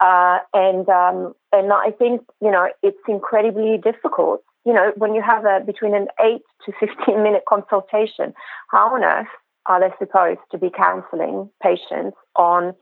Uh, 0.00 0.38
and 0.52 0.88
um, 0.88 1.34
and 1.52 1.72
I 1.72 1.90
think 1.90 2.22
you 2.40 2.50
know 2.50 2.68
it's 2.82 2.98
incredibly 3.08 3.78
difficult. 3.78 4.42
You 4.64 4.72
know, 4.72 4.92
when 4.96 5.14
you 5.14 5.22
have 5.22 5.44
a 5.44 5.60
between 5.64 5.94
an 5.94 6.08
eight 6.20 6.42
to 6.66 6.72
fifteen 6.78 7.22
minute 7.22 7.42
consultation, 7.48 8.34
how 8.70 8.94
on 8.94 9.04
earth 9.04 9.28
are 9.66 9.80
they 9.80 9.94
supposed 9.98 10.40
to 10.50 10.58
be 10.58 10.70
counselling 10.70 11.50
patients 11.62 12.16
on 12.38 12.74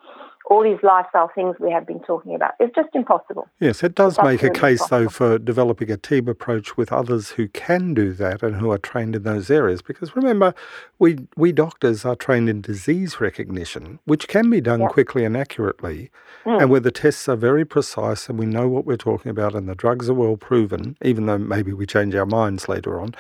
all 0.47 0.63
these 0.63 0.79
lifestyle 0.83 1.31
things 1.35 1.57
we 1.59 1.71
have 1.71 1.87
been 1.87 2.01
talking 2.01 2.35
about. 2.35 2.53
It's 2.61 2.75
just 2.75 2.91
impossible. 2.95 3.49
Yes, 3.61 3.83
it 3.83 3.95
does 3.95 4.19
it's 4.19 4.25
make 4.25 4.43
a 4.43 4.51
case, 4.51 4.83
impossible. 4.83 4.99
though, 4.99 5.09
for 5.09 5.39
developing 5.39 5.91
a 5.91 5.97
team 5.97 6.29
approach 6.29 6.77
with 6.77 6.93
others 6.93 7.31
who 7.31 7.49
can 7.49 7.95
do 7.95 8.13
that 8.13 8.43
and 8.43 8.57
who 8.57 8.71
are 8.71 8.79
trained 8.79 9.17
in 9.17 9.23
those 9.23 9.51
areas. 9.51 9.81
Because 9.81 10.15
remember, 10.15 10.55
we, 10.99 11.19
we 11.37 11.53
doctors 11.53 12.05
are 12.05 12.15
trained 12.15 12.51
in 12.51 12.61
disease 12.61 13.21
recognition, 13.21 14.01
which 14.05 14.29
can 14.29 14.51
be 14.51 14.61
done 14.61 14.81
yep. 14.81 14.91
quickly 14.91 15.25
and 15.25 15.37
accurately, 15.37 16.11
mm. 16.45 16.61
and 16.61 16.69
where 16.69 16.81
the 16.81 16.93
tests 16.93 17.27
are 17.27 17.37
very 17.37 17.65
precise 17.65 18.29
and 18.29 18.39
we 18.39 18.47
know 18.47 18.69
what 18.69 18.85
we're 18.85 18.97
talking 18.97 19.31
about 19.31 19.55
and 19.55 19.67
the 19.67 19.75
drugs 19.75 20.11
are 20.11 20.15
well 20.15 20.37
proven, 20.37 20.97
even 21.03 21.25
though 21.25 21.39
maybe 21.39 21.73
we 21.73 21.87
change 21.87 22.15
our 22.15 22.27
minds 22.27 22.69
later 22.69 23.01
on. 23.01 23.15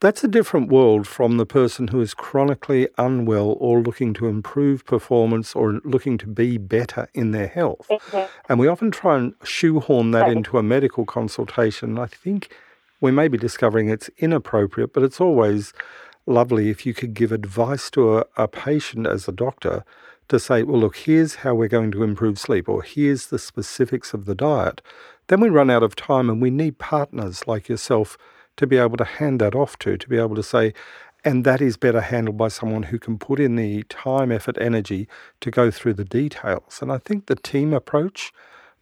That's 0.00 0.24
a 0.24 0.28
different 0.28 0.68
world 0.68 1.06
from 1.06 1.38
the 1.38 1.46
person 1.46 1.88
who 1.88 2.00
is 2.00 2.12
chronically 2.14 2.88
unwell 2.98 3.56
or 3.58 3.80
looking 3.80 4.12
to 4.14 4.26
improve 4.26 4.84
performance 4.84 5.54
or 5.54 5.73
looking 5.84 6.18
to 6.18 6.26
be 6.26 6.58
better 6.58 7.08
in 7.14 7.30
their 7.30 7.46
health. 7.46 7.86
Mm-hmm. 7.90 8.26
And 8.48 8.58
we 8.58 8.68
often 8.68 8.90
try 8.90 9.16
and 9.16 9.34
shoehorn 9.42 10.10
that 10.12 10.28
into 10.28 10.58
a 10.58 10.62
medical 10.62 11.04
consultation. 11.04 11.98
I 11.98 12.06
think 12.06 12.54
we 13.00 13.10
may 13.10 13.28
be 13.28 13.38
discovering 13.38 13.88
it's 13.88 14.10
inappropriate, 14.18 14.92
but 14.92 15.02
it's 15.02 15.20
always 15.20 15.72
lovely 16.26 16.70
if 16.70 16.86
you 16.86 16.94
could 16.94 17.14
give 17.14 17.32
advice 17.32 17.90
to 17.90 18.18
a, 18.18 18.24
a 18.36 18.48
patient 18.48 19.06
as 19.06 19.28
a 19.28 19.32
doctor 19.32 19.84
to 20.28 20.38
say, 20.38 20.62
well, 20.62 20.80
look, 20.80 20.96
here's 20.96 21.36
how 21.36 21.54
we're 21.54 21.68
going 21.68 21.90
to 21.92 22.02
improve 22.02 22.38
sleep, 22.38 22.68
or 22.68 22.82
here's 22.82 23.26
the 23.26 23.38
specifics 23.38 24.14
of 24.14 24.24
the 24.24 24.34
diet. 24.34 24.80
Then 25.26 25.40
we 25.40 25.48
run 25.48 25.70
out 25.70 25.82
of 25.82 25.96
time 25.96 26.30
and 26.30 26.40
we 26.40 26.50
need 26.50 26.78
partners 26.78 27.46
like 27.46 27.68
yourself 27.68 28.16
to 28.56 28.66
be 28.66 28.76
able 28.76 28.96
to 28.96 29.04
hand 29.04 29.40
that 29.40 29.54
off 29.54 29.78
to, 29.80 29.96
to 29.96 30.08
be 30.08 30.18
able 30.18 30.36
to 30.36 30.42
say, 30.42 30.72
and 31.24 31.44
that 31.44 31.60
is 31.60 31.76
better 31.76 32.00
handled 32.00 32.36
by 32.36 32.48
someone 32.48 32.84
who 32.84 32.98
can 32.98 33.18
put 33.18 33.40
in 33.40 33.56
the 33.56 33.82
time, 33.84 34.30
effort, 34.30 34.58
energy 34.60 35.08
to 35.40 35.50
go 35.50 35.70
through 35.70 35.94
the 35.94 36.04
details. 36.04 36.80
And 36.82 36.92
I 36.92 36.98
think 36.98 37.26
the 37.26 37.36
team 37.36 37.72
approach 37.72 38.32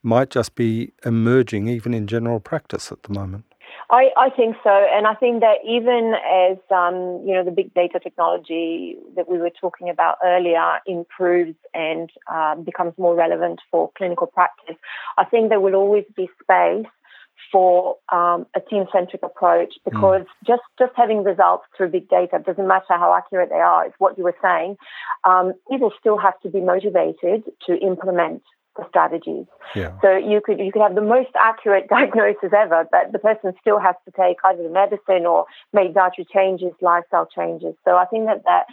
might 0.03 0.31
just 0.31 0.55
be 0.57 0.93
emerging 1.05 1.69
even 1.69 1.95
in 1.95 2.07
general 2.07 2.41
practice 2.41 2.91
at 2.91 3.05
the 3.05 3.13
moment. 3.13 3.45
I, 3.91 4.09
I 4.17 4.31
think 4.31 4.57
so, 4.65 4.71
and 4.71 5.07
I 5.07 5.15
think 5.15 5.41
that 5.41 5.57
even 5.67 6.15
as 6.15 6.57
um, 6.71 7.23
you 7.27 7.35
know 7.35 7.45
the 7.45 7.51
big 7.51 7.75
data 7.75 8.01
technology 8.03 8.97
that 9.17 9.29
we 9.29 9.39
were 9.39 9.51
talking 9.51 9.91
about 9.91 10.17
earlier 10.25 10.79
improves 10.87 11.57
and 11.75 12.11
um, 12.33 12.65
becomes 12.65 12.95
more 12.97 13.15
relevant 13.15 13.61
for 13.71 13.91
clinical 13.97 14.27
practice, 14.27 14.77
I 15.19 15.25
think 15.25 15.51
there 15.51 15.61
will 15.61 15.75
always 15.75 16.05
be 16.17 16.29
space 16.43 16.87
for 17.51 17.97
um, 18.13 18.47
a 18.57 18.61
team-centric 18.61 19.23
approach 19.23 19.75
hmm. 19.85 19.91
because 19.91 20.23
mm. 20.23 20.47
just 20.47 20.63
just 20.79 20.93
having 20.97 21.23
results 21.23 21.65
through 21.77 21.89
big 21.89 22.09
data 22.09 22.43
doesn't 22.45 22.67
matter 22.67 22.85
how 22.91 23.15
accurate 23.15 23.51
they 23.51 23.61
are. 23.61 23.87
It's 23.87 23.95
what 23.99 24.17
you 24.17 24.25
were 24.25 24.37
saying. 24.43 24.77
Um, 25.25 25.53
people 25.71 25.93
still 25.99 26.19
have 26.19 26.39
to 26.41 26.49
be 26.49 26.61
motivated 26.61 27.45
to 27.67 27.77
implement 27.79 28.43
the 28.77 28.85
strategies. 28.89 29.47
Yeah. 29.75 29.93
So 30.01 30.17
you 30.17 30.41
could 30.45 30.59
you 30.59 30.73
could 30.73 30.83
have 30.83 30.95
the 30.95 31.03
most 31.03 31.31
accurate 31.39 31.89
diagnosis 31.91 32.53
ever, 32.57 32.87
but 32.91 33.13
the 33.13 33.19
person 33.19 33.53
still 33.61 33.79
has 33.79 33.97
to 34.07 34.13
take 34.13 34.39
either 34.45 34.63
the 34.63 34.71
medicine 34.71 35.27
or 35.27 35.47
make 35.73 35.95
dietary 35.95 36.27
changes, 36.33 36.73
lifestyle 36.81 37.27
changes. 37.27 37.75
So 37.85 37.97
I 37.97 38.07
think 38.07 38.27
that 38.27 38.43
that 38.45 38.67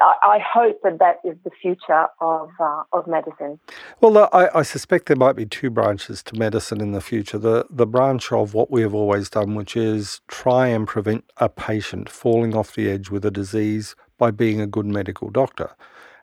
I 0.00 0.38
hope 0.46 0.80
that 0.82 0.98
that 0.98 1.20
is 1.24 1.36
the 1.42 1.50
future 1.50 2.06
of 2.20 2.50
uh, 2.60 2.82
of 2.92 3.06
medicine. 3.06 3.58
Well, 4.00 4.28
I, 4.32 4.48
I, 4.54 4.62
suspect 4.62 5.06
there 5.06 5.16
might 5.16 5.36
be 5.36 5.46
two 5.46 5.70
branches 5.70 6.22
to 6.24 6.38
medicine 6.38 6.82
in 6.82 6.92
the 6.92 7.00
future. 7.00 7.38
The 7.38 7.66
the 7.70 7.86
branch 7.86 8.30
of 8.30 8.52
what 8.52 8.70
we 8.70 8.82
have 8.82 8.94
always 8.94 9.30
done, 9.30 9.54
which 9.54 9.76
is 9.76 10.20
try 10.28 10.66
and 10.68 10.86
prevent 10.86 11.24
a 11.38 11.48
patient 11.48 12.10
falling 12.10 12.54
off 12.54 12.74
the 12.74 12.90
edge 12.90 13.10
with 13.10 13.24
a 13.24 13.30
disease 13.30 13.96
by 14.18 14.30
being 14.30 14.60
a 14.60 14.66
good 14.66 14.86
medical 14.86 15.30
doctor, 15.30 15.70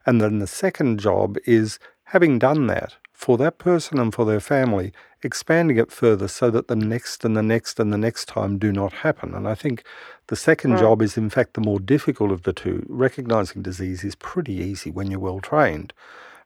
and 0.05 0.21
then 0.21 0.37
the 0.37 0.47
second 0.47 0.99
job 0.99 1.37
is 1.45 1.79
having 2.05 2.37
done 2.37 2.67
that 2.67 2.95
for 3.17 3.35
that 3.35 3.57
person 3.57 3.97
and 3.97 4.13
for 4.13 4.25
their 4.25 4.39
family, 4.39 4.93
expanding 5.23 5.77
it 5.77 5.91
further 5.91 6.27
so 6.27 6.51
that 6.51 6.67
the 6.67 6.75
next 6.75 7.25
and 7.25 7.35
the 7.35 7.41
next 7.41 7.79
and 7.79 7.91
the 7.91 7.97
next 7.97 8.25
time 8.25 8.59
do 8.59 8.71
not 8.71 8.93
happen. 8.93 9.33
And 9.33 9.47
I 9.47 9.55
think 9.55 9.83
the 10.27 10.35
second 10.35 10.73
mm. 10.73 10.79
job 10.79 11.01
is, 11.01 11.17
in 11.17 11.31
fact, 11.31 11.55
the 11.55 11.61
more 11.61 11.79
difficult 11.79 12.31
of 12.31 12.43
the 12.43 12.53
two. 12.53 12.85
Recognizing 12.87 13.63
disease 13.63 14.03
is 14.03 14.13
pretty 14.13 14.53
easy 14.53 14.91
when 14.91 15.09
you're 15.09 15.19
well 15.19 15.39
trained, 15.39 15.93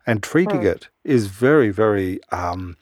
and 0.08 0.24
treating 0.24 0.62
mm. 0.62 0.72
it 0.74 0.88
is 1.04 1.28
very, 1.28 1.72
very. 1.72 2.22
Um, 2.32 2.78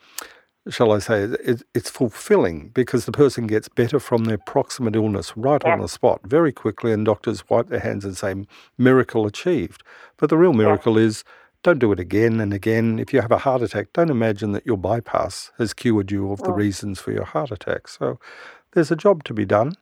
shall 0.69 0.91
I 0.91 0.99
say, 0.99 1.23
it, 1.23 1.63
it's 1.73 1.89
fulfilling 1.89 2.69
because 2.69 3.05
the 3.05 3.11
person 3.11 3.47
gets 3.47 3.67
better 3.67 3.99
from 3.99 4.25
their 4.25 4.37
proximate 4.37 4.95
illness 4.95 5.35
right 5.35 5.63
yeah. 5.65 5.73
on 5.73 5.79
the 5.79 5.89
spot 5.89 6.21
very 6.23 6.51
quickly, 6.51 6.93
and 6.93 7.03
doctors 7.03 7.49
wipe 7.49 7.69
their 7.69 7.79
hands 7.79 8.05
and 8.05 8.15
say, 8.15 8.35
miracle 8.77 9.25
achieved. 9.25 9.81
But 10.17 10.29
the 10.29 10.37
real 10.37 10.53
miracle 10.53 10.99
yeah. 10.99 11.07
is 11.07 11.23
don't 11.63 11.79
do 11.79 11.91
it 11.91 11.99
again 11.99 12.39
and 12.39 12.53
again. 12.53 12.99
If 12.99 13.13
you 13.13 13.21
have 13.21 13.31
a 13.31 13.39
heart 13.39 13.61
attack, 13.61 13.93
don't 13.93 14.09
imagine 14.09 14.51
that 14.53 14.65
your 14.65 14.77
bypass 14.77 15.51
has 15.57 15.73
cured 15.73 16.11
you 16.11 16.31
of 16.31 16.39
the 16.39 16.51
oh. 16.51 16.53
reasons 16.53 16.99
for 16.99 17.11
your 17.11 17.25
heart 17.25 17.51
attack. 17.51 17.87
So 17.87 18.19
there's 18.71 18.91
a 18.91 18.95
job 18.95 19.23
to 19.25 19.33
be 19.33 19.45
done. 19.45 19.73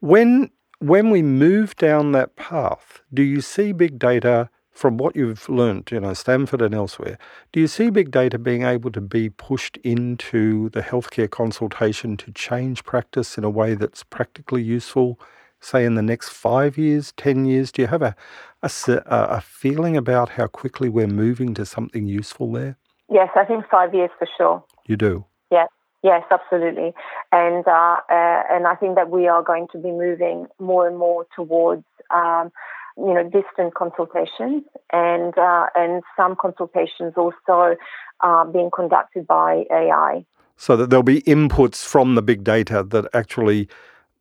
When 0.00 0.50
when 0.80 1.10
we 1.10 1.22
move 1.22 1.74
down 1.76 2.12
that 2.12 2.36
path, 2.36 3.02
do 3.12 3.22
you 3.22 3.40
see 3.40 3.72
big 3.72 3.98
data 3.98 4.48
from 4.78 4.96
what 4.96 5.16
you've 5.16 5.48
learned, 5.48 5.90
you 5.90 5.98
know, 5.98 6.14
Stanford 6.14 6.62
and 6.62 6.72
elsewhere, 6.72 7.18
do 7.50 7.58
you 7.58 7.66
see 7.66 7.90
big 7.90 8.12
data 8.12 8.38
being 8.38 8.62
able 8.62 8.92
to 8.92 9.00
be 9.00 9.28
pushed 9.28 9.76
into 9.78 10.68
the 10.68 10.82
healthcare 10.82 11.28
consultation 11.28 12.16
to 12.16 12.30
change 12.30 12.84
practice 12.84 13.36
in 13.36 13.42
a 13.42 13.50
way 13.50 13.74
that's 13.74 14.04
practically 14.04 14.62
useful, 14.62 15.18
say 15.60 15.84
in 15.84 15.94
the 15.94 16.02
next 16.02 16.28
five 16.30 16.78
years, 16.78 17.12
10 17.16 17.44
years? 17.44 17.72
Do 17.72 17.82
you 17.82 17.88
have 17.88 18.02
a, 18.02 18.14
a, 18.62 18.70
a 19.06 19.40
feeling 19.40 19.96
about 19.96 20.30
how 20.30 20.46
quickly 20.46 20.88
we're 20.88 21.06
moving 21.06 21.54
to 21.54 21.66
something 21.66 22.06
useful 22.06 22.52
there? 22.52 22.76
Yes, 23.10 23.30
I 23.34 23.44
think 23.44 23.64
five 23.70 23.94
years 23.94 24.10
for 24.18 24.28
sure. 24.36 24.64
You 24.86 24.96
do? 24.96 25.24
Yes. 25.50 25.68
Yes, 26.04 26.22
absolutely, 26.30 26.94
and 27.32 27.66
uh, 27.66 27.96
uh, 28.08 28.42
and 28.48 28.68
I 28.68 28.76
think 28.78 28.94
that 28.94 29.10
we 29.10 29.26
are 29.26 29.42
going 29.42 29.66
to 29.72 29.78
be 29.78 29.90
moving 29.90 30.46
more 30.60 30.86
and 30.86 30.96
more 30.96 31.26
towards 31.34 31.82
um, 32.14 32.52
you 32.96 33.12
know 33.12 33.24
distant 33.24 33.74
consultations 33.74 34.62
and 34.92 35.36
uh, 35.36 35.66
and 35.74 36.04
some 36.16 36.36
consultations 36.36 37.14
also 37.16 37.74
uh, 38.20 38.44
being 38.44 38.70
conducted 38.72 39.26
by 39.26 39.64
AI. 39.72 40.24
So 40.56 40.76
that 40.76 40.90
there'll 40.90 41.02
be 41.02 41.22
inputs 41.22 41.84
from 41.84 42.14
the 42.14 42.22
big 42.22 42.44
data 42.44 42.84
that 42.90 43.08
actually 43.12 43.68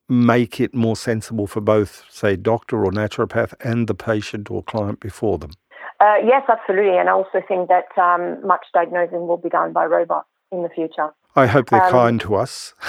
make 0.09 0.59
it 0.59 0.73
more 0.73 0.95
sensible 0.95 1.47
for 1.47 1.61
both, 1.61 2.05
say, 2.09 2.35
doctor 2.35 2.85
or 2.85 2.91
naturopath 2.91 3.53
and 3.59 3.87
the 3.87 3.93
patient 3.93 4.49
or 4.49 4.63
client 4.63 4.99
before 4.99 5.37
them? 5.37 5.51
Uh, 5.99 6.15
yes, 6.23 6.43
absolutely. 6.47 6.97
And 6.97 7.09
I 7.09 7.13
also 7.13 7.41
think 7.47 7.69
that 7.69 7.97
um, 8.01 8.45
much 8.45 8.65
diagnosing 8.73 9.27
will 9.27 9.37
be 9.37 9.49
done 9.49 9.73
by 9.73 9.85
robots 9.85 10.27
in 10.51 10.63
the 10.63 10.69
future. 10.69 11.09
I 11.35 11.47
hope 11.47 11.69
they're 11.69 11.83
um, 11.83 11.91
kind 11.91 12.21
to 12.21 12.35
us. 12.35 12.73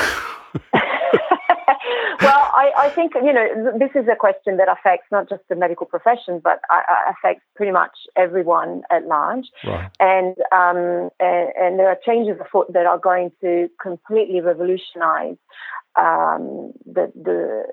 I, 2.58 2.86
I, 2.86 2.88
think, 2.90 3.12
you 3.14 3.32
know, 3.32 3.72
this 3.78 3.90
is 3.94 4.08
a 4.10 4.16
question 4.16 4.56
that 4.56 4.68
affects 4.68 5.06
not 5.12 5.28
just 5.28 5.42
the 5.48 5.54
medical 5.54 5.86
profession, 5.86 6.40
but 6.42 6.60
uh, 6.68 6.82
uh, 6.90 7.12
affects 7.12 7.44
pretty 7.54 7.70
much 7.70 7.92
everyone 8.16 8.82
at 8.90 9.06
large. 9.06 9.46
Right. 9.64 9.88
And, 10.00 10.36
um, 10.50 11.10
and, 11.20 11.52
and, 11.56 11.78
there 11.78 11.88
are 11.88 11.98
changes 12.04 12.36
afoot 12.40 12.72
that 12.72 12.84
are 12.84 12.98
going 12.98 13.30
to 13.42 13.68
completely 13.80 14.40
revolutionize 14.40 15.36
um, 15.96 16.72
the, 16.84 17.12
the 17.14 17.64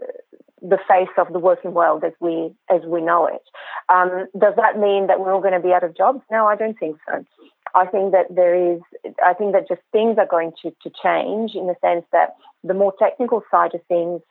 the 0.61 0.77
face 0.87 1.13
of 1.17 1.31
the 1.31 1.39
working 1.39 1.73
world 1.73 2.03
as 2.03 2.13
we 2.19 2.51
as 2.69 2.81
we 2.87 3.01
know 3.01 3.27
it. 3.27 3.43
Um, 3.89 4.27
does 4.39 4.53
that 4.57 4.79
mean 4.79 5.07
that 5.07 5.19
we're 5.19 5.33
all 5.33 5.41
going 5.41 5.53
to 5.53 5.59
be 5.59 5.73
out 5.73 5.83
of 5.83 5.95
jobs? 5.95 6.21
No, 6.31 6.47
I 6.47 6.55
don't 6.55 6.77
think 6.79 6.97
so. 7.07 7.23
I 7.75 7.85
think 7.85 8.13
that 8.13 8.33
there 8.33 8.73
is. 8.73 8.81
I 9.23 9.33
think 9.33 9.53
that 9.53 9.67
just 9.67 9.81
things 9.91 10.17
are 10.17 10.25
going 10.25 10.53
to 10.63 10.71
to 10.71 10.89
change 11.03 11.51
in 11.55 11.67
the 11.67 11.75
sense 11.81 12.05
that 12.11 12.35
the 12.63 12.73
more 12.73 12.93
technical 12.97 13.43
side 13.51 13.75
of 13.75 13.81
things. 13.87 14.21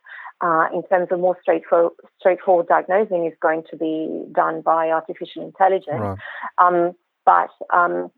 Uh, 0.44 0.66
in 0.74 0.82
terms 0.88 1.08
of 1.10 1.18
more 1.18 1.38
straightforward, 1.40 1.92
straightforward 2.20 2.68
diagnosing, 2.68 3.24
is 3.24 3.32
going 3.40 3.62
to 3.70 3.78
be 3.78 4.24
done 4.32 4.60
by 4.60 4.90
artificial 4.90 5.42
intelligence. 5.42 5.88
Right. 5.88 6.18
Um, 6.58 6.92
but 7.24 7.48
um, 7.74 8.10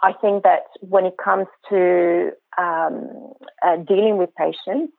I 0.00 0.12
think 0.12 0.44
that 0.44 0.66
when 0.80 1.04
it 1.04 1.16
comes 1.16 1.48
to 1.70 2.30
um, 2.58 3.32
uh, 3.66 3.76
dealing 3.88 4.18
with 4.18 4.30
patients, 4.36 4.92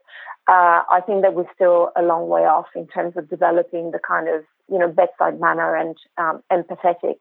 uh, 0.50 0.84
I 0.92 1.00
think 1.06 1.22
that 1.22 1.34
we're 1.34 1.52
still 1.54 1.92
a 1.96 2.02
long 2.02 2.28
way 2.28 2.42
off 2.42 2.68
in 2.76 2.88
terms 2.88 3.14
of 3.16 3.30
developing 3.30 3.92
the 3.92 4.00
kind 4.06 4.28
of 4.28 4.44
you 4.70 4.78
know 4.78 4.90
bedside 4.90 5.40
manner 5.40 5.78
and 5.78 5.96
um, 6.18 6.44
empathetic 6.52 7.20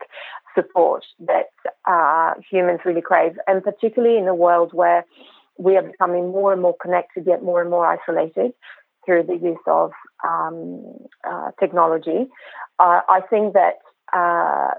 support 0.57 1.05
that 1.21 1.51
uh, 1.89 2.35
humans 2.51 2.81
really 2.85 3.03
crave, 3.03 3.37
and 3.47 3.63
particularly 3.63 4.19
in 4.19 4.27
a 4.27 4.35
world 4.35 4.73
where 4.73 5.05
we 5.59 5.77
are 5.77 5.83
becoming 5.83 6.33
more 6.33 6.53
and 6.53 6.61
more 6.61 6.77
connected, 6.83 7.25
yet 7.25 7.45
more 7.45 7.61
and 7.61 7.71
more 7.71 7.87
isolated 7.87 8.53
through 9.05 9.25
the 9.25 9.37
use 9.37 9.59
of 9.67 9.91
um, 10.27 10.83
uh, 11.29 11.51
technology. 11.61 12.27
Uh, 12.79 13.01
I 13.09 13.21
think 13.31 13.55
that 13.55 13.75
uh, 14.13 14.71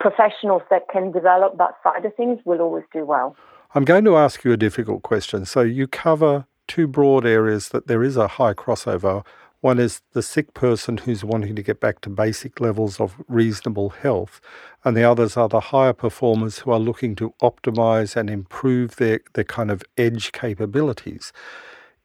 professionals 0.00 0.62
that 0.70 0.82
can 0.92 1.12
develop 1.12 1.58
that 1.58 1.74
side 1.82 2.04
of 2.04 2.14
things 2.16 2.38
will 2.44 2.60
always 2.60 2.84
do 2.92 3.04
well. 3.04 3.36
I'm 3.74 3.84
going 3.84 4.04
to 4.04 4.16
ask 4.16 4.44
you 4.44 4.52
a 4.52 4.56
difficult 4.56 5.02
question. 5.02 5.44
So 5.44 5.60
you 5.60 5.86
cover 5.86 6.46
two 6.66 6.86
broad 6.86 7.26
areas 7.26 7.70
that 7.70 7.86
there 7.86 8.02
is 8.02 8.16
a 8.16 8.28
high 8.28 8.54
crossover. 8.54 9.24
One 9.60 9.80
is 9.80 10.02
the 10.12 10.22
sick 10.22 10.54
person 10.54 10.98
who's 10.98 11.24
wanting 11.24 11.56
to 11.56 11.62
get 11.62 11.80
back 11.80 12.00
to 12.02 12.10
basic 12.10 12.60
levels 12.60 13.00
of 13.00 13.16
reasonable 13.26 13.90
health, 13.90 14.40
and 14.84 14.96
the 14.96 15.02
others 15.02 15.36
are 15.36 15.48
the 15.48 15.60
higher 15.60 15.92
performers 15.92 16.60
who 16.60 16.70
are 16.70 16.78
looking 16.78 17.16
to 17.16 17.34
optimize 17.42 18.14
and 18.14 18.30
improve 18.30 18.96
their, 18.96 19.20
their 19.34 19.44
kind 19.44 19.70
of 19.70 19.82
edge 19.96 20.30
capabilities. 20.30 21.32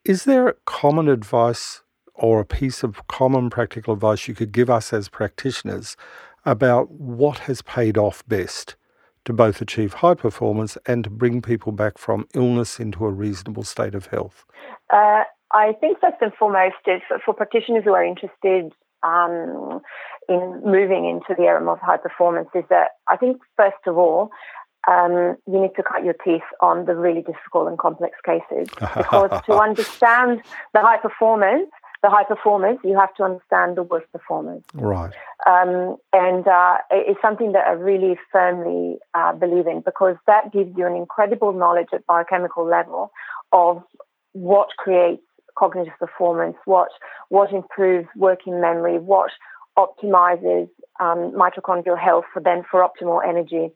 Is 0.04 0.24
there 0.24 0.54
common 0.66 1.08
advice 1.08 1.80
or 2.14 2.38
a 2.38 2.44
piece 2.44 2.82
of 2.82 3.06
common 3.08 3.48
practical 3.48 3.94
advice 3.94 4.28
you 4.28 4.34
could 4.34 4.52
give 4.52 4.68
us 4.68 4.92
as 4.92 5.08
practitioners 5.08 5.96
about 6.44 6.90
what 6.90 7.38
has 7.38 7.62
paid 7.62 7.96
off 7.96 8.22
best 8.28 8.76
to 9.24 9.32
both 9.32 9.62
achieve 9.62 9.94
high 9.94 10.12
performance 10.12 10.76
and 10.84 11.04
to 11.04 11.10
bring 11.10 11.40
people 11.40 11.72
back 11.72 11.96
from 11.96 12.28
illness 12.34 12.78
into 12.78 13.06
a 13.06 13.10
reasonable 13.10 13.62
state 13.62 13.94
of 13.94 14.08
health? 14.08 14.44
Uh, 14.92 15.22
I 15.52 15.72
think 15.80 15.98
first 16.00 16.16
and 16.20 16.34
foremost 16.34 16.74
for 17.24 17.32
practitioners 17.32 17.84
who 17.84 17.94
are 17.94 18.04
interested 18.04 18.74
um, 19.02 19.80
in 20.28 20.60
moving 20.66 21.06
into 21.08 21.34
the 21.34 21.44
area 21.44 21.66
of 21.66 21.78
high 21.78 21.96
performance 21.96 22.48
is 22.54 22.64
that 22.68 22.90
I 23.08 23.16
think 23.16 23.38
first 23.56 23.86
of 23.86 23.96
all 23.96 24.30
um, 24.88 25.36
you 25.46 25.60
need 25.60 25.74
to 25.76 25.82
cut 25.82 26.04
your 26.04 26.14
teeth 26.24 26.42
on 26.60 26.84
the 26.86 26.94
really 26.94 27.22
difficult 27.22 27.68
and 27.68 27.78
complex 27.78 28.16
cases 28.24 28.68
because 28.78 29.30
to 29.46 29.52
understand 29.60 30.42
the 30.72 30.80
high 30.80 30.98
performance 30.98 31.70
the 32.04 32.10
high 32.10 32.24
performers, 32.24 32.76
you 32.84 32.94
have 32.98 33.14
to 33.14 33.22
understand 33.22 33.78
the 33.78 33.82
worst 33.82 34.12
performers. 34.12 34.62
Right. 34.74 35.14
Um, 35.46 35.96
and 36.12 36.46
uh, 36.46 36.76
it's 36.90 37.20
something 37.22 37.52
that 37.52 37.66
I 37.66 37.72
really 37.72 38.18
firmly 38.30 38.98
uh, 39.14 39.32
believe 39.32 39.66
in 39.66 39.80
because 39.80 40.16
that 40.26 40.52
gives 40.52 40.76
you 40.76 40.86
an 40.86 40.96
incredible 40.96 41.54
knowledge 41.54 41.88
at 41.94 42.06
biochemical 42.06 42.66
level 42.66 43.10
of 43.52 43.82
what 44.32 44.68
creates 44.76 45.22
cognitive 45.58 45.94
performance, 45.98 46.56
what 46.66 46.90
what 47.30 47.50
improves 47.52 48.08
working 48.16 48.60
memory, 48.60 48.98
what 48.98 49.30
optimizes 49.78 50.68
um, 51.00 51.32
mitochondrial 51.32 51.98
health 51.98 52.26
for 52.34 52.42
then 52.42 52.64
for 52.70 52.86
optimal 52.86 53.26
energy. 53.26 53.70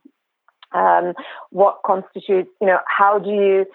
Um, 0.72 1.14
what 1.50 1.80
constitutes, 1.86 2.50
you 2.60 2.66
know, 2.66 2.78
how 2.86 3.18
do 3.18 3.30
you 3.30 3.66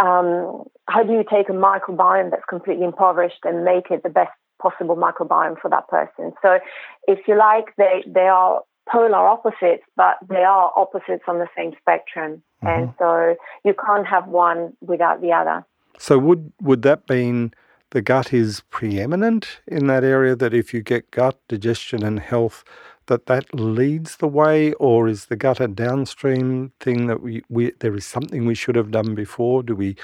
um, 0.00 0.64
how 0.88 1.02
do 1.02 1.12
you 1.12 1.24
take 1.30 1.48
a 1.48 1.52
microbiome 1.52 2.30
that's 2.30 2.44
completely 2.48 2.84
impoverished 2.84 3.44
and 3.44 3.64
make 3.64 3.90
it 3.90 4.02
the 4.02 4.08
best 4.08 4.32
possible 4.60 4.96
microbiome 4.96 5.60
for 5.60 5.70
that 5.70 5.88
person? 5.88 6.32
So, 6.42 6.58
if 7.06 7.20
you 7.28 7.38
like, 7.38 7.74
they 7.76 8.04
they 8.06 8.28
are 8.28 8.62
polar 8.90 9.26
opposites, 9.28 9.84
but 9.96 10.16
they 10.28 10.42
are 10.42 10.72
opposites 10.76 11.24
on 11.28 11.38
the 11.38 11.48
same 11.56 11.72
spectrum, 11.80 12.42
mm-hmm. 12.62 12.66
and 12.66 12.94
so 12.98 13.36
you 13.64 13.74
can't 13.74 14.06
have 14.06 14.26
one 14.26 14.76
without 14.80 15.20
the 15.20 15.32
other. 15.32 15.64
So, 15.98 16.18
would 16.18 16.52
would 16.60 16.82
that 16.82 17.08
mean 17.08 17.54
the 17.90 18.02
gut 18.02 18.32
is 18.32 18.62
preeminent 18.70 19.60
in 19.66 19.86
that 19.86 20.02
area? 20.02 20.34
That 20.34 20.52
if 20.52 20.74
you 20.74 20.82
get 20.82 21.10
gut 21.12 21.38
digestion 21.48 22.02
and 22.02 22.18
health, 22.18 22.64
that 23.06 23.26
that 23.26 23.54
leads 23.54 24.16
the 24.16 24.28
way, 24.28 24.72
or 24.74 25.08
is 25.08 25.26
the 25.26 25.36
gut 25.36 25.60
a 25.60 25.68
downstream 25.68 26.72
thing 26.80 27.06
that 27.06 27.22
we, 27.22 27.42
we 27.48 27.72
there 27.80 27.94
is 27.94 28.06
something 28.06 28.46
we 28.46 28.54
should 28.54 28.76
have 28.76 28.90
done 28.90 29.14
before? 29.14 29.62
Do 29.62 29.74
we 29.74 29.96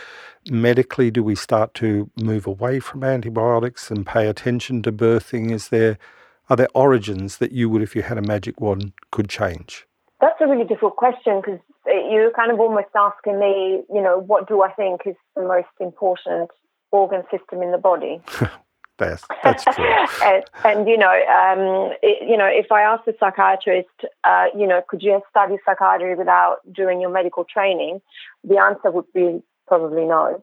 medically 0.51 1.11
do 1.11 1.22
we 1.22 1.34
start 1.34 1.74
to 1.74 2.11
move 2.20 2.46
away 2.46 2.80
from 2.80 3.05
antibiotics 3.05 3.90
and 3.90 4.07
pay 4.07 4.28
attention 4.28 4.82
to 4.82 4.92
birthing? 4.92 5.51
Is 5.51 5.68
there 5.68 5.98
are 6.48 6.57
there 6.57 6.68
origins 6.74 7.38
that 7.38 7.53
you 7.53 7.70
would, 7.70 7.80
if 7.80 7.94
you 7.94 8.03
had 8.03 8.18
a 8.18 8.22
magic 8.22 8.61
wand, 8.61 8.92
could 9.12 9.28
change? 9.28 9.86
That's 10.20 10.40
a 10.40 10.46
really 10.46 10.64
difficult 10.64 10.96
question 10.96 11.40
because 11.40 11.61
you're 11.86 12.32
kind 12.32 12.51
of 12.51 12.61
almost 12.61 12.88
asking 12.94 13.38
me, 13.38 13.82
you 13.92 14.03
know, 14.03 14.18
what 14.18 14.48
do 14.48 14.62
I 14.62 14.72
think 14.72 15.03
is 15.07 15.14
the 15.36 15.42
most 15.42 15.68
important 15.78 16.51
organ 16.90 17.22
system 17.30 17.62
in 17.62 17.70
the 17.70 17.78
body? 17.78 18.20
That's, 19.01 19.26
that's 19.42 19.64
true. 19.64 19.84
and, 20.24 20.44
and, 20.64 20.88
you 20.88 20.96
know, 20.96 21.11
um, 21.11 21.92
it, 22.03 22.28
you 22.28 22.36
know, 22.36 22.46
if 22.46 22.70
I 22.70 22.82
ask 22.82 23.07
a 23.07 23.12
psychiatrist, 23.18 23.88
uh, 24.24 24.46
you 24.57 24.66
know, 24.66 24.82
could 24.88 25.03
you 25.03 25.20
study 25.30 25.57
psychiatry 25.64 26.14
without 26.14 26.59
doing 26.72 27.01
your 27.01 27.11
medical 27.11 27.44
training? 27.44 28.01
The 28.44 28.59
answer 28.59 28.90
would 28.90 29.12
be 29.12 29.42
probably 29.66 30.05
no. 30.05 30.42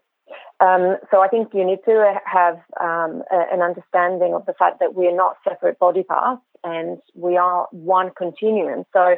Um, 0.59 0.97
so 1.11 1.21
I 1.21 1.27
think 1.27 1.53
you 1.53 1.63
need 1.63 1.79
to 1.85 2.19
have 2.25 2.55
um, 2.81 3.23
a, 3.31 3.53
an 3.53 3.61
understanding 3.61 4.33
of 4.33 4.45
the 4.45 4.53
fact 4.53 4.79
that 4.79 4.95
we 4.95 5.07
are 5.07 5.15
not 5.15 5.37
separate 5.47 5.77
body 5.77 6.03
parts 6.03 6.41
and 6.63 6.97
we 7.13 7.37
are 7.37 7.67
one 7.71 8.11
continuum. 8.17 8.83
So 8.91 9.15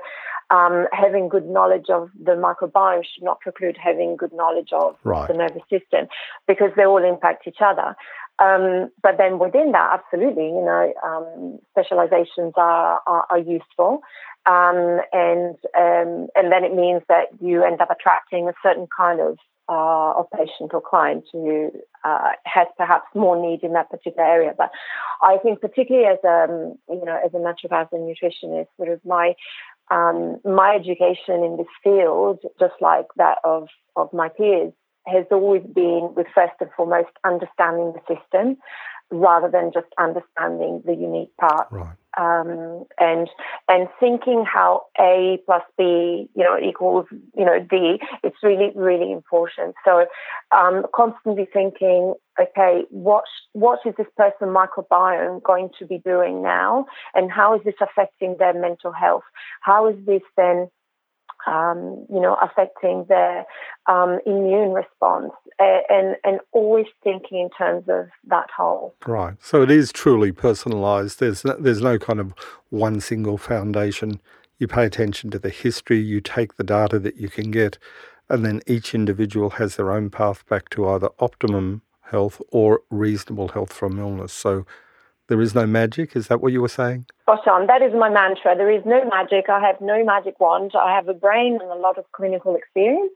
um, 0.49 0.87
having 0.91 1.29
good 1.29 1.47
knowledge 1.47 1.89
of 1.89 2.09
the 2.21 2.31
microbiome 2.31 3.03
should 3.03 3.23
not 3.23 3.39
preclude 3.39 3.77
having 3.81 4.17
good 4.17 4.33
knowledge 4.33 4.69
of 4.73 4.97
right. 5.03 5.27
the 5.27 5.33
nervous 5.33 5.63
system 5.69 6.07
because 6.47 6.71
they 6.75 6.85
all 6.85 7.03
impact 7.03 7.47
each 7.47 7.61
other. 7.63 7.95
Um, 8.39 8.89
but 9.03 9.17
then 9.17 9.37
within 9.37 9.73
that, 9.73 9.99
absolutely, 9.99 10.45
you 10.45 10.63
know, 10.63 10.93
um, 11.03 11.59
specializations 11.71 12.53
are, 12.55 12.99
are, 13.05 13.25
are 13.29 13.39
useful. 13.39 14.01
Um, 14.45 15.01
and 15.11 15.55
um, 15.77 16.27
and 16.35 16.51
then 16.51 16.63
it 16.63 16.73
means 16.73 17.01
that 17.09 17.27
you 17.41 17.63
end 17.63 17.81
up 17.81 17.91
attracting 17.91 18.47
a 18.47 18.53
certain 18.63 18.87
kind 18.95 19.19
of 19.19 19.37
uh, 19.67 20.13
of 20.17 20.25
patient 20.31 20.73
or 20.73 20.81
client 20.81 21.25
who 21.31 21.71
uh, 22.03 22.31
has 22.45 22.67
perhaps 22.77 23.05
more 23.13 23.39
need 23.39 23.63
in 23.63 23.73
that 23.73 23.89
particular 23.89 24.25
area. 24.25 24.53
But 24.57 24.71
I 25.21 25.37
think 25.43 25.61
particularly 25.61 26.07
as 26.07 26.17
a 26.23 26.45
um, 26.49 26.75
you 26.89 27.05
know 27.05 27.19
as 27.23 27.31
a 27.33 27.37
naturopath 27.37 27.89
and 27.91 28.09
nutritionist, 28.09 28.67
sort 28.77 28.89
of 28.89 29.03
my 29.05 29.35
um, 29.91 30.37
my 30.45 30.75
education 30.75 31.43
in 31.43 31.57
this 31.57 31.67
field, 31.83 32.39
just 32.59 32.75
like 32.81 33.05
that 33.17 33.37
of 33.43 33.67
of 33.95 34.11
my 34.13 34.29
peers, 34.29 34.73
has 35.07 35.25
always 35.31 35.63
been 35.63 36.13
with 36.15 36.27
first 36.33 36.53
and 36.59 36.69
foremost 36.75 37.09
understanding 37.23 37.93
the 37.93 38.15
system 38.15 38.57
rather 39.11 39.49
than 39.49 39.71
just 39.73 39.87
understanding 39.97 40.83
the 40.85 40.93
unique 40.93 41.35
part. 41.37 41.67
Right. 41.71 41.95
Um, 42.17 42.85
and 42.99 43.29
and 43.67 43.87
thinking 43.99 44.43
how 44.43 44.87
A 44.99 45.39
plus 45.45 45.61
B, 45.77 46.27
you 46.35 46.43
know, 46.43 46.57
equals, 46.59 47.05
you 47.11 47.45
know, 47.45 47.59
D, 47.59 47.99
it's 48.23 48.37
really, 48.43 48.71
really 48.75 49.11
important. 49.11 49.75
So 49.85 50.05
um, 50.51 50.85
constantly 50.93 51.47
thinking, 51.51 52.15
okay, 52.39 52.81
what 52.89 53.25
what 53.53 53.79
is 53.85 53.93
this 53.97 54.07
person 54.17 54.49
microbiome 54.49 55.43
going 55.43 55.69
to 55.79 55.85
be 55.85 55.99
doing 55.99 56.41
now? 56.41 56.87
And 57.13 57.31
how 57.31 57.55
is 57.55 57.61
this 57.63 57.75
affecting 57.79 58.35
their 58.37 58.53
mental 58.53 58.91
health? 58.91 59.23
How 59.61 59.87
is 59.87 59.95
this 60.05 60.23
then 60.35 60.69
um, 61.47 62.05
you 62.09 62.19
know, 62.19 62.37
affecting 62.41 63.05
their 63.07 63.45
um, 63.87 64.19
immune 64.25 64.71
response, 64.71 65.31
and 65.59 66.15
and 66.23 66.39
always 66.51 66.87
thinking 67.03 67.39
in 67.39 67.49
terms 67.49 67.85
of 67.87 68.07
that 68.27 68.49
whole. 68.55 68.95
Right. 69.05 69.35
So 69.41 69.61
it 69.61 69.71
is 69.71 69.91
truly 69.91 70.31
personalised. 70.31 71.17
There's 71.17 71.43
no, 71.45 71.55
there's 71.59 71.81
no 71.81 71.97
kind 71.97 72.19
of 72.19 72.33
one 72.69 72.99
single 72.99 73.37
foundation. 73.37 74.21
You 74.57 74.67
pay 74.67 74.85
attention 74.85 75.29
to 75.31 75.39
the 75.39 75.49
history. 75.49 75.99
You 75.99 76.21
take 76.21 76.55
the 76.55 76.63
data 76.63 76.99
that 76.99 77.17
you 77.17 77.29
can 77.29 77.51
get, 77.51 77.77
and 78.29 78.45
then 78.45 78.61
each 78.67 78.93
individual 78.93 79.51
has 79.51 79.75
their 79.75 79.91
own 79.91 80.09
path 80.09 80.45
back 80.47 80.69
to 80.71 80.87
either 80.89 81.09
optimum 81.19 81.81
health 82.01 82.41
or 82.49 82.81
reasonable 82.89 83.49
health 83.49 83.71
from 83.71 83.99
illness. 83.99 84.33
So 84.33 84.65
there 85.29 85.41
is 85.41 85.55
no 85.55 85.65
magic. 85.65 86.15
Is 86.15 86.27
that 86.27 86.41
what 86.41 86.51
you 86.51 86.61
were 86.61 86.67
saying? 86.67 87.05
Spot 87.21 87.47
on. 87.47 87.67
That 87.67 87.81
is 87.81 87.93
my 87.93 88.09
mantra. 88.09 88.55
There 88.57 88.69
is 88.69 88.83
no 88.85 89.05
magic. 89.09 89.45
I 89.47 89.61
have 89.61 89.79
no 89.79 90.03
magic 90.03 90.39
wand. 90.39 90.71
I 90.75 90.93
have 90.93 91.07
a 91.07 91.13
brain 91.13 91.59
and 91.61 91.71
a 91.71 91.75
lot 91.75 91.97
of 91.97 92.11
clinical 92.11 92.55
experience, 92.55 93.13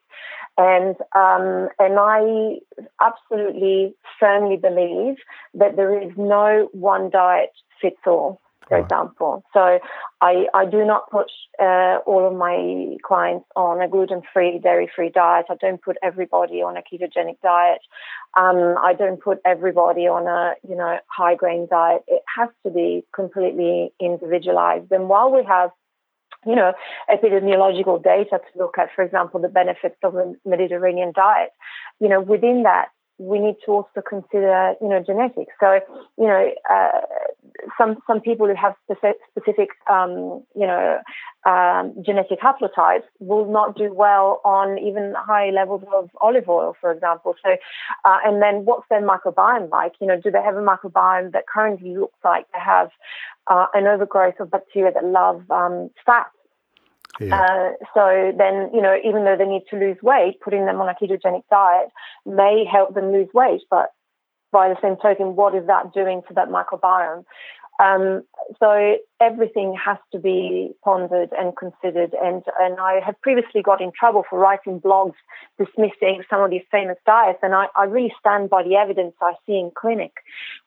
and 0.58 0.96
um, 1.16 1.70
and 1.80 2.00
I 2.00 2.60
absolutely 3.02 3.96
firmly 4.20 4.58
believe 4.58 5.16
that 5.56 5.76
there 5.76 6.02
is 6.02 6.12
no 6.16 6.70
one 6.72 7.10
diet 7.10 7.52
fits 7.82 7.98
all 8.06 8.40
for 8.74 8.84
example. 8.84 9.44
So 9.54 9.80
I, 10.22 10.46
I 10.54 10.66
do 10.66 10.86
not 10.86 11.10
put 11.10 11.32
uh, 11.60 12.00
all 12.06 12.28
of 12.28 12.34
my 12.34 12.98
clients 13.04 13.46
on 13.56 13.82
a 13.82 13.88
gluten-free, 13.88 14.60
dairy-free 14.60 15.10
diet. 15.10 15.46
I 15.50 15.56
don't 15.56 15.82
put 15.82 15.98
everybody 16.02 16.62
on 16.62 16.78
a 16.78 16.82
ketogenic 16.82 17.38
diet. 17.42 17.82
Um, 18.38 18.76
I 18.82 18.94
don't 18.98 19.22
put 19.22 19.40
everybody 19.46 20.08
on 20.08 20.28
a 20.28 20.56
you 20.68 20.76
know 20.76 20.98
high 21.08 21.36
grain 21.36 21.68
diet. 21.70 22.04
It 22.08 22.24
has 22.36 22.50
to 22.66 22.72
be 22.72 23.06
completely 23.14 23.94
individualized. 24.00 24.92
And 24.92 25.10
while 25.10 25.32
we 25.32 25.44
have 25.46 25.72
you 26.46 26.56
know, 26.56 26.74
epidemiological 27.10 28.04
data 28.04 28.40
to 28.40 28.60
look 28.60 28.78
at, 28.78 28.90
for 28.96 29.02
example, 29.02 29.40
the 29.40 29.48
benefits 29.48 29.96
of 30.04 30.16
a 30.16 30.34
Mediterranean 30.46 31.14
diet. 31.16 31.52
You 32.02 32.10
know, 32.10 32.20
within 32.20 32.64
that, 32.64 32.90
we 33.18 33.40
need 33.40 33.56
to 33.66 33.72
also 33.72 34.02
consider, 34.08 34.74
you 34.82 34.90
know, 34.90 35.02
genetics. 35.06 35.54
So, 35.60 35.80
you 36.18 36.28
know, 36.28 36.52
uh, 36.70 37.02
some 37.78 37.98
some 38.08 38.20
people 38.22 38.48
who 38.48 38.56
have 38.56 38.74
specific, 38.84 39.18
specific 39.32 39.70
um, 39.90 40.44
you 40.56 40.68
know, 40.68 41.00
um, 41.46 41.94
genetic 42.06 42.40
haplotypes 42.40 43.04
will 43.20 43.46
not 43.46 43.78
do 43.78 43.94
well 43.94 44.42
on 44.44 44.80
even 44.80 45.14
high 45.16 45.52
levels 45.52 45.84
of 45.96 46.10
olive 46.22 46.50
oil, 46.50 46.76
for 46.82 46.92
example. 46.92 47.36
So, 47.44 47.56
uh, 48.06 48.18
and 48.26 48.42
then 48.42 48.66
what's 48.66 48.88
their 48.90 49.02
microbiome 49.02 49.70
like? 49.70 49.94
You 50.02 50.08
know, 50.08 50.20
do 50.20 50.32
they 50.32 50.42
have 50.42 50.56
a 50.56 50.62
microbiome 50.62 51.32
that 51.34 51.46
currently 51.48 51.96
looks 51.96 52.18
like 52.24 52.46
they 52.52 52.60
have 52.60 52.90
uh, 53.48 53.68
an 53.74 53.86
overgrowth 53.88 54.40
of 54.40 54.50
bacteria 54.50 54.92
that 54.92 55.06
love 55.06 55.50
um, 55.52 55.90
fat? 56.06 56.28
Yeah. 57.20 57.40
Uh, 57.40 57.72
so 57.94 58.32
then, 58.38 58.72
you 58.74 58.82
know, 58.82 58.96
even 59.04 59.24
though 59.24 59.36
they 59.38 59.46
need 59.46 59.64
to 59.70 59.78
lose 59.78 59.98
weight, 60.02 60.40
putting 60.42 60.66
them 60.66 60.82
on 60.82 60.90
a 60.90 60.96
ketogenic 60.96 61.44
diet 61.50 61.90
may 62.26 62.66
help 62.70 62.96
them 62.96 63.12
lose 63.12 63.30
weight, 63.34 63.62
but 63.70 63.90
by 64.52 64.70
the 64.70 64.78
same 64.82 64.96
token, 65.02 65.36
what 65.36 65.56
is 65.56 65.68
that 65.68 65.94
doing 65.94 66.22
to 66.28 66.34
that 66.36 66.50
microbiome? 66.50 67.24
Um, 67.84 68.24
so 68.60 68.98
everything 69.20 69.76
has 69.84 69.98
to 70.12 70.20
be 70.20 70.72
pondered 70.84 71.30
and 71.38 71.56
considered. 71.58 72.16
And, 72.22 72.44
and 72.60 72.80
I 72.80 73.00
have 73.06 73.20
previously 73.22 73.62
got 73.62 73.82
in 73.82 73.92
trouble 73.98 74.24
for 74.30 74.40
writing 74.40 74.80
blogs 74.80 75.16
dismissing 75.58 76.24
some 76.30 76.42
of 76.42 76.50
these 76.50 76.64
famous 76.72 76.98
diets. 77.06 77.40
And 77.42 77.54
I, 77.54 77.66
I 77.76 77.86
really 77.86 78.14
stand 78.20 78.50
by 78.50 78.64
the 78.64 78.76
evidence 78.76 79.16
I 79.22 79.34
see 79.46 79.58
in 79.58 79.72
clinic. 79.76 80.14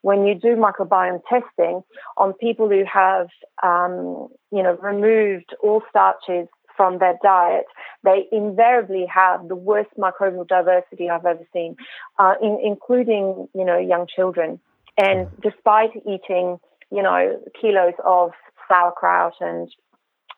When 0.03 0.27
you 0.27 0.35
do 0.35 0.57
microbiome 0.57 1.23
testing 1.29 1.83
on 2.17 2.33
people 2.35 2.69
who 2.69 2.85
have, 2.93 3.29
um, 3.62 4.29
you 4.51 4.62
know, 4.62 4.77
removed 4.83 5.55
all 5.62 5.83
starches 5.89 6.49
from 6.77 6.99
their 6.99 7.19
diet, 7.23 7.67
they 8.05 8.27
invariably 8.31 9.07
have 9.07 9.49
the 9.49 9.57
worst 9.57 9.91
microbial 9.99 10.47
diversity 10.47 11.09
I've 11.09 11.25
ever 11.25 11.47
seen, 11.53 11.77
uh, 12.19 12.35
in, 12.43 12.59
including, 12.62 13.49
you 13.55 13.64
know, 13.64 13.79
young 13.79 14.07
children. 14.14 14.61
And 14.99 15.29
despite 15.43 15.91
eating, 16.07 16.59
you 16.97 17.03
know, 17.03 17.20
kilos 17.61 17.94
of 18.05 18.30
sauerkraut 18.68 19.34
and 19.40 19.68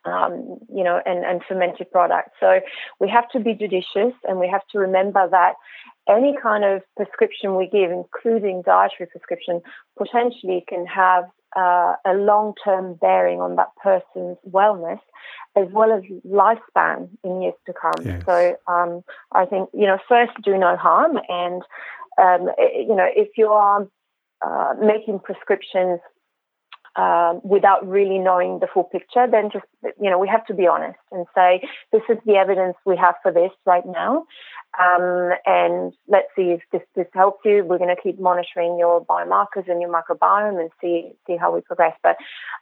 um, 0.05 0.59
you 0.73 0.85
know, 0.85 1.01
and, 1.05 1.25
and 1.25 1.43
fermented 1.47 1.91
products. 1.91 2.33
So 2.41 2.61
we 3.01 3.09
have 3.09 3.29
to 3.31 3.41
be 3.41 3.53
judicious 3.55 4.15
and 4.27 4.39
we 4.39 4.49
have 4.49 4.63
to 4.73 4.79
remember 4.79 5.29
that 5.31 5.55
any 6.09 6.35
kind 6.41 6.65
of 6.65 6.83
prescription 6.97 7.57
we 7.57 7.69
give, 7.69 7.91
including 7.91 8.63
dietary 8.65 9.09
prescription, 9.11 9.61
potentially 9.99 10.65
can 10.69 10.87
have 10.87 11.25
uh, 11.57 11.95
a 12.07 12.15
long 12.15 12.55
term 12.65 12.95
bearing 12.95 13.41
on 13.41 13.57
that 13.57 13.69
person's 13.83 14.39
wellness 14.49 15.01
as 15.57 15.67
well 15.73 15.93
as 15.93 16.03
lifespan 16.27 17.09
in 17.25 17.43
years 17.43 17.55
to 17.67 17.73
come. 17.73 18.01
Yes. 18.05 18.23
So 18.25 18.57
um, 18.67 19.03
I 19.33 19.45
think, 19.45 19.69
you 19.75 19.87
know, 19.87 19.99
first 20.09 20.33
do 20.43 20.57
no 20.57 20.77
harm. 20.77 21.19
And, 21.29 21.63
um, 22.21 22.49
you 22.75 22.95
know, 22.95 23.09
if 23.15 23.29
you 23.37 23.49
are 23.49 23.87
uh, 24.47 24.75
making 24.81 25.19
prescriptions 25.19 26.01
um, 26.97 27.41
without 27.45 27.87
really 27.87 28.19
knowing 28.19 28.59
the 28.59 28.67
full 28.73 28.85
picture, 28.85 29.27
then 29.31 29.51
just, 29.53 29.65
you 30.01 30.11
know, 30.11 30.19
we 30.19 30.29
have 30.29 30.45
to 30.47 30.55
be 30.55 30.67
honest 30.67 30.99
and 31.13 31.27
say, 31.35 31.63
this 31.93 32.03
is 32.09 32.17
the 32.27 32.35
evidence 32.35 32.77
we 32.85 32.97
have 32.97 33.15
for 33.23 33.33
this 33.33 33.51
right 33.67 33.87
now. 33.87 34.27
Um, 34.79 35.33
and 35.47 35.93
let's 36.09 36.29
see 36.37 36.51
if 36.51 36.61
this, 36.73 36.83
this 36.95 37.07
helps 37.15 37.45
you. 37.45 37.65
We're 37.65 37.79
going 37.79 37.95
to 37.95 38.03
keep 38.03 38.21
monitoring 38.21 38.79
your 38.79 39.05
biomarkers 39.05 39.69
and 39.69 39.81
your 39.81 39.91
microbiome 39.91 40.61
and 40.61 40.71
see, 40.81 41.13
see 41.27 41.37
how 41.37 41.55
we 41.55 41.61
progress. 41.61 41.97
But 42.03 42.17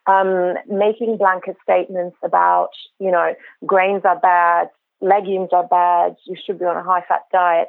um, 0.06 0.54
making 0.68 1.16
blanket 1.18 1.56
statements 1.62 2.16
about, 2.22 2.70
you 2.98 3.10
know, 3.10 3.34
grains 3.64 4.02
are 4.04 4.18
bad, 4.18 4.68
legumes 5.00 5.50
are 5.52 5.66
bad, 5.66 6.16
you 6.26 6.36
should 6.44 6.58
be 6.58 6.64
on 6.64 6.76
a 6.76 6.82
high 6.82 7.04
fat 7.08 7.22
diet 7.32 7.68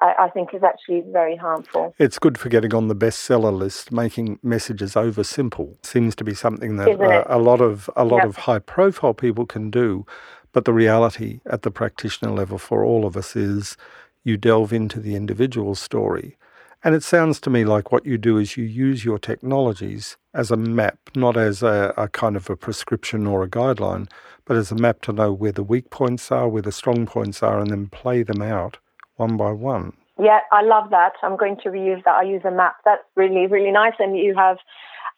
I, 0.00 0.14
I 0.18 0.28
think 0.30 0.54
is 0.54 0.62
actually 0.62 1.02
very 1.12 1.36
harmful. 1.36 1.94
It's 1.98 2.18
good 2.18 2.38
for 2.38 2.48
getting 2.48 2.74
on 2.74 2.88
the 2.88 2.96
bestseller 2.96 3.56
list. 3.56 3.92
Making 3.92 4.38
messages 4.42 4.96
over 4.96 5.22
simple 5.24 5.76
seems 5.82 6.14
to 6.16 6.24
be 6.24 6.34
something 6.34 6.76
that 6.76 7.00
uh, 7.00 7.24
a 7.26 7.38
lot 7.38 7.60
of 7.60 7.90
a 7.96 8.04
lot 8.04 8.18
yep. 8.18 8.26
of 8.26 8.36
high 8.36 8.58
profile 8.58 9.14
people 9.14 9.46
can 9.46 9.70
do. 9.70 10.06
But 10.52 10.64
the 10.64 10.72
reality 10.72 11.40
at 11.46 11.62
the 11.62 11.70
practitioner 11.70 12.32
level 12.32 12.58
for 12.58 12.84
all 12.84 13.06
of 13.06 13.16
us 13.16 13.36
is 13.36 13.76
you 14.24 14.36
delve 14.36 14.72
into 14.72 14.98
the 15.00 15.14
individual 15.14 15.74
story. 15.74 16.36
And 16.82 16.94
it 16.94 17.02
sounds 17.02 17.40
to 17.40 17.50
me 17.50 17.64
like 17.64 17.92
what 17.92 18.06
you 18.06 18.16
do 18.16 18.38
is 18.38 18.56
you 18.56 18.64
use 18.64 19.04
your 19.04 19.18
technologies 19.18 20.16
as 20.32 20.50
a 20.50 20.56
map, 20.56 20.98
not 21.14 21.36
as 21.36 21.62
a, 21.62 21.92
a, 21.96 22.08
kind 22.08 22.36
of 22.36 22.48
a 22.48 22.56
prescription 22.56 23.26
or 23.26 23.42
a 23.42 23.48
guideline, 23.48 24.10
but 24.46 24.56
as 24.56 24.72
a 24.72 24.74
map 24.74 25.02
to 25.02 25.12
know 25.12 25.30
where 25.30 25.52
the 25.52 25.62
weak 25.62 25.90
points 25.90 26.32
are, 26.32 26.48
where 26.48 26.62
the 26.62 26.72
strong 26.72 27.04
points 27.04 27.42
are, 27.42 27.60
and 27.60 27.70
then 27.70 27.88
play 27.88 28.22
them 28.22 28.40
out 28.40 28.78
one 29.20 29.36
by 29.36 29.52
one. 29.52 29.92
Yeah, 30.18 30.40
I 30.52 30.62
love 30.62 30.90
that. 30.90 31.12
I'm 31.22 31.36
going 31.36 31.56
to 31.62 31.68
reuse 31.68 32.02
that. 32.04 32.16
I 32.22 32.22
use 32.22 32.42
a 32.44 32.50
map. 32.50 32.76
That's 32.84 33.06
really, 33.16 33.46
really 33.46 33.70
nice. 33.70 33.94
And 33.98 34.16
you 34.16 34.34
have 34.36 34.58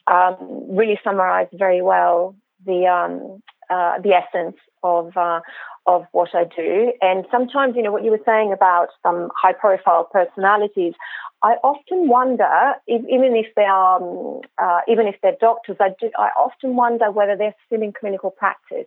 um, 0.07 0.37
really 0.69 0.99
summarized 1.03 1.55
very 1.67 1.83
well 1.83 2.35
the 2.67 2.87
um, 2.87 3.43
uh, 3.71 3.95
the 4.05 4.13
essence 4.21 4.57
of 4.83 5.17
uh, 5.17 5.41
of 5.87 6.05
what 6.13 6.31
I 6.35 6.45
do. 6.45 6.93
And 7.01 7.25
sometimes, 7.31 7.75
you 7.77 7.83
know, 7.83 7.91
what 7.91 8.05
you 8.05 8.13
were 8.13 8.27
saying 8.27 8.53
about 8.53 8.89
some 9.03 9.31
high 9.43 9.53
profile 9.53 10.09
personalities, 10.13 10.95
I 11.43 11.55
often 11.65 12.09
wonder, 12.09 12.75
if, 12.87 13.03
even 13.17 13.35
if 13.35 13.47
they 13.57 13.65
are, 13.65 13.97
um, 14.01 14.43
uh, 14.63 14.81
even 14.87 15.09
if 15.09 15.17
they're 15.23 15.37
doctors, 15.41 15.77
I 15.81 15.89
do, 16.01 16.11
I 16.17 16.29
often 16.39 16.77
wonder 16.77 17.11
whether 17.11 17.37
they're 17.37 17.57
still 17.67 17.83
in 17.83 17.93
clinical 17.93 18.31
practice, 18.31 18.87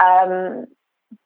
um, 0.00 0.66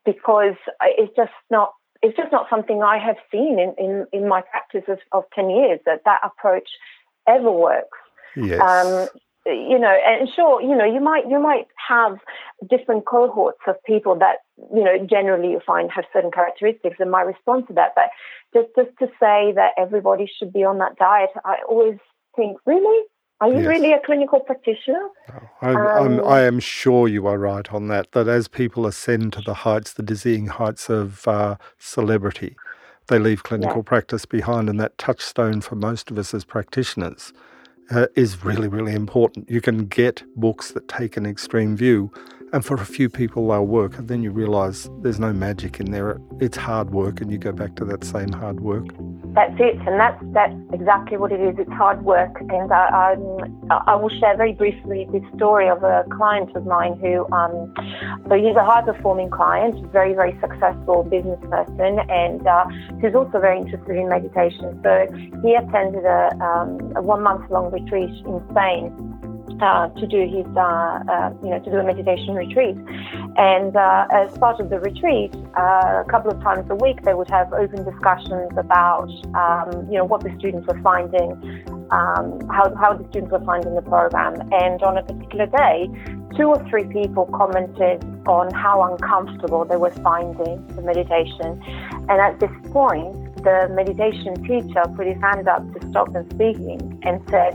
because 0.05 0.57
it's 0.83 1.17
just 1.17 1.33
not 1.51 1.73
it's 2.03 2.17
just 2.17 2.33
not 2.33 2.47
something 2.49 2.83
I 2.83 2.99
have 2.99 3.17
seen 3.31 3.59
in, 3.59 3.75
in, 3.79 4.07
in 4.13 4.29
my 4.29 4.43
practice 4.43 4.85
of, 4.89 4.99
of 5.13 5.25
10 5.35 5.51
years 5.51 5.81
that 5.87 6.03
that 6.05 6.21
approach 6.25 6.69
ever 7.29 7.51
works. 7.51 7.99
Yes. 8.37 8.61
Um, 8.61 9.09
you 9.47 9.79
know, 9.79 9.97
and 10.07 10.29
sure, 10.35 10.61
you 10.61 10.77
know, 10.77 10.85
you 10.85 11.01
might 11.01 11.29
you 11.29 11.41
might 11.41 11.67
have 11.89 12.19
different 12.69 13.07
cohorts 13.07 13.61
of 13.67 13.83
people 13.85 14.15
that 14.19 14.37
you 14.73 14.85
know 14.85 15.07
generally 15.09 15.51
you 15.51 15.61
find 15.67 15.91
have 15.91 16.05
certain 16.13 16.31
characteristics 16.31 16.97
and 17.01 17.11
might 17.11 17.23
respond 17.23 17.67
to 17.69 17.73
that. 17.73 17.93
But 17.95 18.11
just 18.55 18.69
just 18.77 18.91
to 18.99 19.07
say 19.19 19.53
that 19.57 19.71
everybody 19.79 20.31
should 20.39 20.53
be 20.53 20.63
on 20.63 20.79
that 20.79 20.97
diet, 20.97 21.31
I 21.45 21.57
always 21.67 21.99
think, 22.37 22.59
really, 22.67 23.05
are 23.41 23.49
you 23.49 23.59
yes. 23.59 23.67
really 23.67 23.93
a 23.93 24.01
clinical 24.01 24.41
practitioner? 24.41 25.09
I'm, 25.63 25.77
um, 25.77 26.21
I'm, 26.21 26.27
I 26.27 26.43
am 26.43 26.61
sure 26.61 27.09
you 27.09 27.27
are 27.27 27.39
right 27.39 27.73
on 27.73 27.89
that. 27.89 28.13
That 28.13 28.29
as 28.29 28.49
people 28.49 28.87
ascend 28.87 29.33
to 29.35 29.41
the 29.41 29.55
heights, 29.55 29.95
the 29.95 30.03
dizzying 30.03 30.47
heights 30.49 30.91
of 30.91 31.27
uh, 31.27 31.57
celebrity, 31.79 32.57
they 33.09 33.19
leave 33.19 33.43
clinical 33.43 33.79
yeah. 33.79 33.83
practice 33.83 34.27
behind, 34.27 34.69
and 34.69 34.79
that 34.81 34.99
touchstone 34.99 35.63
for 35.63 35.75
most 35.75 36.11
of 36.11 36.19
us 36.19 36.35
as 36.35 36.45
practitioners 36.45 37.33
uh, 37.91 38.07
is 38.15 38.45
really, 38.45 38.69
really 38.69 38.93
important. 38.93 39.51
You 39.51 39.61
can 39.61 39.87
get 39.87 40.23
books 40.37 40.73
that 40.73 40.87
take 40.89 41.17
an 41.17 41.27
extreme 41.27 41.77
view, 41.77 42.13
and 42.53 42.65
for 42.65 42.75
a 42.75 42.85
few 42.85 43.09
people 43.09 43.49
they'll 43.49 43.67
work, 43.67 43.99
and 43.99 44.09
then 44.09 44.23
you 44.23 44.31
realise 44.31 44.89
there's 45.03 45.21
no 45.21 45.33
magic 45.33 45.81
in 45.81 45.91
there. 45.91 46.21
It's 46.41 46.57
hard 46.57 46.91
work, 46.91 47.21
and 47.21 47.31
you 47.31 47.39
go 47.39 47.53
back 47.53 47.77
to 47.77 47.85
that 47.87 48.05
same 48.05 48.33
hard 48.33 48.61
work. 48.61 48.87
That's 49.35 49.55
it, 49.61 49.77
and 49.87 50.01
that's 50.01 50.21
that's 50.33 50.55
exactly 50.73 51.17
what 51.17 51.31
it 51.31 51.41
is. 51.41 51.55
It's 51.59 51.71
hard 51.73 52.05
work, 52.05 52.41
and 52.41 52.73
I, 52.73 53.15
I, 53.71 53.81
I 53.87 53.95
will 53.95 54.09
share 54.09 54.37
very 54.37 54.53
briefly 54.53 55.07
this 55.13 55.23
story 55.37 55.69
of 55.69 55.83
a 55.85 56.05
client 56.17 56.55
of 56.57 56.67
mine 56.67 56.99
who, 57.01 57.31
um, 57.33 57.73
so 58.29 58.35
he's 58.35 58.57
a 58.57 58.65
high 58.65 58.83
performing 58.83 59.31
client, 59.31 59.75
very 59.93 60.15
very 60.15 60.37
successful 60.41 61.05
business 61.05 61.41
person, 61.49 62.01
and 62.09 62.47
uh, 62.47 62.65
who's 63.01 63.15
also 63.15 63.39
very 63.39 63.59
interested 63.59 63.97
in 63.97 64.09
meditation. 64.09 64.81
So 64.83 65.07
he 65.45 65.55
attended 65.55 66.05
a, 66.05 66.35
um, 66.43 66.93
a 66.97 67.03
one 67.03 67.23
month 67.23 67.49
long 67.51 67.71
retreat 67.71 68.11
in 68.27 68.43
Spain 68.51 69.21
uh, 69.61 69.89
to 69.89 70.07
do 70.07 70.27
his, 70.27 70.47
uh, 70.57 70.61
uh, 70.61 71.33
you 71.43 71.51
know, 71.51 71.61
to 71.61 71.71
do 71.71 71.77
a 71.77 71.85
meditation 71.85 72.35
retreat. 72.35 72.77
And 73.37 73.77
as 73.77 74.37
part 74.39 74.61
of 74.61 74.71
the 74.71 74.81
retreat, 74.81 75.35
a 75.55 76.05
couple 76.09 76.31
of 76.31 76.41
times 76.43 76.69
a 76.71 76.75
week, 76.75 77.03
they 77.03 77.15
would 77.15 77.31
have 77.31 77.53
open 77.53 77.85
discussions 77.85 78.51
about, 78.57 79.11
um, 79.35 79.87
you 79.91 79.99
know, 79.99 80.05
what 80.05 80.23
the 80.23 80.35
students 80.39 80.67
were 80.67 80.81
finding, 80.83 81.33
um, 81.91 82.41
how, 82.49 82.75
how 82.77 82.95
the 82.95 83.07
students 83.11 83.33
were 83.33 83.45
finding 83.45 83.75
the 83.75 83.83
program. 83.83 84.35
And 84.53 84.83
on 84.83 84.97
a 84.99 85.03
particular 85.03 85.47
day, 85.47 85.89
two 86.37 86.49
or 86.49 86.59
three 86.69 86.85
people 86.85 87.27
commented 87.35 88.05
on 88.27 88.53
how 88.53 88.83
uncomfortable 88.83 89.65
they 89.65 89.77
were 89.77 89.91
finding 90.03 90.67
the 90.75 90.83
meditation. 90.83 91.63
And 92.09 92.21
at 92.21 92.41
this 92.41 92.51
point, 92.73 93.37
the 93.43 93.69
meditation 93.73 94.35
teacher 94.45 94.83
put 94.97 95.07
his 95.07 95.21
hand 95.21 95.49
up 95.49 95.63
to 95.75 95.89
stop 95.89 96.13
them 96.13 96.29
speaking 96.31 97.01
and 97.03 97.23
said, 97.31 97.55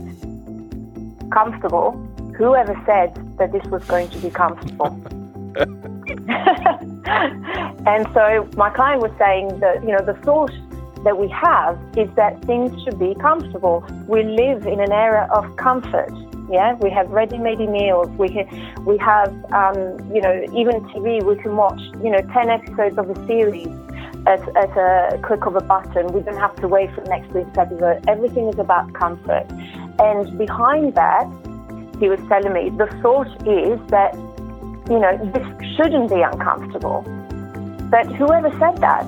comfortable. 1.30 1.92
Whoever 2.36 2.74
said 2.86 3.14
that 3.38 3.52
this 3.52 3.64
was 3.66 3.84
going 3.84 4.10
to 4.10 4.18
be 4.18 4.30
comfortable? 4.30 4.88
and 7.86 8.06
so 8.12 8.48
my 8.56 8.70
client 8.70 9.00
was 9.00 9.12
saying 9.18 9.60
that, 9.60 9.82
you 9.82 9.92
know, 9.92 10.04
the 10.04 10.14
thought 10.22 10.52
that 11.04 11.16
we 11.18 11.28
have 11.28 11.78
is 11.96 12.08
that 12.16 12.42
things 12.44 12.82
should 12.82 12.98
be 12.98 13.14
comfortable. 13.14 13.84
We 14.06 14.22
live 14.24 14.66
in 14.66 14.80
an 14.80 14.92
era 14.92 15.28
of 15.32 15.56
comfort. 15.56 16.12
Yeah, 16.50 16.74
we 16.74 16.90
have 16.90 17.10
ready-made 17.10 17.58
meals. 17.58 18.08
We 18.18 18.28
can, 18.28 18.46
we 18.84 18.98
have, 18.98 19.28
um, 19.52 19.76
you 20.14 20.20
know, 20.20 20.44
even 20.54 20.80
TV. 20.90 21.22
We 21.22 21.36
can 21.36 21.56
watch, 21.56 21.80
you 22.02 22.10
know, 22.10 22.20
ten 22.32 22.50
episodes 22.50 22.98
of 22.98 23.10
a 23.10 23.26
series 23.26 23.66
at, 24.26 24.40
at 24.56 24.76
a 24.76 25.18
click 25.22 25.46
of 25.46 25.56
a 25.56 25.60
button. 25.60 26.12
We 26.12 26.20
don't 26.20 26.36
have 26.36 26.56
to 26.56 26.68
wait 26.68 26.92
for 26.94 27.02
next 27.02 27.32
week's 27.32 27.56
episode. 27.56 28.04
Everything 28.08 28.48
is 28.48 28.58
about 28.58 28.92
comfort. 28.92 29.46
And 29.98 30.36
behind 30.36 30.94
that, 30.94 31.26
he 32.00 32.08
was 32.08 32.20
telling 32.28 32.52
me 32.52 32.70
the 32.70 32.86
thought 33.02 33.28
is 33.46 33.80
that, 33.88 34.14
you 34.90 34.98
know, 34.98 35.16
this 35.32 35.76
shouldn't 35.76 36.10
be 36.10 36.20
uncomfortable. 36.20 37.02
But 37.90 38.06
whoever 38.16 38.50
said 38.58 38.76
that, 38.82 39.06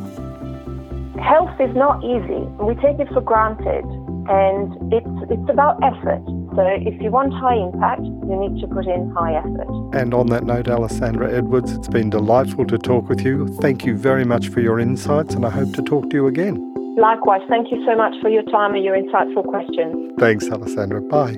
health 1.20 1.60
is 1.60 1.74
not 1.74 2.02
easy. 2.04 2.46
We 2.62 2.74
take 2.76 2.98
it 2.98 3.08
for 3.08 3.20
granted. 3.20 3.84
And 4.30 4.92
it's, 4.92 5.30
it's 5.30 5.50
about 5.50 5.82
effort. 5.82 6.22
So 6.58 6.66
if 6.66 7.00
you 7.00 7.12
want 7.12 7.32
high 7.32 7.54
impact, 7.54 8.02
you 8.02 8.34
need 8.34 8.60
to 8.60 8.66
put 8.66 8.84
in 8.84 9.10
high 9.10 9.36
effort. 9.36 9.68
And 9.94 10.12
on 10.12 10.26
that 10.30 10.42
note, 10.42 10.66
Alessandra 10.66 11.32
Edwards, 11.32 11.70
it's 11.70 11.86
been 11.86 12.10
delightful 12.10 12.66
to 12.66 12.76
talk 12.76 13.08
with 13.08 13.20
you. 13.20 13.46
Thank 13.60 13.86
you 13.86 13.96
very 13.96 14.24
much 14.24 14.48
for 14.48 14.60
your 14.60 14.80
insights, 14.80 15.36
and 15.36 15.46
I 15.46 15.50
hope 15.50 15.72
to 15.74 15.82
talk 15.82 16.10
to 16.10 16.16
you 16.16 16.26
again. 16.26 16.56
Likewise, 16.96 17.42
thank 17.48 17.70
you 17.70 17.86
so 17.86 17.94
much 17.96 18.12
for 18.20 18.28
your 18.28 18.42
time 18.42 18.74
and 18.74 18.82
your 18.82 18.96
insightful 18.96 19.44
questions. 19.44 20.14
Thanks, 20.18 20.50
Alessandra. 20.50 21.00
Bye. 21.00 21.36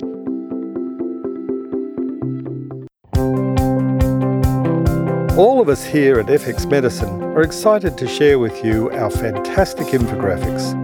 All 5.37 5.61
of 5.61 5.69
us 5.69 5.85
here 5.85 6.19
at 6.19 6.25
FX 6.25 6.67
Medicine 6.67 7.21
are 7.21 7.43
excited 7.43 7.95
to 7.99 8.07
share 8.07 8.39
with 8.39 8.65
you 8.65 8.89
our 8.89 9.11
fantastic 9.11 9.85
infographics. 9.89 10.80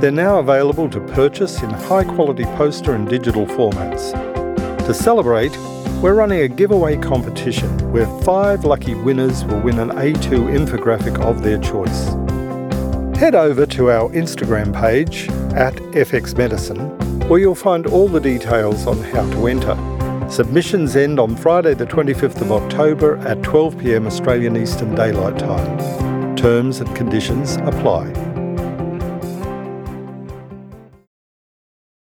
They're 0.00 0.12
now 0.12 0.38
available 0.38 0.88
to 0.90 1.00
purchase 1.00 1.60
in 1.60 1.70
high 1.70 2.04
quality 2.04 2.44
poster 2.44 2.94
and 2.94 3.08
digital 3.08 3.46
formats. 3.46 4.12
To 4.86 4.94
celebrate, 4.94 5.50
we're 6.00 6.14
running 6.14 6.42
a 6.42 6.48
giveaway 6.48 6.96
competition 6.96 7.68
where 7.90 8.06
five 8.22 8.64
lucky 8.64 8.94
winners 8.94 9.44
will 9.44 9.58
win 9.58 9.80
an 9.80 9.90
A2 9.90 10.56
infographic 10.56 11.20
of 11.20 11.42
their 11.42 11.58
choice. 11.58 12.10
Head 13.18 13.34
over 13.34 13.66
to 13.66 13.90
our 13.90 14.08
Instagram 14.10 14.72
page 14.72 15.28
at 15.56 15.74
FX 15.74 16.38
Medicine, 16.38 16.96
where 17.28 17.40
you'll 17.40 17.56
find 17.56 17.84
all 17.88 18.06
the 18.06 18.20
details 18.20 18.86
on 18.86 19.02
how 19.02 19.28
to 19.32 19.48
enter. 19.48 19.76
Submissions 20.30 20.94
end 20.94 21.18
on 21.18 21.34
Friday, 21.34 21.74
the 21.74 21.86
25th 21.86 22.40
of 22.40 22.52
October 22.52 23.16
at 23.26 23.42
12 23.42 23.76
pm 23.76 24.06
Australian 24.06 24.56
Eastern 24.56 24.94
Daylight 24.94 25.40
Time. 25.40 26.36
Terms 26.36 26.78
and 26.78 26.94
conditions 26.94 27.56
apply. 27.56 28.27